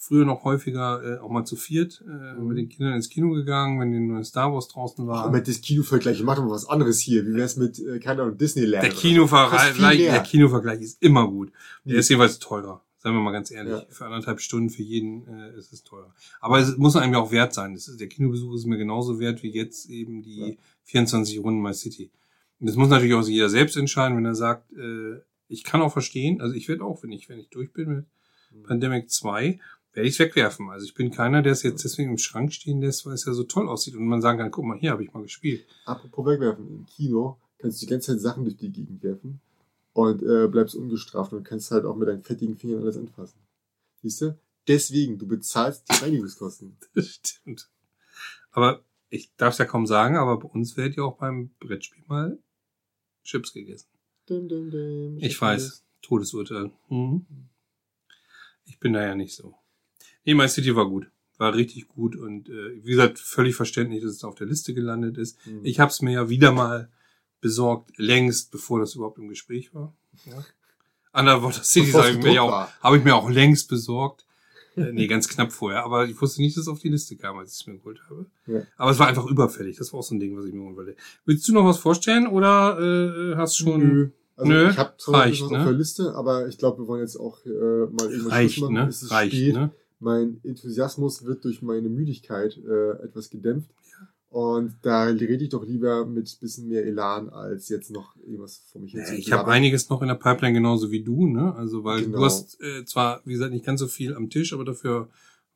früher 0.03 0.25
noch 0.25 0.45
häufiger 0.45 1.03
äh, 1.05 1.19
auch 1.19 1.29
mal 1.29 1.45
zu 1.45 1.57
viert 1.57 2.03
äh, 2.09 2.35
Mhm. 2.41 2.49
mit 2.49 2.57
den 2.57 2.69
Kindern 2.71 2.95
ins 2.95 3.11
Kino 3.11 3.31
gegangen, 3.35 3.79
wenn 3.81 3.93
die 3.93 4.01
neuen 4.01 4.25
Star 4.25 4.51
Wars 4.53 4.67
draußen 4.69 5.07
war. 5.07 5.31
mit 5.31 5.47
das 5.47 5.61
Kinovergleich, 5.61 6.23
mach 6.23 6.37
doch 6.37 6.45
mal 6.45 6.51
was 6.53 6.67
anderes 6.69 7.01
hier. 7.01 7.27
Wie 7.27 7.35
wär's 7.35 7.57
mit, 7.57 7.79
äh, 7.79 7.99
keine 7.99 8.23
Ahnung, 8.23 8.39
Disneyland? 8.39 8.83
der? 8.83 8.93
Kinovergleich, 8.93 9.99
der 9.99 10.21
Kinovergleich 10.23 10.81
ist 10.81 11.03
immer 11.03 11.29
gut. 11.29 11.53
Der 11.85 11.93
Nee. 11.95 11.99
ist 12.01 12.09
jeweils 12.09 12.39
teurer. 12.39 12.83
Seien 12.97 13.15
wir 13.15 13.21
mal 13.21 13.31
ganz 13.33 13.51
ehrlich. 13.51 13.73
Ja. 13.73 13.85
Für 13.91 14.07
anderthalb 14.07 14.41
Stunden 14.41 14.69
für 14.71 14.83
jeden 14.83 15.27
äh, 15.27 15.57
ist 15.59 15.73
es 15.73 15.83
teurer. 15.85 16.15
Aber 16.41 16.59
es 16.59 16.77
muss 16.77 16.97
einem 16.97 17.13
ja 17.15 17.19
auch 17.19 17.31
wert 17.33 17.53
sein. 17.55 17.75
Das 17.75 17.89
ist, 17.89 18.01
der 18.01 18.09
Kinobesuch 18.09 18.55
ist 18.55 18.65
mir 18.67 18.77
genauso 18.79 19.19
wert 19.21 19.43
wie 19.43 19.51
jetzt 19.51 19.89
eben 19.89 20.23
die 20.23 20.37
Ja. 20.51 20.55
24 20.85 21.39
Runden 21.43 21.61
My 21.63 21.73
City. 21.75 22.11
Und 22.59 22.69
das 22.69 22.77
muss 22.77 22.89
natürlich 22.89 23.15
auch 23.15 23.27
jeder 23.27 23.49
selbst 23.49 23.77
entscheiden, 23.77 24.17
wenn 24.19 24.25
er 24.27 24.35
sagt, 24.35 24.71
äh, 24.73 25.21
ich 25.49 25.65
kann 25.65 25.81
auch 25.83 25.93
verstehen, 25.93 26.41
also 26.41 26.55
ich 26.55 26.69
werde 26.69 26.85
auch, 26.85 27.03
wenn 27.03 27.13
ich, 27.13 27.29
wenn 27.29 27.39
ich 27.39 27.49
durch 27.51 27.73
bin 27.73 27.89
mit 27.89 28.05
Mhm. 28.53 28.63
Pandemic 28.65 29.09
2, 29.11 29.61
werde 29.93 30.09
ich 30.09 30.15
es 30.15 30.21
wegwerfen. 30.21 30.69
Also 30.71 30.87
ich 30.87 30.95
bin 30.95 31.11
keiner, 31.11 31.43
der 31.43 31.53
es 31.53 31.63
jetzt 31.63 31.85
deswegen 31.85 32.11
im 32.11 32.19
Schrank 32.19 32.53
stehen 32.53 32.81
lässt, 32.81 33.07
weil 33.07 33.15
es 33.15 33.25
ja 33.25 33.33
so 33.33 33.45
toll 33.45 33.69
aussieht 33.69 33.97
und 33.97 34.07
man 34.07 34.21
sagen 34.21 34.39
kann, 34.39 34.51
guck 34.51 34.65
mal, 34.65 34.79
hier 34.79 34.93
habe 34.93 35.03
ich 35.03 35.13
mal 35.13 35.23
gespielt. 35.23 35.67
Apropos 35.85 36.27
wegwerfen. 36.27 36.69
Im 36.69 36.87
Kino 36.87 37.39
kannst 37.59 37.81
du 37.81 37.87
die 37.87 37.91
ganze 37.91 38.13
Zeit 38.13 38.21
Sachen 38.21 38.45
durch 38.45 38.57
die 38.57 38.71
Gegend 38.71 39.03
werfen 39.03 39.41
und 39.93 40.23
äh, 40.23 40.49
bleibst 40.49 40.75
ungestraft 40.75 41.33
und 41.33 41.45
kannst 41.45 41.71
halt 41.71 41.85
auch 41.85 41.97
mit 41.97 42.09
deinen 42.09 42.23
fettigen 42.23 42.57
Fingern 42.57 42.83
alles 42.83 42.97
anfassen. 42.97 43.41
Siehst 44.03 44.21
du? 44.23 44.39
Deswegen, 44.69 45.19
du 45.19 45.27
bezahlst 45.27 45.85
die 45.91 46.05
Reinigungskosten. 46.05 46.77
Das 46.95 47.07
stimmt. 47.07 47.69
Aber 48.53 48.85
ich 49.09 49.35
darf 49.37 49.55
es 49.55 49.59
ja 49.59 49.65
kaum 49.65 49.87
sagen, 49.87 50.17
aber 50.17 50.39
bei 50.39 50.49
uns 50.49 50.77
wird 50.77 50.97
ja 50.97 51.03
auch 51.03 51.19
beim 51.19 51.51
Brettspiel 51.59 52.05
mal 52.07 52.39
Chips 53.25 53.53
gegessen. 53.53 53.89
Dim, 54.29 54.49
dim, 54.49 54.71
dim. 54.71 55.19
Ich 55.19 55.41
weiß, 55.41 55.85
Todesurteil. 56.03 56.71
Mhm. 56.89 57.27
Ich 58.65 58.79
bin 58.79 58.93
da 58.93 59.03
ja 59.03 59.15
nicht 59.15 59.35
so. 59.35 59.60
Nee, 60.25 60.35
My 60.35 60.49
City 60.49 60.75
war 60.77 60.87
gut. 60.89 61.11
War 61.39 61.55
richtig 61.55 61.89
gut 61.89 62.17
und 62.17 62.49
äh, 62.51 62.85
wie 62.85 62.91
gesagt, 62.91 63.19
völlig 63.19 63.55
verständlich, 63.57 64.03
dass 64.03 64.13
es 64.13 64.25
auf 64.25 64.35
der 64.35 64.47
Liste 64.47 64.75
gelandet 64.75 65.17
ist. 65.17 65.39
Mhm. 65.47 65.61
Ich 65.65 65.81
habe 65.81 65.91
es 65.91 66.03
mir 66.03 66.13
ja 66.13 66.29
wieder 66.29 66.53
mal 66.53 66.91
besorgt, 67.41 67.93
längst 67.97 68.51
bevor 68.51 68.81
das 68.81 68.95
überhaupt 68.95 69.19
im 69.19 69.29
Gespräch 69.29 69.75
war. 69.75 69.95
Ja. 70.27 70.45
Underwater 71.13 71.63
City 71.65 71.91
habe 71.93 72.11
ich, 72.11 72.19
mir 72.23 72.43
auch- 72.43 72.69
habe 72.83 72.99
ich 72.99 73.05
mir 73.05 73.15
auch 73.17 73.31
längst 73.31 73.69
besorgt. 73.69 74.27
Äh, 74.77 74.93
nee, 74.93 75.07
ganz 75.09 75.29
knapp 75.29 75.51
vorher. 75.51 75.85
Aber 75.85 76.07
ich 76.07 76.21
wusste 76.21 76.43
nicht, 76.43 76.57
dass 76.57 76.63
es 76.65 76.69
auf 76.69 76.79
die 76.79 76.91
Liste 76.91 77.17
kam, 77.17 77.39
als 77.39 77.55
ich 77.55 77.61
es 77.63 77.67
mir 77.67 77.79
geholt 77.79 78.01
habe. 78.09 78.27
Ja. 78.47 78.63
Aber 78.77 78.91
es 78.93 78.99
war 78.99 79.09
einfach 79.09 79.27
überfällig. 79.27 79.77
Das 79.79 79.93
war 79.93 80.01
auch 80.01 80.05
so 80.05 80.15
ein 80.15 80.21
Ding, 80.21 80.37
was 80.37 80.45
ich 80.45 80.53
mir 80.53 80.61
holen 80.63 80.77
wollte. 80.77 80.95
Willst 81.25 81.49
du 81.49 81.53
noch 81.55 81.65
was 81.65 81.79
vorstellen 81.79 82.27
oder 82.27 82.79
äh, 82.79 83.37
hast 83.37 83.57
schon... 83.57 83.81
Nö. 83.81 84.11
Also 84.37 84.53
Nö, 84.53 84.71
ich 84.71 84.79
habe 84.79 84.95
zwar 84.97 85.21
reicht, 85.23 85.43
was 85.43 85.51
ne? 85.51 85.59
auf 85.59 85.65
der 85.65 85.73
Liste, 85.75 86.15
aber 86.15 86.49
ich 86.49 86.57
glaube, 86.57 86.83
wir 86.83 86.87
wollen 86.89 87.03
jetzt 87.03 87.17
auch 87.17 87.45
äh, 87.45 87.49
mal 87.51 88.11
irgendwas 88.11 88.33
Reicht, 88.33 88.61
machen. 88.61 88.75
ne? 88.75 88.87
Es 88.89 89.03
ist 89.03 89.11
Reicht, 89.11 89.35
spät. 89.35 89.55
ne? 89.55 89.71
Mein 90.01 90.41
Enthusiasmus 90.43 91.25
wird 91.25 91.45
durch 91.45 91.63
meine 91.63 91.89
Müdigkeit 91.89 92.57
äh, 92.59 93.03
etwas 93.05 93.31
gedämpft. 93.31 93.71
Und 94.31 94.77
da 94.83 95.05
rede 95.05 95.43
ich 95.43 95.51
doch 95.51 95.65
lieber 95.67 96.07
mit 96.07 96.39
bisschen 96.41 96.69
mehr 96.69 96.87
Elan, 96.87 97.31
als 97.31 97.69
jetzt 97.69 97.91
noch 97.91 98.15
irgendwas 98.17 98.63
vor 98.71 98.81
mich 98.81 98.93
hin 98.93 99.05
zu 99.05 99.15
Ich 99.15 99.33
habe 99.33 99.51
einiges 99.51 99.91
noch 99.91 100.03
in 100.03 100.09
der 100.09 100.15
Pipeline 100.15 100.55
genauso 100.55 100.91
wie 100.93 101.03
du, 101.03 101.27
ne? 101.27 101.53
Also 101.57 101.83
weil 101.83 102.03
Genau. 102.05 102.19
du 102.19 102.25
hast 102.25 102.61
äh, 102.63 102.85
zwar, 102.85 103.23
wie 103.25 103.33
gesagt, 103.33 103.53
nicht 103.53 103.65
ganz 103.67 103.81
so 103.81 103.89
viel 103.89 104.15
am 104.15 104.31
Tisch, 104.31 104.53
aber 104.53 104.65
dafür 104.65 105.09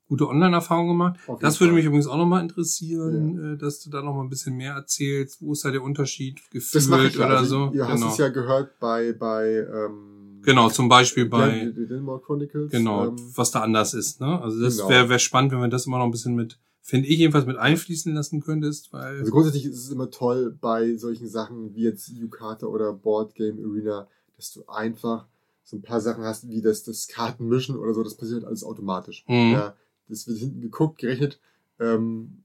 gute 0.09 0.27
Online-Erfahrungen 0.29 0.89
gemacht. 0.89 1.21
Das 1.41 1.61
würde 1.61 1.69
Fall. 1.71 1.77
mich 1.77 1.85
übrigens 1.87 2.09
auch 2.09 2.17
nochmal 2.17 2.43
interessieren, 2.43 3.55
äh, 3.55 3.57
dass 3.57 3.81
du 3.81 3.91
da 3.91 4.03
nochmal 4.03 4.25
ein 4.25 4.29
bisschen 4.29 4.57
mehr 4.57 4.75
erzählst. 4.75 5.41
Wo 5.41 5.53
ist 5.53 5.65
da 5.65 5.71
der 5.71 5.83
Unterschied 5.83 6.41
Das 6.53 6.73
gefühlt 6.73 6.89
mache 6.91 7.07
ich 7.07 7.15
ja. 7.15 7.27
oder 7.27 7.39
Also, 7.39 7.67
so? 7.69 7.73
Ihr 7.75 7.87
hast 7.89 8.01
genau. 8.01 8.11
es 8.13 8.19
ja 8.19 8.29
gehört 8.29 8.79
bei, 8.81 9.13
bei 9.13 9.51
ähm, 9.73 10.14
genau, 10.45 10.69
zum 10.69 10.89
Beispiel 10.89 11.25
ja, 11.25 11.29
bei, 11.31 11.73
die 11.77 11.87
Denmark 11.87 12.25
Chronicles. 12.25 12.71
genau, 12.71 13.07
Ähm, 13.09 13.17
was 13.35 13.51
da 13.51 13.61
anders 13.63 13.95
ist, 13.95 14.21
ne? 14.21 14.41
Also 14.41 14.61
das 14.61 14.77
genau. 14.77 14.89
wäre 14.89 15.09
wär 15.09 15.19
spannend, 15.19 15.53
wenn 15.53 15.61
wir 15.61 15.69
das 15.69 15.87
immer 15.87 15.99
noch 15.99 16.05
ein 16.07 16.11
bisschen 16.11 16.35
mit, 16.35 16.59
finde 16.81 17.09
ich 17.09 17.19
jedenfalls 17.19 17.47
mit 17.47 17.57
einfließen 17.57 18.15
lassen 18.15 18.41
könntest, 18.41 18.93
weil, 18.93 19.19
also 19.21 19.31
grundsätzlich 19.33 19.65
ist 19.67 19.79
es 19.79 19.91
immer 19.91 20.11
toll 20.11 20.57
bei 20.61 20.97
solchen 20.97 21.29
Sachen 21.29 21.75
wie 21.75 21.83
jetzt 21.83 22.09
Yukata 22.09 22.67
oder 22.67 22.93
Board 22.93 23.35
Game 23.35 23.59
Arena, 23.59 24.07
dass 24.37 24.53
du 24.53 24.65
einfach 24.67 25.27
so 25.63 25.77
ein 25.79 25.83
paar 25.83 26.01
Sachen 26.01 26.25
hast, 26.25 26.49
wie 26.49 26.61
das, 26.61 26.83
das 26.83 27.09
Kartenmischen 27.09 27.77
oder 27.77 27.95
so, 27.95 28.03
das 28.03 28.17
passiert 28.17 28.45
alles 28.45 28.65
automatisch. 28.65 29.25
Mhm. 29.29 29.53
Ja, 29.53 29.75
das 30.09 30.27
wird 30.29 30.39
hinten 30.39 30.61
geguckt, 30.61 30.99
gerechnet. 30.99 31.41
Ähm, 31.81 32.43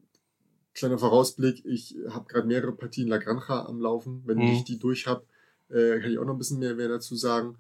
kleiner 0.74 0.98
Vorausblick, 0.98 1.66
ich 1.66 1.98
habe 2.10 2.26
gerade 2.30 2.48
mehrere 2.48 2.72
Partien 2.72 3.10
La 3.10 3.18
Granja 3.18 3.66
am 3.66 3.82
Laufen. 3.82 4.24
Wenn 4.26 4.38
Mhm. 4.38 4.44
ich 4.46 4.64
die 4.64 4.80
durch 4.80 5.06
habe, 5.08 5.24
äh, 5.70 6.00
kann 6.00 6.12
ich 6.12 6.18
auch 6.18 6.24
noch 6.26 6.34
ein 6.34 6.38
bisschen 6.38 6.60
mehr, 6.60 6.76
mehr 6.76 6.88
dazu 6.88 7.16
sagen. 7.18 7.58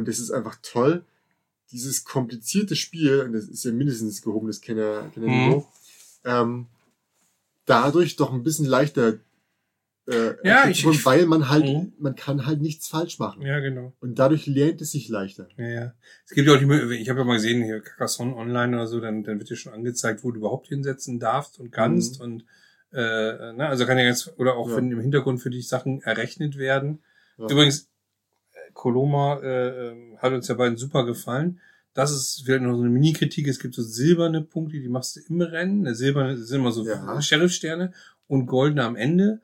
Und 0.00 0.08
es 0.08 0.18
ist 0.18 0.30
einfach 0.30 0.56
toll, 0.62 1.04
dieses 1.70 2.04
komplizierte 2.04 2.76
Spiel, 2.76 3.20
und 3.20 3.32
das 3.32 3.44
ist 3.44 3.64
ja 3.64 3.72
mindestens 3.72 4.22
gehobenes 4.22 4.60
Kenner, 4.60 5.10
Kennerniveau, 5.14 5.60
Mhm. 5.60 5.64
ähm, 6.30 6.66
dadurch 7.66 8.16
doch 8.16 8.32
ein 8.32 8.42
bisschen 8.42 8.66
leichter 8.66 9.14
äh, 10.08 10.34
Ja, 10.42 10.68
ich- 10.68 10.78
bekommen, 10.78 10.96
ich- 10.98 11.06
weil 11.06 11.26
man 11.26 11.48
halt, 11.48 11.64
Mhm. 11.64 11.92
man 12.00 12.16
kann 12.16 12.44
halt 12.44 12.60
nichts 12.60 12.88
falsch 12.88 13.20
machen. 13.20 13.40
ja, 13.42 13.60
genau. 13.60 13.92
Und 14.00 14.18
dadurch 14.18 14.46
lernt 14.48 14.80
es 14.82 14.90
sich 14.90 15.08
leichter. 15.08 15.46
Ja, 15.56 15.68
ja. 15.68 15.94
Es 16.26 16.32
gibt 16.32 16.48
ja 16.48 16.54
auch 16.54 16.58
die 16.58 16.66
Möglichkeit, 16.66 17.00
ich 17.00 17.08
habe 17.08 17.20
ja 17.20 17.24
mal 17.24 17.34
gesehen, 17.34 17.62
hier 17.62 17.80
Carcassonne 17.80 18.34
online 18.34 18.74
oder 18.76 18.88
so, 18.88 18.98
dann, 18.98 19.22
dann 19.22 19.38
wird 19.38 19.48
dir 19.48 19.54
schon 19.56 19.72
angezeigt, 19.72 20.24
wo 20.24 20.32
du 20.32 20.38
überhaupt 20.40 20.66
hinsetzen 20.66 21.20
darfst 21.20 21.60
und 21.60 21.70
kannst 21.70 22.18
Mhm. 22.18 22.24
und 22.24 22.44
äh, 22.94 23.52
ne, 23.52 23.68
also 23.68 23.86
kann 23.86 23.96
ja 23.96 24.04
jetzt, 24.04 24.36
oder 24.40 24.56
auch 24.56 24.68
Ja. 24.70 24.76
wenn 24.76 24.90
im 24.90 25.00
Hintergrund 25.00 25.40
für 25.40 25.50
dich 25.50 25.68
Sachen 25.68 26.02
errechnet 26.02 26.58
werden. 26.58 26.98
Ja. 27.38 27.46
Übrigens, 27.48 27.88
Coloma 28.74 29.40
äh, 29.42 29.88
ähm, 29.88 30.18
hat 30.18 30.32
uns 30.32 30.48
ja 30.48 30.54
beiden 30.54 30.76
super 30.76 31.04
gefallen. 31.04 31.60
Das 31.94 32.10
ist 32.10 32.42
vielleicht 32.44 32.62
noch 32.62 32.74
so 32.74 32.82
eine 32.82 32.90
Mini-Kritik. 32.90 33.46
Es 33.48 33.58
gibt 33.58 33.74
so 33.74 33.82
silberne 33.82 34.40
Punkte, 34.40 34.80
die 34.80 34.88
machst 34.88 35.16
du 35.16 35.20
im 35.28 35.42
Rennen. 35.42 35.94
Silberne 35.94 36.36
sind 36.38 36.60
immer 36.60 36.72
so 36.72 36.86
Ja. 36.86 37.20
Sheriff-Sterne 37.20 37.92
und 38.28 38.46
goldene 38.46 38.84
am 38.84 38.96
Ende. 38.96 39.40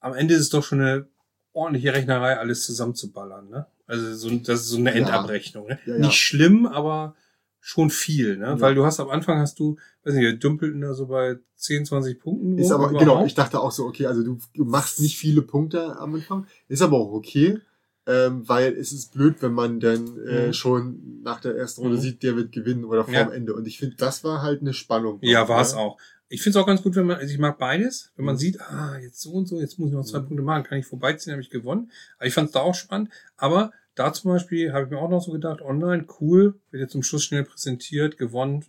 Am 0.00 0.14
Ende 0.14 0.34
ist 0.34 0.40
es 0.40 0.50
doch 0.50 0.64
schon 0.64 0.80
eine 0.80 1.06
ordentliche 1.52 1.92
Rechnerei, 1.92 2.36
alles 2.38 2.66
zusammenzuballern. 2.66 3.48
Ne? 3.48 3.66
Also 3.86 4.14
so, 4.14 4.30
das 4.30 4.62
ist 4.62 4.68
so 4.68 4.78
eine. 4.78 4.92
Endabrechnung. 4.92 5.68
Ne? 5.68 5.78
Ja, 5.86 5.94
ja. 5.94 6.00
Nicht 6.00 6.18
schlimm, 6.18 6.66
aber 6.66 7.14
schon 7.60 7.90
viel. 7.90 8.38
Ne? 8.38 8.46
Ja. 8.46 8.60
Weil 8.60 8.74
du 8.74 8.84
hast 8.84 8.98
am 8.98 9.08
Anfang 9.08 9.38
hast 9.38 9.60
du, 9.60 9.76
weiß 10.02 10.14
nicht, 10.14 10.22
wir 10.24 10.36
dümpelten 10.36 10.80
da 10.80 10.94
so 10.94 11.06
bei 11.06 11.36
10, 11.56 11.86
20 11.86 12.18
Punkten. 12.18 12.58
Ist 12.58 12.72
aber, 12.72 12.90
überhaupt. 12.90 12.98
genau, 12.98 13.24
ich 13.24 13.34
dachte 13.34 13.60
auch 13.60 13.70
so, 13.70 13.86
okay, 13.86 14.06
also 14.06 14.22
du 14.22 14.38
machst 14.64 14.98
nicht 15.00 15.16
viele 15.16 15.42
Punkte 15.42 15.96
am 15.96 16.16
Anfang. 16.16 16.46
Ist 16.66 16.82
aber 16.82 16.96
auch 16.96 17.12
okay, 17.12 17.60
ähm, 18.06 18.48
weil 18.48 18.72
es 18.76 18.92
ist 18.92 19.12
blöd, 19.12 19.36
wenn 19.40 19.52
man 19.52 19.78
dann 19.80 20.18
äh, 20.26 20.48
Mhm. 20.48 20.52
schon 20.52 21.20
nach 21.22 21.40
der 21.40 21.56
ersten 21.56 21.82
Runde 21.82 21.96
Mhm. 21.96 22.00
sieht, 22.02 22.22
der 22.22 22.36
wird 22.36 22.52
gewinnen 22.52 22.84
oder 22.84 23.04
vor 23.04 23.14
Ja. 23.14 23.30
Ende. 23.30 23.54
Und 23.54 23.66
ich 23.66 23.78
finde, 23.78 23.96
das 23.96 24.24
war 24.24 24.42
halt 24.42 24.60
eine 24.60 24.74
Spannung. 24.74 25.18
Ja, 25.22 25.48
war 25.48 25.60
es 25.60 25.72
ne? 25.72 25.78
auch. 25.78 25.98
Ich 26.28 26.42
finde 26.42 26.58
es 26.58 26.62
auch 26.62 26.66
ganz 26.66 26.82
gut, 26.82 26.96
wenn 26.96 27.06
man, 27.06 27.18
also 27.18 27.30
ich 27.32 27.38
mag 27.38 27.58
beides, 27.58 28.10
wenn 28.16 28.24
man 28.24 28.36
Mhm. 28.36 28.38
sieht, 28.40 28.60
ah, 28.60 28.96
jetzt 28.98 29.20
so 29.20 29.32
und 29.32 29.46
so, 29.46 29.60
jetzt 29.60 29.78
muss 29.78 29.90
ich 29.90 29.94
noch 29.94 30.04
zwei 30.04 30.20
Mhm. 30.20 30.26
Punkte 30.28 30.42
machen, 30.42 30.64
kann 30.64 30.78
ich 30.78 30.86
vorbeiziehen, 30.86 31.32
habe 31.32 31.42
ich 31.42 31.50
gewonnen. 31.50 31.90
Aber 32.18 32.26
ich 32.26 32.34
fand 32.34 32.46
es 32.46 32.52
da 32.52 32.60
auch 32.60 32.74
spannend. 32.74 33.10
Aber 33.36 33.72
Da 33.94 34.10
zum 34.12 34.30
Beispiel 34.30 34.72
habe 34.72 34.86
ich 34.86 34.90
mir 34.90 34.98
auch 34.98 35.10
noch 35.10 35.22
so 35.22 35.32
gedacht, 35.32 35.60
online, 35.60 36.06
cool, 36.18 36.58
wird 36.70 36.80
jetzt 36.80 36.92
zum 36.92 37.02
Schluss 37.02 37.24
schnell 37.24 37.44
präsentiert, 37.44 38.16
gewonnen, 38.16 38.64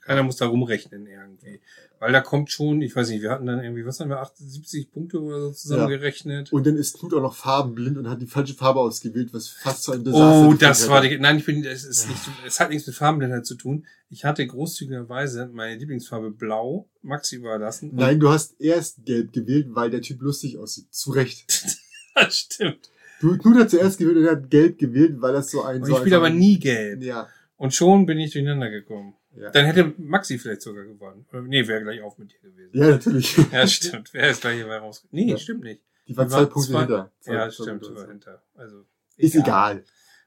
keiner 0.00 0.24
muss 0.24 0.36
da 0.36 0.46
rumrechnen 0.46 1.06
irgendwie. 1.06 1.60
Weil 2.00 2.12
da 2.12 2.20
kommt 2.20 2.50
schon, 2.50 2.82
ich 2.82 2.94
weiß 2.94 3.08
nicht, 3.10 3.22
wir 3.22 3.30
hatten 3.30 3.46
dann 3.46 3.62
irgendwie, 3.62 3.86
was 3.86 4.00
haben 4.00 4.10
wir, 4.10 4.20
78 4.20 4.90
Punkte 4.90 5.22
oder 5.22 5.40
so 5.40 5.52
zusammengerechnet. 5.52 6.52
Und 6.52 6.66
dann 6.66 6.76
ist 6.76 6.98
Knut 6.98 7.14
auch 7.14 7.22
noch 7.22 7.36
farbenblind 7.36 7.96
und 7.96 8.10
hat 8.10 8.20
die 8.20 8.26
falsche 8.26 8.54
Farbe 8.54 8.80
ausgewählt, 8.80 9.32
was 9.32 9.48
fast 9.48 9.84
zu 9.84 9.92
einem 9.92 10.04
Desaster 10.04 10.48
Oh, 10.48 10.54
das 10.54 10.88
war 10.88 11.00
die, 11.00 11.16
nein, 11.16 11.38
ich 11.38 11.44
bin, 11.44 11.64
es 11.64 11.84
ist 11.84 12.08
nicht, 12.08 12.20
es 12.44 12.58
hat 12.58 12.70
nichts 12.70 12.88
mit 12.88 12.96
Farbenblindheit 12.96 13.46
zu 13.46 13.54
tun. 13.54 13.86
Ich 14.10 14.24
hatte 14.24 14.44
großzügigerweise 14.46 15.48
meine 15.52 15.78
Lieblingsfarbe 15.78 16.32
blau 16.32 16.88
Maxi 17.02 17.36
überlassen. 17.36 17.92
Nein, 17.94 18.18
du 18.18 18.30
hast 18.30 18.60
erst 18.60 19.04
gelb 19.04 19.32
gewählt, 19.32 19.68
weil 19.70 19.90
der 19.90 20.02
Typ 20.02 20.20
lustig 20.22 20.58
aussieht. 20.58 20.92
Zu 20.92 21.12
Recht. 21.12 21.78
das 22.14 22.36
stimmt. 22.36 22.90
Du, 23.20 23.36
Knut 23.38 23.56
hat 23.58 23.70
zuerst 23.70 23.98
gewählt 23.98 24.16
und 24.18 24.24
er 24.24 24.32
hat 24.32 24.50
gelb 24.50 24.78
gewählt, 24.78 25.16
weil 25.20 25.32
das 25.32 25.50
so 25.50 25.62
ein... 25.62 25.76
Und 25.80 25.86
so 25.86 25.92
ich 25.94 25.98
spiele 26.00 26.16
aber 26.16 26.30
nie 26.30 26.58
gelb. 26.58 27.02
Ja. 27.02 27.28
Und 27.56 27.72
schon 27.74 28.04
bin 28.06 28.18
ich 28.18 28.32
durcheinander 28.32 28.68
gekommen. 28.70 29.14
Ja. 29.34 29.50
Dann 29.50 29.64
hätte 29.66 29.94
Maxi 29.98 30.38
vielleicht 30.38 30.62
sogar 30.62 30.84
gewonnen. 30.84 31.26
Oder, 31.30 31.42
nee, 31.42 31.66
wäre 31.66 31.82
gleich 31.82 32.00
auf 32.02 32.16
mit 32.18 32.32
dir 32.32 32.38
gewesen. 32.40 32.70
ja, 32.74 32.88
natürlich. 32.88 33.36
Ja, 33.52 33.66
stimmt. 33.66 34.12
Wer 34.12 34.30
ist 34.30 34.40
gleich 34.40 34.56
hierbei 34.56 34.78
raus? 34.78 35.06
Nee, 35.10 35.30
Ja. 35.30 35.36
stimmt 35.38 35.62
nicht. 35.64 35.82
Die 36.08 36.16
war 36.16 36.28
zwei 36.28 36.44
Punkte 36.44 36.72
zwei- 36.72 36.78
hinter. 36.80 37.12
Zwei- 37.20 37.34
ja, 37.34 37.48
zwei 37.50 37.64
stimmt, 37.64 37.82
Punkte 37.82 38.00
war 38.00 38.08
hinter. 38.08 38.42
Also, 38.54 38.84
Ist 39.16 39.34
egal. 39.34 39.84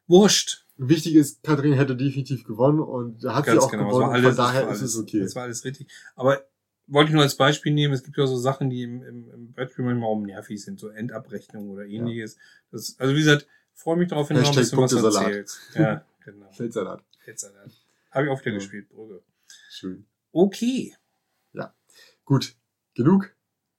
Wurscht. 0.08 0.66
Wichtig 0.78 1.16
ist, 1.16 1.44
Katrin 1.44 1.74
hätte 1.74 1.96
definitiv 1.96 2.44
gewonnen 2.46 2.80
und 2.80 3.24
da 3.24 3.36
hat 3.36 3.46
sie 3.46 3.52
Ganz 3.52 3.64
auch 3.64 3.72
genau. 3.72 3.88
Es 3.88 3.94
gewonnen. 3.94 4.14
alles, 4.14 4.28
von 4.28 4.38
daher 4.38 4.62
es 4.62 4.68
war 4.68 4.74
ist 4.74 4.80
alles, 4.82 4.94
es 4.96 5.00
okay. 5.02 5.20
Das 5.20 5.36
war 5.36 5.44
alles 5.44 5.66
richtig. 5.66 5.88
Aber 6.16 6.42
wollte 6.92 7.10
ich 7.10 7.14
nur 7.14 7.24
als 7.24 7.36
Beispiel 7.36 7.74
nehmen, 7.74 7.94
es 7.94 8.04
gibt 8.04 8.18
ja 8.18 8.28
so 8.28 8.38
Sachen, 8.38 8.70
die 8.70 8.84
im, 8.84 9.04
im, 9.04 9.32
im 9.32 9.52
Brettspiel 9.54 9.86
manchmal 9.86 10.10
auch 10.10 10.20
nervig 10.20 10.64
sind, 10.64 10.80
so 10.80 10.90
Endabrechnung 10.90 11.70
oder 11.70 11.86
ähnliches. 11.86 12.38
Das, 12.72 12.96
also 13.00 13.14
wie 13.16 13.20
gesagt, 13.20 13.48
freue 13.74 13.98
mich 13.98 14.10
darauf, 14.10 14.30
wenn 14.30 14.38
du 14.38 14.44
noch 14.44 14.50
ein 14.50 14.56
bisschen 14.56 14.80
was 14.80 15.16
erzählst. 15.16 15.60
Ja, 15.76 16.06
genau. 16.26 16.52
Feldsalat. 16.52 17.04
Feldsalat. 17.20 17.72
Habe 18.12 18.26
ich 18.26 18.32
auch 18.32 18.40
wieder 18.42 18.52
Ja. 18.52 18.58
gespielt, 18.58 18.90
Brügge. 18.90 19.22
Schön. 19.70 20.06
Okay. 20.32 20.96
Gut, 22.30 22.54
genug 22.94 23.32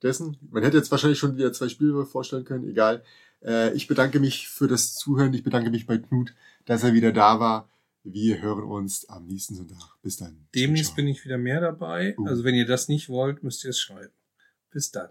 dessen. 0.03 0.37
Man 0.51 0.65
hätte 0.65 0.77
jetzt 0.77 0.91
wahrscheinlich 0.91 1.21
schon 1.21 1.37
wieder 1.37 1.53
zwei 1.53 1.69
Spiele 1.69 2.05
vorstellen 2.05 2.45
können, 2.45 2.69
egal. 2.69 3.05
Äh, 3.45 3.73
ich 3.75 3.87
bedanke 3.87 4.19
mich 4.19 4.49
für 4.49 4.67
das 4.67 4.97
Zuhören. 4.97 5.33
Ich 5.35 5.45
bedanke 5.45 5.71
mich 5.71 5.87
bei 5.87 5.99
Knut, 5.99 6.35
dass 6.65 6.83
er 6.83 6.93
wieder 6.93 7.13
da 7.13 7.39
war. 7.39 7.69
Wir 8.03 8.41
hören 8.41 8.65
uns 8.65 9.09
am 9.09 9.27
nächsten 9.27 9.55
Sonntag. 9.55 9.97
Bis 10.03 10.17
dann. 10.17 10.49
Demnächst 10.55 10.97
bin 10.97 11.07
ich 11.07 11.25
wieder 11.25 11.39
mehr 11.39 11.61
dabei. 11.61 12.17
Uh. 12.19 12.27
Also 12.27 12.45
wenn 12.45 12.55
ihr 12.55 12.67
das 12.67 12.89
nicht 12.89 13.09
wollt, 13.09 13.43
müsst 13.43 13.65
ihr 13.65 13.71
es 13.71 13.81
schreiben. 13.81 14.15
Bis 14.71 14.91
dann. 14.91 15.11